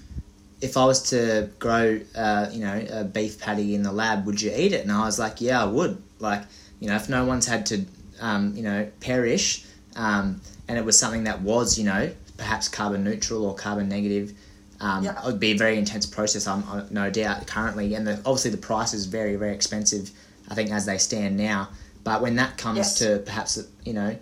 if 0.60 0.76
I 0.76 0.84
was 0.84 1.10
to 1.10 1.50
grow, 1.58 2.00
uh, 2.14 2.48
you 2.52 2.60
know, 2.60 2.86
a 2.90 3.04
beef 3.04 3.40
patty 3.40 3.74
in 3.74 3.82
the 3.82 3.92
lab, 3.92 4.26
would 4.26 4.40
you 4.40 4.52
eat 4.54 4.72
it? 4.72 4.82
And 4.82 4.92
I 4.92 5.04
was 5.04 5.18
like, 5.18 5.40
yeah, 5.40 5.62
I 5.62 5.66
would. 5.66 6.02
Like, 6.18 6.42
you 6.80 6.88
know, 6.88 6.96
if 6.96 7.08
no 7.08 7.24
one's 7.24 7.46
had 7.46 7.66
to, 7.66 7.84
um, 8.20 8.54
you 8.56 8.62
know, 8.62 8.88
perish, 9.00 9.64
um, 9.96 10.40
and 10.68 10.78
it 10.78 10.84
was 10.84 10.98
something 10.98 11.24
that 11.24 11.40
was, 11.40 11.78
you 11.78 11.84
know, 11.84 12.10
perhaps 12.44 12.68
carbon 12.68 13.02
neutral 13.02 13.46
or 13.46 13.54
carbon 13.54 13.88
negative, 13.88 14.34
um, 14.80 15.02
yeah. 15.02 15.18
it 15.18 15.24
would 15.24 15.40
be 15.40 15.52
a 15.52 15.56
very 15.56 15.78
intense 15.78 16.04
process. 16.04 16.46
I'm 16.46 16.62
no 16.90 17.08
doubt 17.08 17.46
currently, 17.46 17.94
and 17.94 18.06
the, 18.06 18.18
obviously 18.18 18.50
the 18.50 18.58
price 18.58 18.92
is 18.92 19.06
very, 19.06 19.36
very 19.36 19.54
expensive. 19.54 20.10
I 20.50 20.54
think 20.54 20.70
as 20.70 20.84
they 20.84 20.98
stand 20.98 21.38
now. 21.38 21.70
But 22.04 22.20
when 22.20 22.36
that 22.36 22.58
comes 22.58 22.76
yes. 22.76 22.98
to 22.98 23.22
perhaps, 23.24 23.66
you 23.86 23.94
know, 23.94 24.14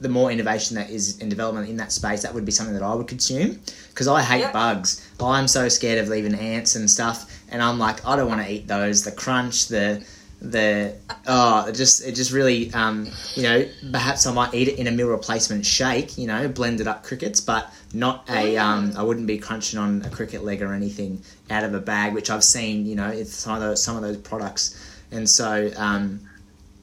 the 0.00 0.08
more 0.08 0.30
innovation 0.30 0.76
that 0.76 0.88
is 0.88 1.18
in 1.18 1.28
development 1.28 1.68
in 1.68 1.76
that 1.78 1.90
space, 1.90 2.22
that 2.22 2.32
would 2.32 2.44
be 2.44 2.52
something 2.52 2.74
that 2.74 2.84
I 2.84 2.94
would 2.94 3.08
consume. 3.08 3.58
Because 3.88 4.06
I 4.06 4.22
hate 4.22 4.42
yep. 4.42 4.52
bugs. 4.52 5.04
I'm 5.20 5.48
so 5.48 5.68
scared 5.68 5.98
of 5.98 6.06
leaving 6.06 6.36
ants 6.36 6.76
and 6.76 6.88
stuff, 6.88 7.42
and 7.50 7.60
I'm 7.60 7.80
like, 7.80 8.06
I 8.06 8.14
don't 8.14 8.28
want 8.28 8.46
to 8.46 8.52
eat 8.52 8.68
those. 8.68 9.02
The 9.02 9.10
crunch, 9.10 9.66
the 9.66 10.06
the 10.40 10.94
oh, 11.26 11.66
it 11.66 11.72
just 11.72 12.06
it 12.06 12.14
just 12.14 12.30
really 12.30 12.72
um, 12.72 13.08
you 13.34 13.42
know 13.42 13.68
perhaps 13.90 14.26
I 14.26 14.32
might 14.32 14.54
eat 14.54 14.68
it 14.68 14.78
in 14.78 14.86
a 14.86 14.90
meal 14.90 15.08
replacement 15.08 15.66
shake, 15.66 16.16
you 16.16 16.26
know, 16.26 16.48
blended 16.48 16.86
up 16.86 17.02
crickets, 17.02 17.40
but 17.40 17.72
not 17.92 18.28
a 18.30 18.56
um, 18.56 18.92
I 18.96 19.02
wouldn't 19.02 19.26
be 19.26 19.38
crunching 19.38 19.78
on 19.78 20.02
a 20.02 20.10
cricket 20.10 20.44
leg 20.44 20.62
or 20.62 20.72
anything 20.72 21.22
out 21.50 21.64
of 21.64 21.74
a 21.74 21.80
bag, 21.80 22.14
which 22.14 22.30
I've 22.30 22.44
seen, 22.44 22.86
you 22.86 22.94
know, 22.94 23.08
it's 23.08 23.34
some 23.34 23.54
of 23.54 23.60
those 23.60 23.82
some 23.82 23.96
of 23.96 24.02
those 24.02 24.18
products, 24.18 24.78
and 25.10 25.28
so. 25.28 25.70
Um, 25.76 26.20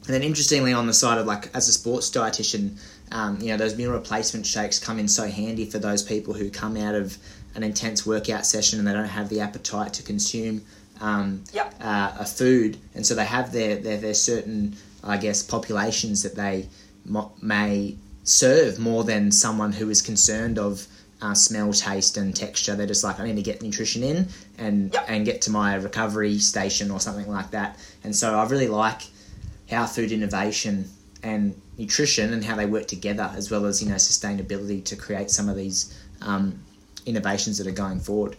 and 0.07 0.13
then 0.13 0.21
interestingly, 0.21 0.71
on 0.71 0.85
the 0.85 0.93
side 0.93 1.17
of 1.17 1.25
like 1.25 1.49
as 1.55 1.67
a 1.67 1.73
sports 1.73 2.11
dietitian, 2.11 2.79
um, 3.11 3.41
you 3.41 3.47
know, 3.47 3.57
those 3.57 3.75
meal 3.75 3.91
replacement 3.91 4.45
shakes 4.45 4.77
come 4.77 4.99
in 4.99 5.07
so 5.07 5.27
handy 5.27 5.65
for 5.65 5.79
those 5.79 6.03
people 6.03 6.35
who 6.35 6.51
come 6.51 6.77
out 6.77 6.93
of 6.93 7.17
an 7.55 7.63
intense 7.63 8.05
workout 8.05 8.45
session 8.45 8.77
and 8.77 8.87
they 8.87 8.93
don't 8.93 9.05
have 9.05 9.29
the 9.29 9.39
appetite 9.39 9.93
to 9.93 10.03
consume 10.03 10.61
um, 11.01 11.43
yep. 11.53 11.73
uh, 11.81 12.13
a 12.19 12.25
food, 12.25 12.77
and 12.93 13.05
so 13.05 13.15
they 13.15 13.25
have 13.25 13.51
their, 13.51 13.77
their, 13.77 13.97
their 13.97 14.13
certain, 14.13 14.75
I 15.03 15.17
guess, 15.17 15.43
populations 15.43 16.23
that 16.23 16.35
they 16.35 16.67
mo- 17.05 17.31
may 17.41 17.95
serve 18.23 18.79
more 18.79 19.03
than 19.03 19.31
someone 19.31 19.71
who 19.71 19.89
is 19.89 20.01
concerned 20.01 20.57
of 20.57 20.87
uh, 21.21 21.33
smell, 21.33 21.71
taste, 21.71 22.17
and 22.17 22.35
texture. 22.35 22.75
They're 22.75 22.87
just 22.87 23.03
like, 23.03 23.19
I 23.19 23.25
need 23.25 23.35
to 23.35 23.41
get 23.41 23.61
nutrition 23.61 24.03
in 24.03 24.27
and 24.57 24.93
yep. 24.93 25.05
and 25.07 25.25
get 25.25 25.41
to 25.43 25.51
my 25.51 25.75
recovery 25.75 26.37
station 26.39 26.91
or 26.91 26.99
something 26.99 27.29
like 27.29 27.51
that. 27.51 27.77
And 28.03 28.15
so 28.15 28.37
I 28.37 28.45
really 28.47 28.67
like 28.67 29.01
how 29.69 29.85
food 29.85 30.11
innovation 30.11 30.89
and 31.23 31.59
nutrition 31.77 32.33
and 32.33 32.43
how 32.43 32.55
they 32.55 32.65
work 32.65 32.87
together, 32.87 33.31
as 33.35 33.49
well 33.49 33.65
as 33.65 33.81
you 33.81 33.89
know 33.89 33.95
sustainability 33.95 34.83
to 34.85 34.95
create 34.95 35.31
some 35.31 35.49
of 35.49 35.55
these 35.55 35.97
um, 36.21 36.59
innovations 37.05 37.57
that 37.57 37.67
are 37.67 37.71
going 37.71 37.99
forward. 37.99 38.35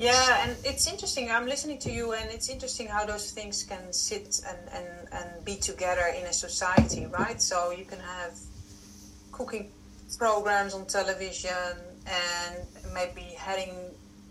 Yeah, 0.00 0.44
and 0.48 0.56
it's 0.64 0.90
interesting. 0.90 1.30
I'm 1.30 1.44
listening 1.44 1.78
to 1.80 1.92
you, 1.92 2.12
and 2.12 2.30
it's 2.30 2.48
interesting 2.48 2.86
how 2.86 3.04
those 3.04 3.32
things 3.32 3.64
can 3.64 3.92
sit 3.92 4.40
and, 4.48 4.58
and, 4.72 4.88
and 5.12 5.44
be 5.44 5.56
together 5.56 6.06
in 6.18 6.24
a 6.24 6.32
society, 6.32 7.04
right? 7.06 7.40
So 7.40 7.70
you 7.70 7.84
can 7.84 8.00
have 8.00 8.32
cooking 9.30 9.70
programs 10.18 10.72
on 10.72 10.86
television 10.86 11.76
and 12.06 12.66
maybe 12.94 13.20
heading 13.36 13.74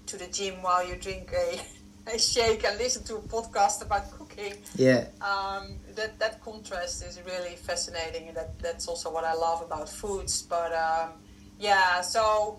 to 0.07 0.17
the 0.17 0.25
gym 0.25 0.55
while 0.63 0.83
you 0.87 0.95
drink 0.95 1.31
a, 1.37 1.61
a 2.15 2.17
shake 2.17 2.65
and 2.65 2.75
listen 2.79 3.03
to 3.03 3.17
a 3.17 3.21
podcast 3.21 3.85
about 3.85 4.09
cooking. 4.09 4.55
Yeah. 4.75 5.05
Um, 5.21 5.75
that, 5.93 6.17
that 6.17 6.43
contrast 6.43 7.05
is 7.05 7.21
really 7.27 7.55
fascinating, 7.57 8.29
and 8.29 8.37
that, 8.37 8.57
that's 8.57 8.87
also 8.87 9.13
what 9.13 9.23
I 9.23 9.35
love 9.35 9.61
about 9.61 9.87
foods. 9.87 10.41
But 10.41 10.73
um, 10.73 11.09
yeah, 11.59 12.01
so. 12.01 12.57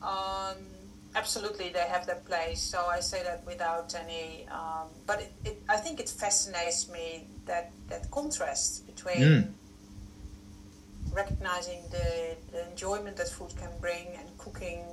Um, 0.00 0.73
absolutely 1.14 1.68
they 1.70 1.86
have 1.88 2.06
their 2.06 2.22
place 2.26 2.60
so 2.60 2.86
i 2.86 3.00
say 3.00 3.22
that 3.22 3.44
without 3.46 3.94
any 3.94 4.46
um, 4.50 4.88
but 5.06 5.20
it, 5.20 5.32
it, 5.44 5.62
i 5.68 5.76
think 5.76 6.00
it 6.00 6.08
fascinates 6.08 6.90
me 6.90 7.26
that 7.46 7.70
that 7.88 8.10
contrast 8.10 8.86
between 8.86 9.18
mm. 9.18 9.48
recognizing 11.12 11.82
the, 11.90 12.36
the 12.52 12.68
enjoyment 12.70 13.16
that 13.16 13.28
food 13.28 13.52
can 13.56 13.70
bring 13.80 14.08
and 14.18 14.26
cooking 14.38 14.84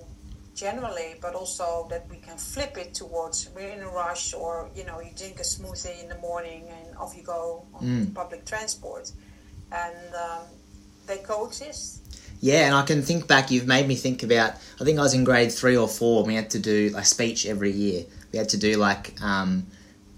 generally 0.54 1.16
but 1.22 1.34
also 1.34 1.88
that 1.90 2.08
we 2.10 2.18
can 2.18 2.38
flip 2.38 2.78
it 2.78 2.94
towards 2.94 3.50
we're 3.56 3.70
in 3.70 3.82
a 3.82 3.90
rush 3.90 4.34
or 4.34 4.70
you 4.76 4.84
know 4.84 5.00
you 5.00 5.10
drink 5.18 5.40
a 5.40 5.44
smoothie 5.44 6.04
in 6.04 6.10
the 6.10 6.18
morning 6.18 6.68
and 6.70 6.96
off 6.98 7.16
you 7.16 7.24
go 7.24 7.66
on 7.74 7.84
mm. 7.84 8.14
public 8.14 8.46
transport 8.46 9.12
and 9.72 10.14
um, 10.14 10.44
they 11.08 11.18
coexist 11.18 12.01
yeah, 12.42 12.66
and 12.66 12.76
I 12.76 12.82
can 12.82 13.04
think 13.04 13.28
back. 13.28 13.52
You've 13.52 13.68
made 13.68 13.88
me 13.88 13.96
think 13.96 14.24
about. 14.24 14.56
I 14.80 14.84
think 14.84 14.98
I 14.98 15.04
was 15.04 15.14
in 15.14 15.24
grade 15.24 15.52
three 15.52 15.78
or 15.78 15.88
four. 15.88 16.24
We 16.24 16.34
had 16.34 16.50
to 16.52 16.60
do 16.60 16.92
a 16.98 17.06
speech 17.06 17.46
every 17.46 17.72
year. 17.72 18.04
We 18.34 18.40
had 18.40 18.50
to 18.50 18.58
do 18.58 18.78
like 18.78 19.22
um, 19.22 19.68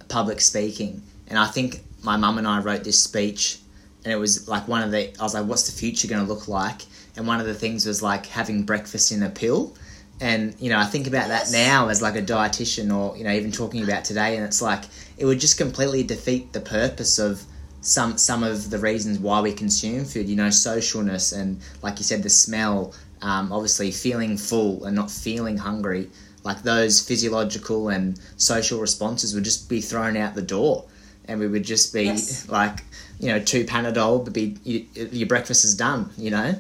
public 0.08 0.40
speaking, 0.40 1.04
and 1.28 1.38
I 1.38 1.48
think 1.48 1.82
my 2.02 2.16
mum 2.16 2.38
and 2.38 2.48
I 2.48 2.62
wrote 2.62 2.86
this 2.86 3.04
speech, 3.04 3.60
and 4.06 4.14
it 4.14 4.16
was 4.16 4.48
like 4.48 4.70
one 4.70 4.82
of 4.84 4.92
the. 4.92 5.14
I 5.20 5.24
was 5.24 5.34
like, 5.34 5.46
"What's 5.46 5.70
the 5.70 5.78
future 5.78 6.08
going 6.08 6.26
to 6.26 6.34
look 6.34 6.48
like?" 6.48 6.84
And 7.18 7.28
one 7.28 7.42
of 7.42 7.46
the 7.46 7.54
things 7.54 7.86
was 7.86 8.02
like 8.02 8.26
having 8.26 8.64
breakfast 8.64 9.12
in 9.12 9.22
a 9.22 9.30
pill, 9.30 9.76
and 10.22 10.56
you 10.60 10.70
know, 10.70 10.80
I 10.80 10.86
think 10.86 11.08
about 11.08 11.28
yes. 11.28 11.52
that 11.52 11.58
now 11.58 11.90
as 11.90 12.02
like 12.02 12.16
a 12.16 12.22
dietitian, 12.22 12.96
or 12.96 13.18
you 13.18 13.26
know, 13.26 13.32
even 13.32 13.52
talking 13.52 13.84
about 13.84 14.06
today, 14.06 14.38
and 14.38 14.46
it's 14.46 14.62
like 14.62 14.86
it 15.18 15.26
would 15.26 15.42
just 15.42 15.58
completely 15.58 16.04
defeat 16.04 16.54
the 16.54 16.62
purpose 16.62 17.20
of 17.20 17.44
some 17.84 18.18
some 18.18 18.44
of 18.44 18.70
the 18.70 18.80
reasons 18.80 19.20
why 19.20 19.42
we 19.42 19.54
consume 19.54 20.06
food. 20.06 20.28
You 20.28 20.36
know, 20.36 20.48
socialness 20.48 21.38
and 21.38 21.62
like 21.84 22.00
you 22.00 22.04
said, 22.04 22.24
the 22.24 22.30
smell. 22.30 22.94
Um, 23.22 23.54
obviously, 23.54 23.92
feeling 23.92 24.36
full 24.36 24.84
and 24.84 24.96
not 24.96 25.12
feeling 25.12 25.58
hungry. 25.58 26.10
Like 26.44 26.64
those 26.64 27.00
physiological 27.00 27.88
and 27.88 28.20
social 28.36 28.82
responses 28.82 29.34
would 29.34 29.46
just 29.46 29.70
be 29.70 29.80
thrown 29.80 30.18
out 30.18 30.36
the 30.36 30.42
door, 30.42 30.86
and 31.26 31.40
we 31.40 31.48
would 31.48 31.64
just 31.64 31.94
be 31.94 32.04
yes. 32.04 32.50
like, 32.50 32.84
you 33.20 33.28
know, 33.28 33.40
two 33.40 33.64
Panadol, 33.64 34.26
but 34.26 34.34
be 34.34 34.58
you, 34.64 34.88
your 34.94 35.28
breakfast 35.28 35.64
is 35.64 35.76
done. 35.76 36.10
You 36.18 36.32
know. 36.32 36.56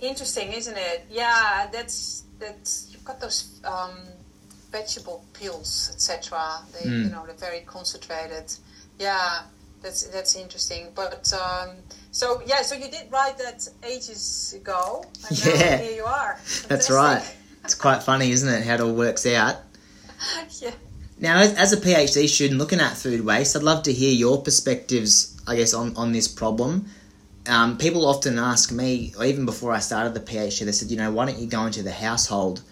Interesting, 0.00 0.52
isn't 0.52 0.76
it? 0.76 1.06
Yeah, 1.10 1.68
that's 1.72 2.24
that's 2.38 2.88
you've 2.92 3.04
got 3.04 3.18
those 3.18 3.60
um, 3.64 3.96
vegetable 4.70 5.24
pills, 5.32 5.90
etc. 5.94 6.58
They, 6.72 6.88
mm. 6.88 7.04
you 7.04 7.10
know, 7.10 7.24
they're 7.24 7.34
very 7.34 7.60
concentrated. 7.60 8.52
Yeah, 8.98 9.40
that's 9.82 10.04
that's 10.08 10.36
interesting. 10.36 10.88
But 10.94 11.32
um, 11.32 11.76
so 12.10 12.42
yeah, 12.46 12.62
so 12.62 12.74
you 12.74 12.90
did 12.90 13.10
write 13.10 13.38
that 13.38 13.68
ages 13.84 14.54
ago, 14.56 15.04
and 15.28 15.44
yeah. 15.44 15.76
here 15.78 15.96
you 15.96 16.04
are. 16.04 16.34
Fantastic. 16.38 16.68
That's 16.68 16.90
right. 16.90 17.36
It's 17.64 17.74
quite 17.74 18.02
funny, 18.02 18.30
isn't 18.30 18.48
it? 18.48 18.64
How 18.64 18.74
it 18.74 18.80
all 18.80 18.94
works 18.94 19.26
out. 19.26 19.56
yeah. 20.60 20.70
Now, 21.18 21.40
as 21.40 21.72
a 21.72 21.78
PhD 21.78 22.28
student 22.28 22.58
looking 22.58 22.78
at 22.78 22.96
food 22.96 23.24
waste, 23.24 23.56
I'd 23.56 23.62
love 23.62 23.84
to 23.84 23.92
hear 23.92 24.12
your 24.12 24.42
perspectives, 24.42 25.34
I 25.46 25.56
guess, 25.56 25.72
on, 25.72 25.96
on 25.96 26.12
this 26.12 26.28
problem. 26.28 26.86
Um, 27.48 27.78
people 27.78 28.06
often 28.06 28.38
ask 28.38 28.70
me, 28.70 29.14
even 29.24 29.46
before 29.46 29.72
I 29.72 29.78
started 29.78 30.12
the 30.12 30.20
PhD, 30.20 30.66
they 30.66 30.72
said, 30.72 30.90
you 30.90 30.96
know, 30.98 31.10
why 31.10 31.24
don't 31.24 31.38
you 31.38 31.46
go 31.46 31.64
into 31.64 31.82
the 31.82 31.92
household 31.92 32.62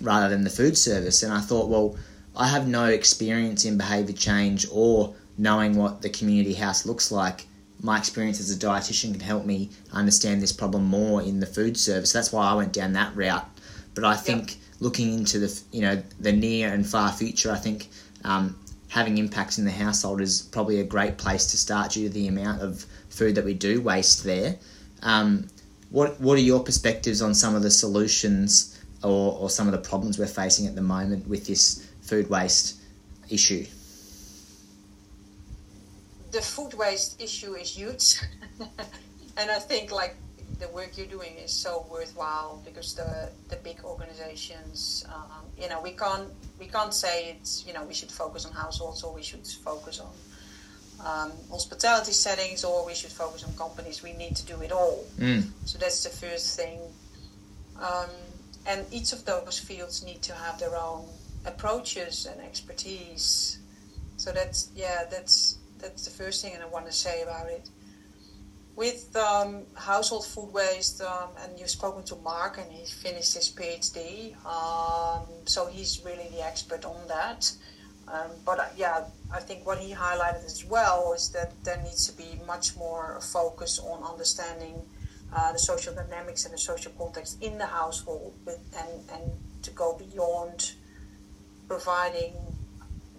rather 0.00 0.28
than 0.28 0.44
the 0.44 0.50
food 0.50 0.78
service? 0.78 1.24
And 1.24 1.32
I 1.32 1.40
thought, 1.40 1.68
well, 1.68 1.96
I 2.36 2.46
have 2.46 2.68
no 2.68 2.84
experience 2.84 3.64
in 3.64 3.76
behaviour 3.76 4.14
change 4.14 4.66
or 4.70 5.14
knowing 5.38 5.76
what 5.76 6.02
the 6.02 6.10
community 6.10 6.52
house 6.52 6.84
looks 6.84 7.10
like, 7.10 7.46
my 7.80 7.96
experience 7.96 8.40
as 8.40 8.50
a 8.50 8.58
dietitian 8.58 9.12
can 9.12 9.20
help 9.20 9.44
me 9.44 9.70
understand 9.92 10.42
this 10.42 10.52
problem 10.52 10.84
more 10.84 11.22
in 11.22 11.40
the 11.40 11.46
food 11.46 11.76
service. 11.76 12.12
That's 12.12 12.32
why 12.32 12.48
I 12.48 12.54
went 12.54 12.72
down 12.72 12.92
that 12.94 13.14
route. 13.14 13.46
But 13.94 14.04
I 14.04 14.16
think 14.16 14.50
yep. 14.50 14.58
looking 14.80 15.14
into 15.14 15.38
the 15.38 15.62
you 15.72 15.82
know 15.82 16.02
the 16.18 16.32
near 16.32 16.72
and 16.72 16.86
far 16.86 17.12
future, 17.12 17.52
I 17.52 17.56
think 17.56 17.88
um, 18.24 18.58
having 18.88 19.18
impacts 19.18 19.58
in 19.58 19.64
the 19.64 19.70
household 19.70 20.20
is 20.20 20.42
probably 20.42 20.80
a 20.80 20.84
great 20.84 21.18
place 21.18 21.52
to 21.52 21.56
start 21.56 21.92
due 21.92 22.08
to 22.08 22.14
the 22.14 22.26
amount 22.26 22.62
of 22.62 22.84
food 23.10 23.36
that 23.36 23.44
we 23.44 23.54
do 23.54 23.80
waste 23.80 24.24
there. 24.24 24.56
Um, 25.02 25.48
what 25.90 26.20
what 26.20 26.36
are 26.36 26.42
your 26.42 26.60
perspectives 26.60 27.22
on 27.22 27.34
some 27.34 27.54
of 27.54 27.62
the 27.62 27.70
solutions 27.70 28.78
or, 29.02 29.38
or 29.38 29.50
some 29.50 29.68
of 29.68 29.72
the 29.72 29.88
problems 29.88 30.18
we're 30.18 30.26
facing 30.26 30.66
at 30.66 30.74
the 30.74 30.82
moment 30.82 31.28
with 31.28 31.46
this 31.46 31.88
food 32.02 32.28
waste 32.28 32.76
issue? 33.30 33.66
The 36.38 36.44
food 36.44 36.74
waste 36.74 37.20
issue 37.20 37.54
is 37.54 37.76
huge, 37.76 38.20
and 39.38 39.50
I 39.50 39.58
think 39.58 39.90
like 39.90 40.14
the 40.60 40.68
work 40.68 40.96
you're 40.96 41.12
doing 41.18 41.34
is 41.44 41.52
so 41.52 41.84
worthwhile 41.90 42.62
because 42.64 42.94
the 42.94 43.30
the 43.48 43.56
big 43.56 43.78
organizations, 43.82 45.04
um, 45.12 45.42
you 45.60 45.68
know, 45.68 45.80
we 45.82 45.90
can't 46.02 46.30
we 46.60 46.66
can't 46.66 46.94
say 46.94 47.14
it's 47.32 47.66
you 47.66 47.72
know 47.72 47.82
we 47.82 47.92
should 47.92 48.12
focus 48.12 48.46
on 48.46 48.52
households 48.52 49.02
or 49.02 49.12
we 49.12 49.22
should 49.22 49.44
focus 49.68 49.98
on 50.06 50.14
um, 51.08 51.32
hospitality 51.50 52.12
settings 52.12 52.62
or 52.62 52.86
we 52.86 52.94
should 52.94 53.14
focus 53.22 53.42
on 53.42 53.52
companies. 53.54 54.04
We 54.04 54.12
need 54.12 54.36
to 54.36 54.46
do 54.46 54.62
it 54.62 54.70
all. 54.70 55.04
Mm. 55.18 55.42
So 55.64 55.76
that's 55.78 56.04
the 56.04 56.10
first 56.10 56.56
thing. 56.56 56.78
Um, 57.80 58.10
and 58.64 58.86
each 58.92 59.12
of 59.12 59.24
those 59.24 59.58
fields 59.58 60.04
need 60.04 60.22
to 60.22 60.34
have 60.34 60.60
their 60.60 60.76
own 60.76 61.04
approaches 61.44 62.26
and 62.30 62.40
expertise. 62.40 63.58
So 64.16 64.30
that's 64.30 64.70
yeah, 64.74 65.04
that's 65.10 65.57
that's 65.78 66.04
the 66.04 66.10
first 66.10 66.42
thing 66.42 66.56
I 66.60 66.66
want 66.66 66.86
to 66.86 66.92
say 66.92 67.22
about 67.22 67.48
it. 67.48 67.68
With 68.76 69.16
um, 69.16 69.62
household 69.74 70.24
food 70.24 70.52
waste, 70.52 71.00
um, 71.02 71.30
and 71.42 71.58
you've 71.58 71.70
spoken 71.70 72.04
to 72.04 72.16
Mark, 72.16 72.58
and 72.58 72.70
he 72.70 72.84
finished 72.86 73.34
his 73.34 73.50
PhD, 73.50 74.36
um, 74.46 75.26
so 75.46 75.66
he's 75.66 76.04
really 76.04 76.28
the 76.30 76.46
expert 76.46 76.84
on 76.84 76.96
that. 77.08 77.50
Um, 78.06 78.30
but 78.46 78.60
uh, 78.60 78.66
yeah, 78.76 79.04
I 79.34 79.40
think 79.40 79.66
what 79.66 79.78
he 79.78 79.92
highlighted 79.92 80.44
as 80.44 80.64
well 80.64 81.12
is 81.12 81.30
that 81.30 81.52
there 81.64 81.76
needs 81.82 82.06
to 82.06 82.16
be 82.16 82.40
much 82.46 82.76
more 82.76 83.20
focus 83.20 83.80
on 83.80 84.02
understanding 84.02 84.80
uh, 85.36 85.52
the 85.52 85.58
social 85.58 85.92
dynamics 85.94 86.44
and 86.44 86.54
the 86.54 86.58
social 86.58 86.92
context 86.92 87.42
in 87.42 87.58
the 87.58 87.66
household, 87.66 88.32
and 88.46 89.10
and 89.12 89.32
to 89.62 89.70
go 89.72 89.98
beyond 89.98 90.72
providing 91.66 92.32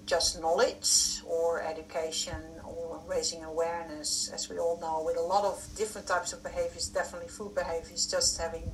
just 0.10 0.42
knowledge 0.42 1.22
or 1.28 1.62
education 1.62 2.42
or 2.66 3.00
raising 3.08 3.44
awareness, 3.44 4.32
as 4.34 4.50
we 4.50 4.58
all 4.58 4.80
know, 4.82 5.04
with 5.06 5.18
a 5.18 5.22
lot 5.22 5.46
of 5.46 5.64
different 5.78 6.08
types 6.08 6.34
of 6.34 6.42
behaviors, 6.42 6.88
definitely 6.88 7.30
food 7.30 7.54
behaviors, 7.54 8.08
just 8.08 8.42
having 8.42 8.72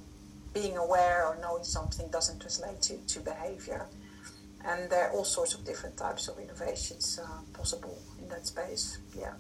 being 0.53 0.77
aware 0.77 1.27
or 1.27 1.37
knowing 1.41 1.65
something 1.65 2.07
doesn't 2.09 2.39
translate 2.39 2.81
to, 2.81 2.95
to 3.07 3.19
behavior. 3.19 3.85
And 4.63 4.89
there 4.89 5.09
are 5.09 5.11
all 5.11 5.25
sorts 5.25 5.53
of 5.53 5.65
different 5.65 5.97
types 5.97 6.29
of 6.29 6.39
innovations 6.39 7.19
uh, 7.21 7.27
possible 7.51 7.99
in 8.21 8.29
that 8.29 8.47
space. 8.47 8.97
Yeah. 9.19 9.33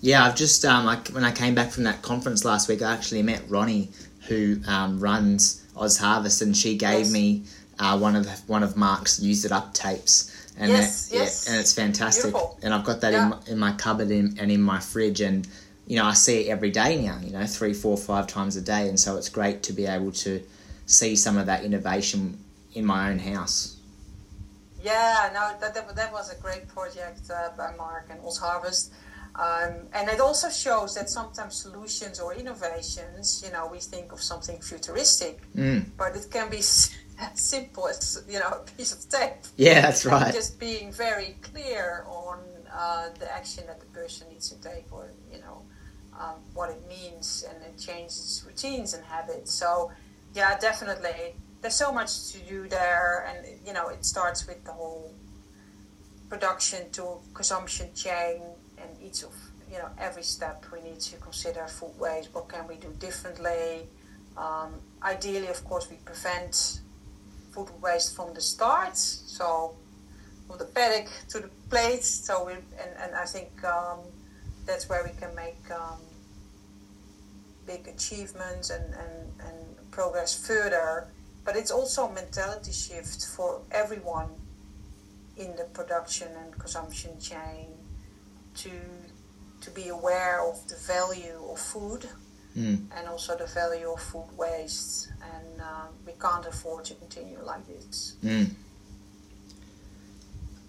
Yeah, 0.00 0.24
I've 0.24 0.34
just 0.34 0.64
um, 0.64 0.88
I, 0.88 0.96
when 1.12 1.22
I 1.22 1.30
came 1.30 1.54
back 1.54 1.70
from 1.70 1.84
that 1.84 2.00
conference 2.00 2.46
last 2.46 2.68
week, 2.68 2.80
I 2.80 2.92
actually 2.92 3.22
met 3.22 3.42
Ronni, 3.48 3.88
who 4.26 4.58
um, 4.66 4.98
runs 4.98 5.64
OzHarvest, 5.76 6.40
and 6.40 6.56
she 6.56 6.76
gave 6.76 7.00
yes. 7.00 7.12
me 7.12 7.44
uh, 7.78 7.98
one 7.98 8.16
of 8.16 8.26
one 8.48 8.62
of 8.62 8.76
Mark's 8.76 9.20
used 9.20 9.44
it 9.44 9.52
up 9.52 9.74
tapes 9.74 10.41
and 10.56 10.70
yes, 10.70 11.08
that, 11.08 11.16
yes. 11.16 11.44
Yeah, 11.46 11.52
and 11.52 11.60
it's 11.60 11.72
fantastic. 11.72 12.32
Beautiful. 12.32 12.58
And 12.62 12.74
I've 12.74 12.84
got 12.84 13.00
that 13.00 13.12
yeah. 13.12 13.24
in, 13.24 13.30
my, 13.30 13.38
in 13.48 13.58
my 13.58 13.72
cupboard 13.72 14.10
in, 14.10 14.36
and 14.38 14.50
in 14.50 14.62
my 14.62 14.80
fridge, 14.80 15.20
and 15.20 15.46
you 15.86 15.96
know 15.96 16.04
I 16.04 16.12
see 16.14 16.46
it 16.46 16.50
every 16.50 16.70
day 16.70 17.00
now. 17.00 17.18
You 17.22 17.32
know, 17.32 17.46
three, 17.46 17.72
four, 17.72 17.96
five 17.96 18.26
times 18.26 18.56
a 18.56 18.62
day, 18.62 18.88
and 18.88 18.98
so 18.98 19.16
it's 19.16 19.28
great 19.28 19.62
to 19.64 19.72
be 19.72 19.86
able 19.86 20.12
to 20.12 20.42
see 20.86 21.16
some 21.16 21.38
of 21.38 21.46
that 21.46 21.64
innovation 21.64 22.38
in 22.74 22.84
my 22.84 23.10
own 23.10 23.18
house. 23.18 23.76
Yeah, 24.82 25.30
no, 25.32 25.52
that, 25.60 25.74
that, 25.74 25.94
that 25.94 26.12
was 26.12 26.32
a 26.36 26.40
great 26.42 26.66
project 26.66 27.30
uh, 27.30 27.50
by 27.56 27.72
Mark 27.76 28.08
and 28.10 28.20
OzHarvest. 28.20 28.90
Um, 29.34 29.88
and 29.94 30.10
it 30.10 30.20
also 30.20 30.50
shows 30.50 30.94
that 30.96 31.08
sometimes 31.08 31.56
solutions 31.56 32.20
or 32.20 32.34
innovations, 32.34 33.42
you 33.44 33.50
know, 33.52 33.66
we 33.66 33.78
think 33.78 34.12
of 34.12 34.20
something 34.20 34.60
futuristic, 34.60 35.40
mm. 35.56 35.84
but 35.96 36.16
it 36.16 36.26
can 36.30 36.50
be 36.50 36.60
as 37.22 37.40
simple 37.40 37.88
as 37.88 38.24
you 38.28 38.38
know 38.38 38.48
a 38.62 38.70
piece 38.76 38.92
of 38.92 39.08
tape. 39.08 39.42
Yeah, 39.56 39.82
that's 39.82 40.04
right. 40.04 40.24
And 40.24 40.34
just 40.34 40.58
being 40.58 40.92
very 40.92 41.36
clear 41.42 42.04
on 42.08 42.38
uh, 42.72 43.08
the 43.18 43.32
action 43.32 43.64
that 43.66 43.80
the 43.80 43.86
person 43.86 44.28
needs 44.30 44.48
to 44.50 44.60
take, 44.60 44.86
or 44.90 45.12
you 45.32 45.40
know 45.40 45.62
um, 46.18 46.36
what 46.54 46.70
it 46.70 46.82
means, 46.88 47.44
and 47.48 47.62
it 47.64 47.78
changes 47.78 48.44
routines 48.46 48.94
and 48.94 49.04
habits. 49.04 49.52
So 49.52 49.90
yeah, 50.34 50.58
definitely 50.58 51.34
there's 51.60 51.74
so 51.74 51.92
much 51.92 52.32
to 52.32 52.38
do 52.38 52.68
there, 52.68 53.28
and 53.28 53.66
you 53.66 53.72
know 53.72 53.88
it 53.88 54.04
starts 54.04 54.46
with 54.46 54.64
the 54.64 54.72
whole 54.72 55.14
production 56.28 56.90
to 56.92 57.18
consumption 57.34 57.88
chain, 57.94 58.42
and 58.78 58.90
each 59.02 59.22
of 59.22 59.34
you 59.70 59.78
know 59.78 59.88
every 59.98 60.22
step 60.22 60.64
we 60.72 60.80
need 60.82 61.00
to 61.00 61.16
consider 61.16 61.66
food 61.66 61.98
waste. 61.98 62.34
What 62.34 62.48
can 62.48 62.66
we 62.66 62.76
do 62.76 62.88
differently? 62.98 63.88
Um, 64.36 64.80
ideally, 65.02 65.48
of 65.48 65.62
course, 65.64 65.90
we 65.90 65.96
prevent 65.96 66.80
food 67.52 67.68
waste 67.80 68.16
from 68.16 68.34
the 68.34 68.40
start. 68.40 68.96
So 68.96 69.74
from 70.46 70.58
the 70.58 70.64
paddock 70.64 71.08
to 71.28 71.40
the 71.40 71.50
plate. 71.70 72.04
So 72.04 72.46
we 72.46 72.52
and, 72.52 72.92
and 73.02 73.14
I 73.14 73.24
think 73.24 73.50
um, 73.64 74.00
that's 74.66 74.88
where 74.88 75.02
we 75.04 75.18
can 75.20 75.34
make 75.34 75.70
um, 75.70 76.00
big 77.66 77.88
achievements 77.88 78.70
and, 78.70 78.84
and, 78.94 79.46
and 79.46 79.90
progress 79.90 80.34
further. 80.46 81.08
But 81.44 81.56
it's 81.56 81.70
also 81.70 82.06
a 82.06 82.12
mentality 82.12 82.72
shift 82.72 83.26
for 83.26 83.62
everyone 83.70 84.28
in 85.36 85.56
the 85.56 85.64
production 85.72 86.28
and 86.44 86.58
consumption 86.58 87.18
chain 87.20 87.68
to 88.54 88.70
to 89.62 89.70
be 89.70 89.88
aware 89.88 90.44
of 90.44 90.66
the 90.68 90.76
value 90.76 91.38
of 91.50 91.58
food 91.58 92.08
mm. 92.56 92.84
and 92.96 93.08
also 93.08 93.36
the 93.36 93.46
value 93.46 93.90
of 93.90 94.00
food 94.00 94.28
waste. 94.36 95.12
And 95.22 95.41
uh, 95.62 95.86
we 96.06 96.12
can't 96.20 96.46
afford 96.46 96.84
to 96.86 96.94
continue 96.94 97.38
like 97.44 97.66
this. 97.66 98.16
Mm. 98.24 98.50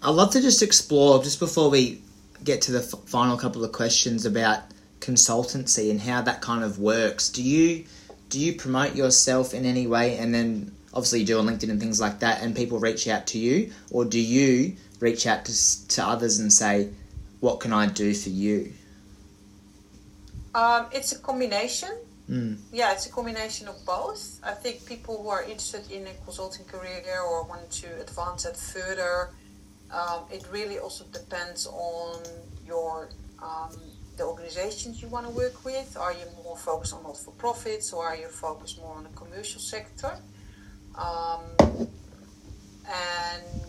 I'd 0.02 0.10
love 0.10 0.32
to 0.32 0.40
just 0.40 0.62
explore, 0.62 1.22
just 1.22 1.40
before 1.40 1.70
we 1.70 2.02
get 2.42 2.62
to 2.62 2.72
the 2.72 2.80
f- 2.80 2.94
final 3.06 3.36
couple 3.36 3.64
of 3.64 3.72
questions 3.72 4.26
about 4.26 4.60
consultancy 5.00 5.90
and 5.90 6.00
how 6.00 6.22
that 6.22 6.40
kind 6.42 6.62
of 6.62 6.78
works. 6.78 7.28
Do 7.30 7.42
you 7.42 7.84
do 8.28 8.40
you 8.40 8.54
promote 8.54 8.94
yourself 8.94 9.54
in 9.54 9.64
any 9.64 9.86
way, 9.86 10.18
and 10.18 10.34
then 10.34 10.74
obviously 10.92 11.20
you 11.20 11.26
do 11.26 11.38
on 11.38 11.46
LinkedIn 11.46 11.70
and 11.70 11.80
things 11.80 12.00
like 12.00 12.20
that, 12.20 12.42
and 12.42 12.54
people 12.54 12.78
reach 12.78 13.06
out 13.08 13.26
to 13.28 13.38
you, 13.38 13.72
or 13.90 14.04
do 14.04 14.18
you 14.20 14.76
reach 15.00 15.26
out 15.26 15.44
to 15.46 15.88
to 15.88 16.04
others 16.04 16.38
and 16.38 16.52
say, 16.52 16.90
"What 17.40 17.60
can 17.60 17.72
I 17.72 17.86
do 17.86 18.12
for 18.14 18.30
you"? 18.30 18.72
Um, 20.54 20.86
it's 20.92 21.12
a 21.12 21.18
combination. 21.18 21.96
Mm. 22.28 22.58
Yeah, 22.72 22.92
it's 22.92 23.06
a 23.06 23.10
combination 23.12 23.68
of 23.68 23.76
both. 23.84 24.40
I 24.42 24.52
think 24.52 24.86
people 24.86 25.22
who 25.22 25.28
are 25.28 25.42
interested 25.42 25.90
in 25.90 26.06
a 26.06 26.14
consulting 26.24 26.64
career 26.64 27.20
or 27.20 27.44
want 27.44 27.70
to 27.82 28.00
advance 28.00 28.46
it 28.46 28.56
further, 28.56 29.30
um, 29.90 30.24
it 30.32 30.46
really 30.50 30.78
also 30.78 31.04
depends 31.12 31.66
on 31.66 32.22
your 32.66 33.10
um, 33.42 33.76
the 34.16 34.24
organizations 34.24 35.02
you 35.02 35.08
want 35.08 35.26
to 35.26 35.32
work 35.32 35.64
with. 35.64 35.96
Are 35.98 36.12
you 36.12 36.24
more 36.42 36.56
focused 36.56 36.94
on 36.94 37.02
not 37.02 37.18
for 37.18 37.32
profits 37.32 37.92
or 37.92 38.06
are 38.06 38.16
you 38.16 38.28
focused 38.28 38.78
more 38.80 38.96
on 38.96 39.02
the 39.04 39.10
commercial 39.10 39.60
sector? 39.60 40.16
Um, 40.96 41.42
and 42.86 43.63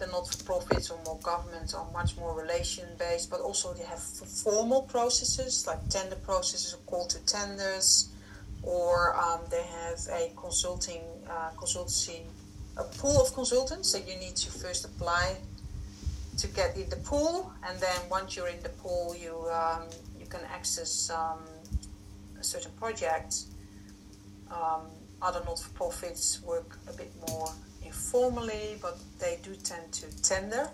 the 0.00 0.06
not-for-profits 0.06 0.90
or 0.90 0.98
more 1.04 1.18
governments 1.22 1.74
are 1.74 1.86
much 1.92 2.16
more 2.16 2.34
relation-based, 2.34 3.30
but 3.30 3.40
also 3.40 3.74
they 3.74 3.84
have 3.84 4.00
formal 4.00 4.82
processes 4.82 5.66
like 5.66 5.86
tender 5.90 6.16
processes 6.16 6.74
or 6.74 6.78
call 6.90 7.06
to 7.06 7.18
tenders, 7.26 8.08
or 8.62 9.14
um, 9.16 9.40
they 9.50 9.62
have 9.62 10.00
a 10.10 10.32
consulting 10.36 11.02
uh, 11.28 11.50
consultancy, 11.56 12.20
a 12.78 12.84
pool 12.98 13.20
of 13.20 13.32
consultants 13.34 13.92
that 13.92 14.08
you 14.08 14.16
need 14.16 14.34
to 14.34 14.50
first 14.50 14.86
apply 14.86 15.36
to 16.38 16.46
get 16.48 16.74
in 16.76 16.88
the 16.88 16.96
pool, 16.96 17.52
and 17.68 17.78
then 17.78 18.00
once 18.10 18.34
you're 18.34 18.48
in 18.48 18.62
the 18.62 18.70
pool, 18.82 19.14
you 19.14 19.34
um, 19.52 19.82
you 20.18 20.26
can 20.26 20.40
access 20.50 21.10
um, 21.10 21.40
a 22.40 22.44
certain 22.44 22.72
project. 22.72 23.34
Um, 24.50 24.82
other 25.22 25.42
not-for-profits 25.44 26.42
work 26.42 26.78
a 26.88 26.94
bit 26.94 27.12
more 27.28 27.52
informally, 27.90 28.76
but 28.80 28.96
they 29.18 29.38
do 29.42 29.52
tend 29.70 29.86
to 30.00 30.06
tender. 30.22 30.64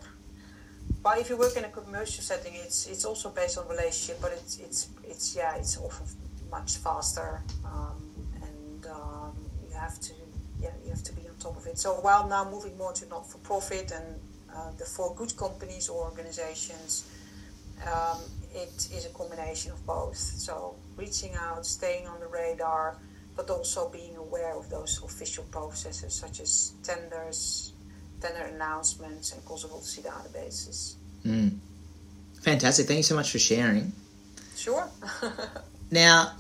But 1.02 1.18
if 1.18 1.30
you 1.30 1.36
work 1.36 1.56
in 1.56 1.64
a 1.64 1.72
commercial 1.80 2.22
setting, 2.30 2.54
it's 2.64 2.86
it's 2.92 3.04
also 3.04 3.30
based 3.30 3.56
on 3.58 3.64
relationship, 3.68 4.18
but 4.20 4.32
it's 4.38 4.58
it's 4.66 4.80
it's 5.12 5.26
yeah, 5.38 5.56
it's 5.60 5.74
often 5.78 6.06
much 6.50 6.70
faster, 6.86 7.30
um, 7.72 7.98
and 8.46 8.80
um, 8.98 9.32
you 9.68 9.74
have 9.86 9.98
to 10.08 10.14
yeah, 10.62 10.74
you 10.84 10.90
have 10.90 11.04
to 11.10 11.12
be 11.18 11.22
on 11.30 11.34
top 11.46 11.56
of 11.56 11.66
it. 11.66 11.78
So 11.78 11.88
while 12.06 12.24
now 12.28 12.44
moving 12.56 12.76
more 12.76 12.92
to 13.00 13.04
not-for-profit 13.14 13.92
and 13.98 14.08
uh, 14.54 14.70
the 14.78 14.84
for 14.84 15.14
good 15.20 15.32
companies 15.36 15.88
or 15.88 15.98
organizations, 16.10 16.90
um, 17.92 18.20
it 18.54 18.76
is 18.96 19.06
a 19.10 19.12
combination 19.20 19.72
of 19.72 19.80
both. 19.86 20.20
So 20.46 20.76
reaching 20.96 21.34
out, 21.34 21.66
staying 21.66 22.06
on 22.12 22.20
the 22.20 22.30
radar 22.40 22.96
but 23.36 23.50
also 23.50 23.88
being 23.90 24.15
aware 24.28 24.56
of 24.56 24.68
those 24.70 25.02
official 25.02 25.44
processes 25.44 26.14
such 26.14 26.40
as 26.40 26.72
tenders, 26.82 27.72
tender 28.20 28.44
announcements, 28.54 29.32
and 29.32 29.44
consultancy 29.44 30.02
databases. 30.02 30.94
Mm. 31.24 31.58
Fantastic. 32.42 32.86
Thank 32.86 32.98
you 32.98 33.02
so 33.02 33.14
much 33.14 33.30
for 33.32 33.38
sharing. 33.38 33.92
Sure. 34.56 34.88
now, 35.90 36.32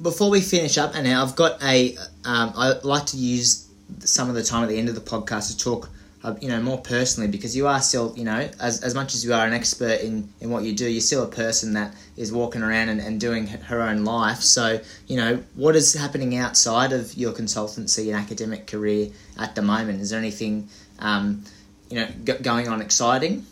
before 0.00 0.30
we 0.30 0.40
finish 0.40 0.78
up, 0.78 0.94
and 0.94 1.04
now 1.04 1.22
I've 1.22 1.36
got 1.36 1.62
a, 1.62 1.96
um, 2.24 2.52
I 2.56 2.74
like 2.82 3.06
to 3.06 3.16
use 3.16 3.68
some 4.00 4.28
of 4.28 4.34
the 4.34 4.42
time 4.42 4.62
at 4.62 4.68
the 4.68 4.78
end 4.78 4.88
of 4.88 4.94
the 4.94 5.00
podcast 5.00 5.50
to 5.50 5.58
talk 5.58 5.90
uh, 6.24 6.34
you 6.40 6.48
know, 6.48 6.60
more 6.60 6.78
personally 6.78 7.30
because 7.30 7.56
you 7.56 7.66
are 7.68 7.80
still, 7.80 8.12
you 8.16 8.24
know, 8.24 8.50
as, 8.58 8.82
as 8.82 8.94
much 8.94 9.14
as 9.14 9.24
you 9.24 9.32
are 9.32 9.46
an 9.46 9.52
expert 9.52 10.00
in, 10.00 10.28
in 10.40 10.50
what 10.50 10.64
you 10.64 10.74
do, 10.74 10.88
you're 10.88 11.00
still 11.00 11.22
a 11.22 11.28
person 11.28 11.74
that 11.74 11.94
is 12.16 12.32
walking 12.32 12.62
around 12.62 12.88
and, 12.88 13.00
and 13.00 13.20
doing 13.20 13.46
her 13.46 13.80
own 13.80 14.04
life. 14.04 14.40
So, 14.40 14.80
you 15.06 15.16
know, 15.16 15.42
what 15.54 15.76
is 15.76 15.94
happening 15.94 16.36
outside 16.36 16.92
of 16.92 17.16
your 17.16 17.32
consultancy 17.32 18.08
and 18.08 18.16
academic 18.16 18.66
career 18.66 19.10
at 19.38 19.54
the 19.54 19.62
moment? 19.62 20.00
Is 20.00 20.10
there 20.10 20.18
anything, 20.18 20.68
um, 20.98 21.44
you 21.88 22.00
know, 22.00 22.08
g- 22.24 22.42
going 22.42 22.68
on 22.68 22.80
exciting? 22.80 23.46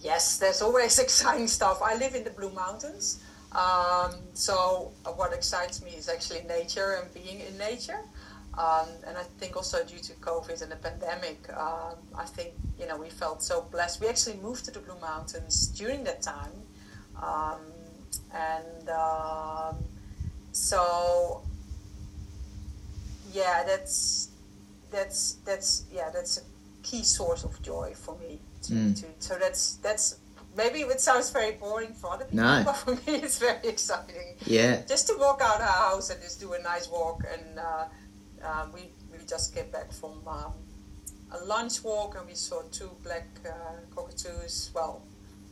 Yes, 0.00 0.38
there's 0.38 0.62
always 0.62 0.98
exciting 1.00 1.48
stuff. 1.48 1.80
I 1.82 1.96
live 1.96 2.14
in 2.14 2.22
the 2.22 2.30
Blue 2.30 2.52
Mountains. 2.52 3.20
Um, 3.50 4.14
so, 4.34 4.92
what 5.16 5.32
excites 5.32 5.82
me 5.82 5.90
is 5.90 6.08
actually 6.08 6.42
nature 6.42 7.02
and 7.02 7.12
being 7.12 7.40
in 7.40 7.58
nature. 7.58 7.98
Um, 8.60 8.88
and 9.06 9.16
I 9.16 9.22
think 9.38 9.56
also 9.56 9.82
due 9.84 10.00
to 10.00 10.12
COVID 10.14 10.60
and 10.60 10.70
the 10.70 10.76
pandemic, 10.76 11.48
um, 11.56 11.94
I 12.14 12.24
think 12.26 12.50
you 12.78 12.86
know 12.86 12.98
we 12.98 13.08
felt 13.08 13.42
so 13.42 13.62
blessed. 13.72 14.02
We 14.02 14.08
actually 14.08 14.36
moved 14.36 14.66
to 14.66 14.70
the 14.70 14.80
Blue 14.80 15.00
Mountains 15.00 15.68
during 15.68 16.04
that 16.04 16.20
time, 16.20 16.52
um, 17.22 17.60
and 18.34 18.88
um, 18.90 19.76
so 20.52 21.42
yeah, 23.32 23.64
that's 23.64 24.28
that's 24.90 25.36
that's 25.46 25.84
yeah 25.90 26.10
that's 26.12 26.38
a 26.38 26.42
key 26.82 27.02
source 27.02 27.44
of 27.44 27.62
joy 27.62 27.94
for 27.94 28.18
me. 28.18 28.40
To, 28.64 28.72
mm. 28.74 29.00
to, 29.00 29.06
so 29.20 29.38
that's 29.38 29.76
that's 29.76 30.18
maybe 30.54 30.80
it 30.80 31.00
sounds 31.00 31.30
very 31.30 31.52
boring 31.52 31.94
for 31.94 32.12
other 32.12 32.26
people, 32.26 32.44
no. 32.44 32.62
but 32.66 32.74
for 32.74 32.94
me 32.94 33.22
it's 33.24 33.38
very 33.38 33.60
exciting. 33.68 34.34
Yeah, 34.44 34.82
just 34.86 35.06
to 35.06 35.14
walk 35.18 35.40
out 35.42 35.56
of 35.56 35.62
our 35.62 35.90
house 35.90 36.10
and 36.10 36.20
just 36.20 36.40
do 36.40 36.52
a 36.52 36.60
nice 36.60 36.90
walk 36.90 37.24
and. 37.32 37.58
Uh, 37.58 37.84
um, 38.44 38.72
we, 38.72 38.90
we 39.12 39.24
just 39.26 39.54
came 39.54 39.70
back 39.70 39.92
from 39.92 40.20
um, 40.26 40.52
a 41.32 41.44
lunch 41.44 41.82
walk 41.84 42.16
and 42.18 42.26
we 42.26 42.34
saw 42.34 42.62
two 42.70 42.90
black 43.02 43.28
uh, 43.46 43.50
cockatoos. 43.94 44.70
Well, 44.74 45.02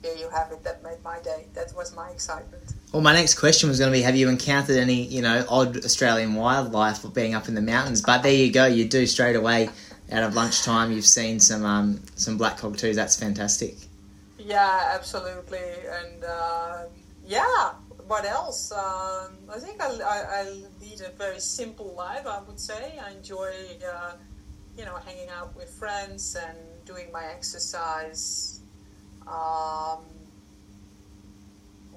here 0.03 0.15
you 0.17 0.29
have 0.31 0.53
it. 0.53 0.63
That 0.65 0.83
made 0.83 1.03
my 1.03 1.21
day. 1.21 1.47
That 1.55 1.75
was 1.77 1.95
my 1.95 2.11
excitement. 2.11 2.63
Well, 2.93 3.03
my 3.03 3.13
next 3.13 3.35
question 3.39 3.69
was 3.69 3.79
going 3.79 3.93
to 3.93 3.99
be: 3.99 4.03
Have 4.03 4.17
you 4.17 4.29
encountered 4.29 4.77
any, 4.77 5.03
you 5.03 5.23
know, 5.23 5.45
odd 5.49 5.77
Australian 5.85 6.35
wildlife 6.35 7.05
being 7.15 7.35
up 7.35 7.49
in 7.49 7.55
the 7.55 7.63
mountains? 7.63 8.01
But 8.01 8.23
there 8.23 8.33
you 8.33 8.53
go. 8.53 8.67
You 8.67 8.87
do 8.87 9.07
straight 9.07 9.37
away 9.37 9.71
out 10.11 10.23
of 10.23 10.35
lunchtime. 10.35 10.93
You've 10.93 11.07
seen 11.07 11.41
some 11.41 11.65
um, 11.65 12.01
some 12.15 12.39
black 12.39 12.59
cockatoos. 12.59 12.97
That's 12.97 13.19
fantastic. 13.19 13.77
Yeah, 14.39 14.93
absolutely, 14.95 15.59
and 15.59 16.25
uh, 16.25 16.85
yeah, 17.27 17.73
what 18.09 18.25
else? 18.25 18.73
Um, 18.73 19.37
I 19.55 19.59
think 19.59 19.83
I, 19.83 19.89
I, 20.01 20.41
I, 20.41 20.43
lead 20.81 21.03
a 21.03 21.11
very 21.11 21.41
simple 21.41 21.95
life. 21.95 22.27
I 22.27 22.41
would 22.41 22.59
say 22.59 22.99
I 22.99 23.13
enjoy, 23.13 23.53
uh, 23.87 24.13
you 24.77 24.85
know, 24.87 24.97
hanging 24.97 25.29
out 25.29 25.55
with 25.55 25.69
friends 25.69 26.35
and 26.35 26.57
doing 26.87 27.13
my 27.13 27.27
exercise, 27.27 28.61
um, 29.27 30.01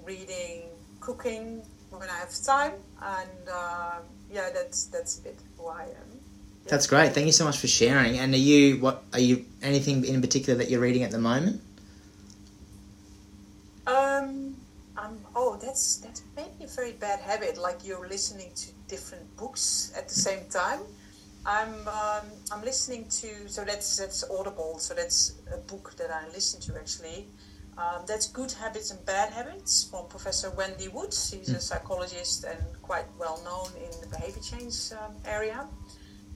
reading, 0.03 0.63
cooking 0.99 1.63
when 1.91 2.09
I 2.09 2.17
have 2.19 2.33
time, 2.43 2.73
and 3.01 3.49
uh, 3.51 3.99
yeah, 4.29 4.49
that's 4.53 4.85
that's 4.85 5.19
a 5.19 5.21
bit 5.23 5.39
who 5.57 5.67
I 5.67 5.83
am. 5.83 5.89
Yeah. 5.89 6.71
That's 6.71 6.87
great. 6.87 7.13
Thank 7.13 7.25
you 7.25 7.31
so 7.31 7.45
much 7.45 7.57
for 7.57 7.67
sharing. 7.67 8.19
And 8.19 8.33
are 8.33 8.37
you 8.37 8.77
what 8.79 9.03
are 9.13 9.19
you 9.19 9.45
anything 9.61 10.03
in 10.03 10.21
particular 10.21 10.57
that 10.59 10.69
you're 10.69 10.81
reading 10.81 11.03
at 11.03 11.11
the 11.11 11.19
moment? 11.19 11.61
Um, 13.87 14.31
um, 14.31 14.55
oh, 15.35 15.57
that's 15.61 15.97
that's 15.97 16.23
maybe 16.35 16.63
a 16.63 16.67
very 16.67 16.93
bad 16.93 17.19
habit. 17.19 17.57
Like 17.57 17.85
you're 17.85 18.07
listening 18.07 18.51
to 18.55 18.67
different 18.87 19.35
books 19.37 19.93
at 19.97 20.07
the 20.07 20.15
same 20.15 20.45
time. 20.49 20.79
I'm 21.45 21.87
um, 21.87 22.25
I'm 22.51 22.61
listening 22.63 23.05
to 23.21 23.47
so 23.47 23.63
that's 23.63 23.97
that's 23.97 24.23
Audible. 24.29 24.77
So 24.79 24.93
that's 24.93 25.35
a 25.53 25.57
book 25.57 25.95
that 25.97 26.11
I 26.11 26.27
listen 26.33 26.59
to 26.61 26.79
actually. 26.79 27.27
Um, 27.77 28.03
that's 28.05 28.27
Good 28.27 28.51
Habits 28.51 28.91
and 28.91 29.03
Bad 29.05 29.31
Habits 29.31 29.87
from 29.89 30.07
Professor 30.07 30.51
Wendy 30.51 30.89
Woods. 30.89 31.29
She's 31.29 31.49
a 31.49 31.61
psychologist 31.61 32.43
and 32.43 32.59
quite 32.81 33.05
well 33.17 33.41
known 33.43 33.69
in 33.81 33.91
the 34.01 34.07
behavior 34.07 34.41
change 34.41 34.91
um, 34.91 35.15
area. 35.25 35.67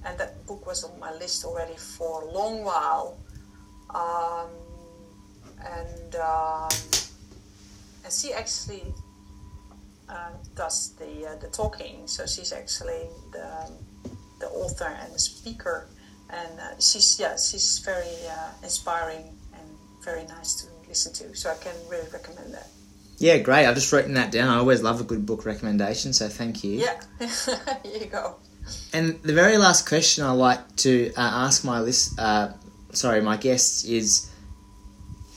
And 0.06 0.18
that 0.18 0.46
book 0.48 0.66
was 0.66 0.84
on 0.84 0.98
my 1.00 1.14
list 1.14 1.44
already 1.46 1.76
for 1.76 2.22
a 2.24 2.32
long 2.32 2.64
while. 2.64 3.18
Um, 3.94 4.50
and 5.66 6.16
um, 6.16 6.70
and 8.06 8.14
she 8.14 8.34
actually 8.34 8.94
uh, 10.08 10.30
does 10.56 10.94
the 10.96 11.28
uh, 11.28 11.36
the 11.38 11.48
talking. 11.48 12.08
So 12.08 12.26
she's 12.26 12.54
actually 12.54 13.10
the 13.32 13.72
the 14.40 14.48
author 14.48 14.96
and 15.02 15.14
the 15.14 15.20
speaker, 15.20 15.90
and 16.30 16.60
uh, 16.60 16.80
she's 16.80 17.20
yeah 17.20 17.36
she's 17.36 17.80
very 17.80 18.16
uh, 18.30 18.52
inspiring 18.64 19.36
and 19.54 19.68
very 20.04 20.26
nice 20.26 20.54
to 20.62 20.68
listen 20.88 21.12
to. 21.14 21.36
So 21.36 21.50
I 21.50 21.56
can 21.56 21.74
really 21.90 22.08
recommend 22.14 22.54
that. 22.54 22.68
Yeah, 23.18 23.38
great. 23.40 23.66
I've 23.66 23.76
just 23.76 23.92
written 23.92 24.14
that 24.16 24.32
down. 24.32 24.50
I 24.50 24.58
always 24.58 24.84
love 24.84 25.02
a 25.02 25.04
good 25.04 25.26
book 25.26 25.46
recommendation, 25.46 26.14
so 26.14 26.28
thank 26.28 26.64
you. 26.64 26.80
Yeah, 26.80 27.02
here 27.84 28.02
you 28.02 28.06
go. 28.08 28.36
And 28.94 29.22
the 29.24 29.34
very 29.34 29.58
last 29.58 29.88
question 29.88 30.26
I 30.26 30.32
like 30.32 30.76
to 30.78 31.12
uh, 31.16 31.22
ask 31.22 31.64
my 31.64 31.80
list, 31.80 32.20
uh, 32.20 32.50
sorry, 32.92 33.22
my 33.22 33.38
guests 33.38 33.86
is 33.86 34.30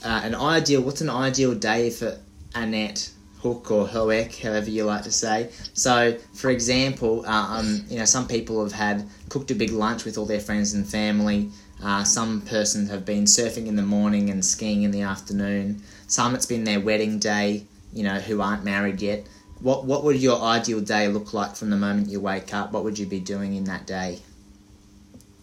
uh, 0.05 0.23
an 0.25 0.35
ideal. 0.35 0.81
What's 0.81 1.03
an 1.03 1.11
ideal 1.11 1.55
day 1.55 1.91
for 1.91 2.19
Annet 2.55 3.11
Hook 3.40 3.70
or 3.70 3.86
Hoek, 3.86 4.34
however 4.34 4.68
you 4.70 4.84
like 4.84 5.05
to 5.05 5.12
say? 5.12 5.51
So, 5.74 6.18
for 6.34 6.51
example, 6.51 7.24
uh, 7.26 7.59
um, 7.59 7.84
you 7.88 7.99
know, 7.99 8.05
some 8.05 8.26
people 8.26 8.62
have 8.62 8.72
had 8.72 9.07
cooked 9.28 9.51
a 9.51 9.55
big 9.55 9.70
lunch 9.70 10.05
with 10.05 10.18
all 10.18 10.26
their 10.26 10.40
friends 10.40 10.74
and 10.74 10.86
family. 10.86 11.51
Uh, 11.82 12.03
some 12.03 12.40
persons 12.42 12.90
have 12.90 13.05
been 13.05 13.24
surfing 13.24 13.66
in 13.66 13.76
the 13.76 13.82
morning 13.82 14.30
and 14.30 14.44
skiing 14.44 14.82
in 14.82 14.90
the 14.90 15.03
afternoon. 15.03 15.82
Some 16.09 16.34
it's 16.34 16.46
been 16.46 16.64
their 16.64 16.80
wedding 16.80 17.18
day. 17.18 17.64
You 17.92 18.05
know, 18.05 18.18
who 18.18 18.42
aren't 18.42 18.64
married 18.64 19.01
yet. 19.01 19.26
What 19.61 19.86
what 19.86 20.05
would 20.05 20.20
your 20.20 20.40
ideal 20.42 20.80
day 20.80 21.09
look 21.09 21.32
like 21.32 21.57
from 21.57 21.70
the 21.70 21.76
moment 21.76 22.09
you 22.09 22.20
wake 22.20 22.53
up? 22.53 22.72
What 22.72 22.84
would 22.84 22.99
you 22.99 23.07
be 23.07 23.18
doing 23.18 23.55
in 23.55 23.64
that 23.64 23.86
day? 23.86 24.20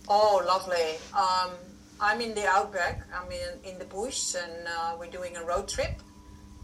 Oh, 0.07 0.43
lovely. 0.45 0.97
Um, 1.17 1.51
I'm 1.99 2.21
in 2.21 2.35
the 2.35 2.45
outback. 2.45 3.01
I'm 3.13 3.31
in, 3.31 3.71
in 3.71 3.79
the 3.79 3.85
bush, 3.85 4.35
and 4.35 4.67
uh, 4.67 4.95
we're 4.99 5.09
doing 5.09 5.35
a 5.37 5.43
road 5.43 5.67
trip. 5.67 5.99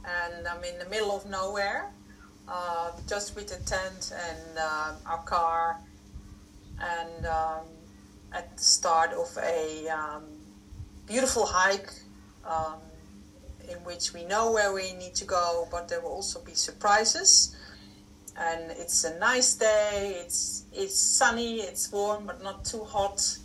And 0.06 0.47
I'm 0.47 0.64
in 0.64 0.78
the 0.80 0.89
middle 0.89 1.16
of 1.16 1.26
nowhere, 1.30 1.91
uh, 2.47 2.91
just 3.08 3.36
with 3.36 3.52
a 3.52 3.64
tent 3.66 4.12
and 4.14 4.58
uh, 4.58 4.93
our 5.06 5.24
car. 5.24 5.80
And 6.80 7.26
um, 7.26 7.66
at 8.34 8.58
the 8.58 8.64
start 8.64 9.12
of 9.14 9.38
a 9.38 9.88
um, 9.89 10.24
beautiful 11.08 11.45
hike, 11.45 11.91
um, 12.45 12.80
in 13.70 13.78
which 13.86 14.14
we 14.14 14.26
know 14.26 14.52
where 14.52 14.74
we 14.74 14.93
need 14.93 15.14
to 15.16 15.26
go, 15.26 15.68
but 15.72 15.88
there 15.88 16.02
will 16.02 16.10
also 16.10 16.41
be 16.41 16.54
surprises. 16.54 17.56
And 18.38 18.72
it's 18.72 19.04
a 19.04 19.18
nice 19.20 19.54
day. 19.54 20.16
It's 20.24 20.64
it's 20.74 20.97
sunny. 20.97 21.60
It's 21.60 21.91
warm, 21.91 22.26
but 22.26 22.41
not 22.41 22.66
too 22.66 22.84
hot 22.84 23.38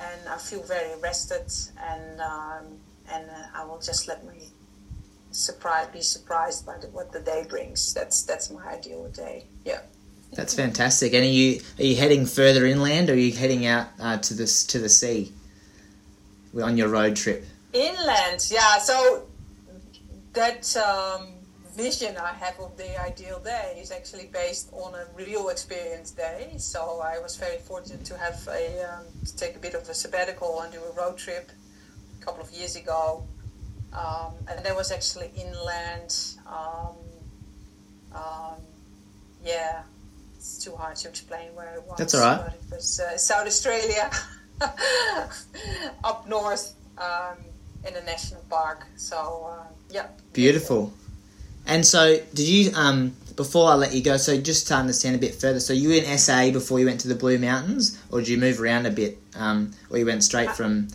and 0.00 0.28
I 0.28 0.38
feel 0.38 0.62
very 0.62 0.98
rested, 1.00 1.50
and 1.78 2.20
um, 2.20 2.64
and 3.12 3.28
uh, 3.28 3.58
I 3.58 3.64
will 3.64 3.80
just 3.80 4.06
let 4.08 4.24
me 4.24 4.50
surprise, 5.38 5.88
be 5.92 6.02
surprised 6.02 6.66
by 6.66 6.78
the, 6.78 6.88
what 6.88 7.12
the 7.12 7.20
day 7.20 7.46
brings. 7.48 7.94
That's 7.94 8.22
that's 8.22 8.50
my 8.50 8.66
ideal 8.66 9.08
day. 9.08 9.44
Yeah. 9.64 9.80
That's 10.34 10.54
fantastic. 10.54 11.14
And 11.14 11.24
are 11.24 11.26
you 11.26 11.60
are 11.78 11.84
you 11.84 11.96
heading 11.96 12.26
further 12.26 12.66
inland, 12.66 13.08
or 13.08 13.14
are 13.14 13.16
you 13.16 13.32
heading 13.32 13.66
out 13.66 13.88
uh, 13.98 14.18
to 14.18 14.34
this 14.34 14.64
to 14.66 14.78
the 14.78 14.88
sea 14.88 15.32
on 16.60 16.76
your 16.76 16.88
road 16.88 17.16
trip? 17.16 17.44
Inland, 17.72 18.46
yeah. 18.50 18.78
So 18.78 19.26
that 20.34 20.76
um, 20.76 21.28
vision 21.74 22.16
I 22.16 22.34
have 22.34 22.58
of 22.60 22.76
the 22.76 23.00
ideal 23.00 23.40
day 23.40 23.78
is 23.80 23.90
actually 23.90 24.28
based 24.32 24.68
on 24.72 24.94
a 24.94 25.06
real 25.14 25.48
experience 25.48 26.10
day. 26.10 26.52
So 26.58 27.00
I 27.02 27.18
was 27.20 27.36
very 27.36 27.58
fortunate 27.58 28.04
to 28.06 28.18
have 28.18 28.46
a 28.48 28.84
um, 28.84 29.04
to 29.24 29.36
take 29.36 29.56
a 29.56 29.58
bit 29.58 29.74
of 29.74 29.88
a 29.88 29.94
sabbatical 29.94 30.60
and 30.60 30.72
do 30.72 30.80
a 30.82 30.92
road 30.92 31.16
trip 31.16 31.50
a 32.20 32.24
couple 32.24 32.42
of 32.42 32.50
years 32.50 32.76
ago, 32.76 33.24
um, 33.92 34.32
and 34.48 34.64
that 34.64 34.74
was 34.74 34.90
actually 34.90 35.30
inland. 35.36 36.16
Um, 36.46 36.96
um 38.14 38.60
yeah, 39.44 39.82
it's 40.36 40.62
too 40.62 40.74
hard 40.76 40.96
to 40.96 41.08
explain 41.08 41.54
where 41.54 41.74
it 41.74 41.82
was. 41.84 41.98
That's 41.98 42.14
all 42.14 42.20
right. 42.20 42.52
It 42.52 42.74
was 42.74 43.00
uh, 43.00 43.16
South 43.16 43.46
Australia, 43.46 44.10
up 46.04 46.28
north 46.28 46.74
um, 46.98 47.38
in 47.86 47.94
a 47.96 48.04
national 48.04 48.42
park. 48.50 48.86
So 48.96 49.48
uh, 49.50 49.64
yeah, 49.90 50.08
beautiful. 50.32 50.92
And 51.66 51.86
so, 51.86 52.16
did 52.34 52.48
you 52.48 52.72
um 52.74 53.14
before 53.36 53.70
I 53.70 53.74
let 53.74 53.92
you 53.92 54.02
go? 54.02 54.16
So, 54.16 54.40
just 54.40 54.68
to 54.68 54.74
understand 54.74 55.16
a 55.16 55.18
bit 55.18 55.34
further, 55.34 55.60
so 55.60 55.72
you 55.72 55.90
were 55.90 55.94
in 55.96 56.18
SA 56.18 56.50
before 56.50 56.80
you 56.80 56.86
went 56.86 57.00
to 57.00 57.08
the 57.08 57.14
Blue 57.14 57.38
Mountains, 57.38 58.00
or 58.10 58.20
did 58.20 58.28
you 58.28 58.38
move 58.38 58.60
around 58.60 58.86
a 58.86 58.90
bit, 58.90 59.18
um, 59.36 59.72
or 59.90 59.98
you 59.98 60.06
went 60.06 60.24
straight 60.24 60.50
from? 60.50 60.88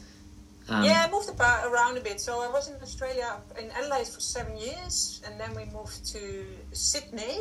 Um... 0.70 0.84
Yeah, 0.84 1.06
I 1.08 1.12
moved 1.12 1.30
about 1.30 1.72
around 1.72 1.98
a 1.98 2.02
bit. 2.02 2.20
So 2.22 2.42
I 2.42 2.50
was 2.50 2.70
in 2.70 2.76
Australia 2.82 3.36
in 3.60 3.70
Adelaide 3.72 4.08
for 4.08 4.20
seven 4.20 4.58
years, 4.58 5.22
and 5.26 5.40
then 5.40 5.54
we 5.56 5.66
moved 5.74 6.06
to 6.14 6.46
Sydney. 6.72 7.40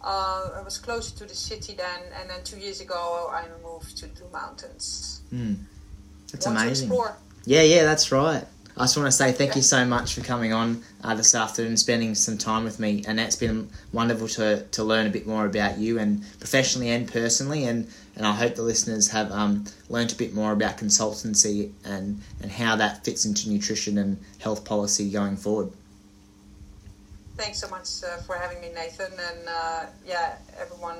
Uh, 0.00 0.50
I 0.56 0.62
was 0.62 0.78
closer 0.78 1.16
to 1.18 1.24
the 1.24 1.34
city 1.34 1.74
then, 1.74 2.00
and 2.20 2.30
then 2.30 2.44
two 2.44 2.58
years 2.58 2.80
ago 2.80 3.30
I 3.32 3.44
moved 3.62 3.96
to 3.98 4.06
Blue 4.06 4.30
Mountains. 4.32 5.22
Mm. 5.34 5.56
That's 6.30 6.46
Want 6.46 6.58
amazing. 6.58 6.92
Yeah, 7.44 7.62
yeah, 7.62 7.84
that's 7.84 8.12
right. 8.12 8.44
I 8.76 8.82
just 8.82 8.96
want 8.96 9.08
to 9.08 9.12
say 9.12 9.32
thank 9.32 9.56
you 9.56 9.62
so 9.62 9.84
much 9.84 10.14
for 10.14 10.20
coming 10.20 10.52
on 10.52 10.84
uh, 11.02 11.14
this 11.16 11.34
afternoon 11.34 11.72
and 11.72 11.78
spending 11.80 12.14
some 12.14 12.38
time 12.38 12.62
with 12.62 12.78
me. 12.78 13.02
And 13.08 13.18
it's 13.18 13.34
been 13.34 13.68
wonderful 13.92 14.28
to, 14.28 14.62
to 14.62 14.84
learn 14.84 15.08
a 15.08 15.10
bit 15.10 15.26
more 15.26 15.46
about 15.46 15.78
you 15.78 15.98
and 15.98 16.22
professionally 16.38 16.90
and 16.90 17.10
personally. 17.10 17.64
And, 17.64 17.88
and 18.18 18.26
I 18.26 18.32
hope 18.32 18.56
the 18.56 18.62
listeners 18.62 19.08
have 19.10 19.30
um, 19.30 19.64
learned 19.88 20.12
a 20.12 20.16
bit 20.16 20.34
more 20.34 20.50
about 20.50 20.76
consultancy 20.76 21.70
and, 21.84 22.20
and 22.42 22.50
how 22.50 22.74
that 22.74 23.04
fits 23.04 23.24
into 23.24 23.48
nutrition 23.48 23.96
and 23.96 24.18
health 24.40 24.64
policy 24.64 25.08
going 25.08 25.36
forward. 25.36 25.70
Thanks 27.36 27.60
so 27.60 27.68
much 27.68 27.86
uh, 28.04 28.16
for 28.22 28.34
having 28.34 28.60
me, 28.60 28.70
Nathan. 28.74 29.12
And 29.12 29.48
uh, 29.48 29.86
yeah, 30.04 30.38
everyone, 30.58 30.98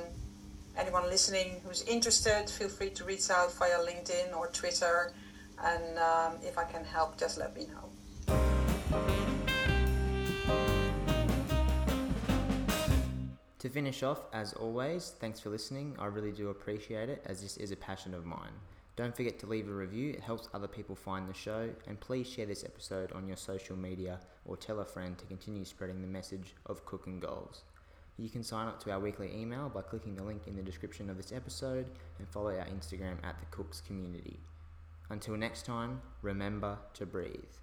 anyone 0.77 1.03
listening 1.09 1.59
who's 1.65 1.81
interested, 1.81 2.49
feel 2.49 2.69
free 2.69 2.91
to 2.91 3.03
reach 3.03 3.29
out 3.29 3.53
via 3.55 3.79
LinkedIn 3.79 4.33
or 4.35 4.47
Twitter. 4.47 5.11
And 5.61 5.99
um, 5.99 6.33
if 6.41 6.57
I 6.57 6.63
can 6.63 6.85
help, 6.85 7.19
just 7.19 7.37
let 7.37 7.53
me 7.53 7.67
know. 7.67 9.28
To 13.59 13.69
finish 13.69 14.03
off, 14.03 14.21
as 14.31 14.53
always, 14.53 15.15
thanks 15.19 15.41
for 15.41 15.49
listening. 15.49 15.97
I 15.99 16.05
really 16.05 16.31
do 16.31 16.47
appreciate 16.47 17.09
it, 17.09 17.21
as 17.25 17.41
this 17.41 17.57
is 17.57 17.71
a 17.71 17.75
passion 17.75 18.13
of 18.13 18.25
mine. 18.25 18.53
Don't 18.95 19.13
forget 19.13 19.37
to 19.39 19.47
leave 19.47 19.67
a 19.67 19.73
review, 19.73 20.11
it 20.11 20.21
helps 20.21 20.47
other 20.53 20.67
people 20.67 20.95
find 20.95 21.27
the 21.27 21.33
show, 21.33 21.69
and 21.85 21.99
please 21.99 22.25
share 22.25 22.45
this 22.45 22.63
episode 22.63 23.11
on 23.11 23.27
your 23.27 23.35
social 23.35 23.75
media 23.75 24.21
or 24.45 24.55
tell 24.55 24.79
a 24.79 24.85
friend 24.85 25.17
to 25.17 25.25
continue 25.25 25.65
spreading 25.65 26.01
the 26.01 26.07
message 26.07 26.55
of 26.67 26.85
cooking 26.85 27.19
goals. 27.19 27.63
You 28.17 28.29
can 28.29 28.43
sign 28.43 28.67
up 28.67 28.81
to 28.83 28.91
our 28.91 28.99
weekly 28.99 29.29
email 29.35 29.67
by 29.67 29.81
clicking 29.81 30.15
the 30.15 30.23
link 30.23 30.43
in 30.47 30.55
the 30.55 30.63
description 30.63 31.09
of 31.09 31.17
this 31.17 31.33
episode 31.33 31.85
and 32.17 32.29
follow 32.29 32.51
our 32.51 32.65
Instagram 32.65 33.17
at 33.25 33.39
the 33.39 33.45
Cooks 33.51 33.81
Community. 33.81 34.39
Until 35.09 35.35
next 35.35 35.65
time, 35.65 36.01
remember 36.21 36.77
to 36.93 37.05
breathe. 37.05 37.55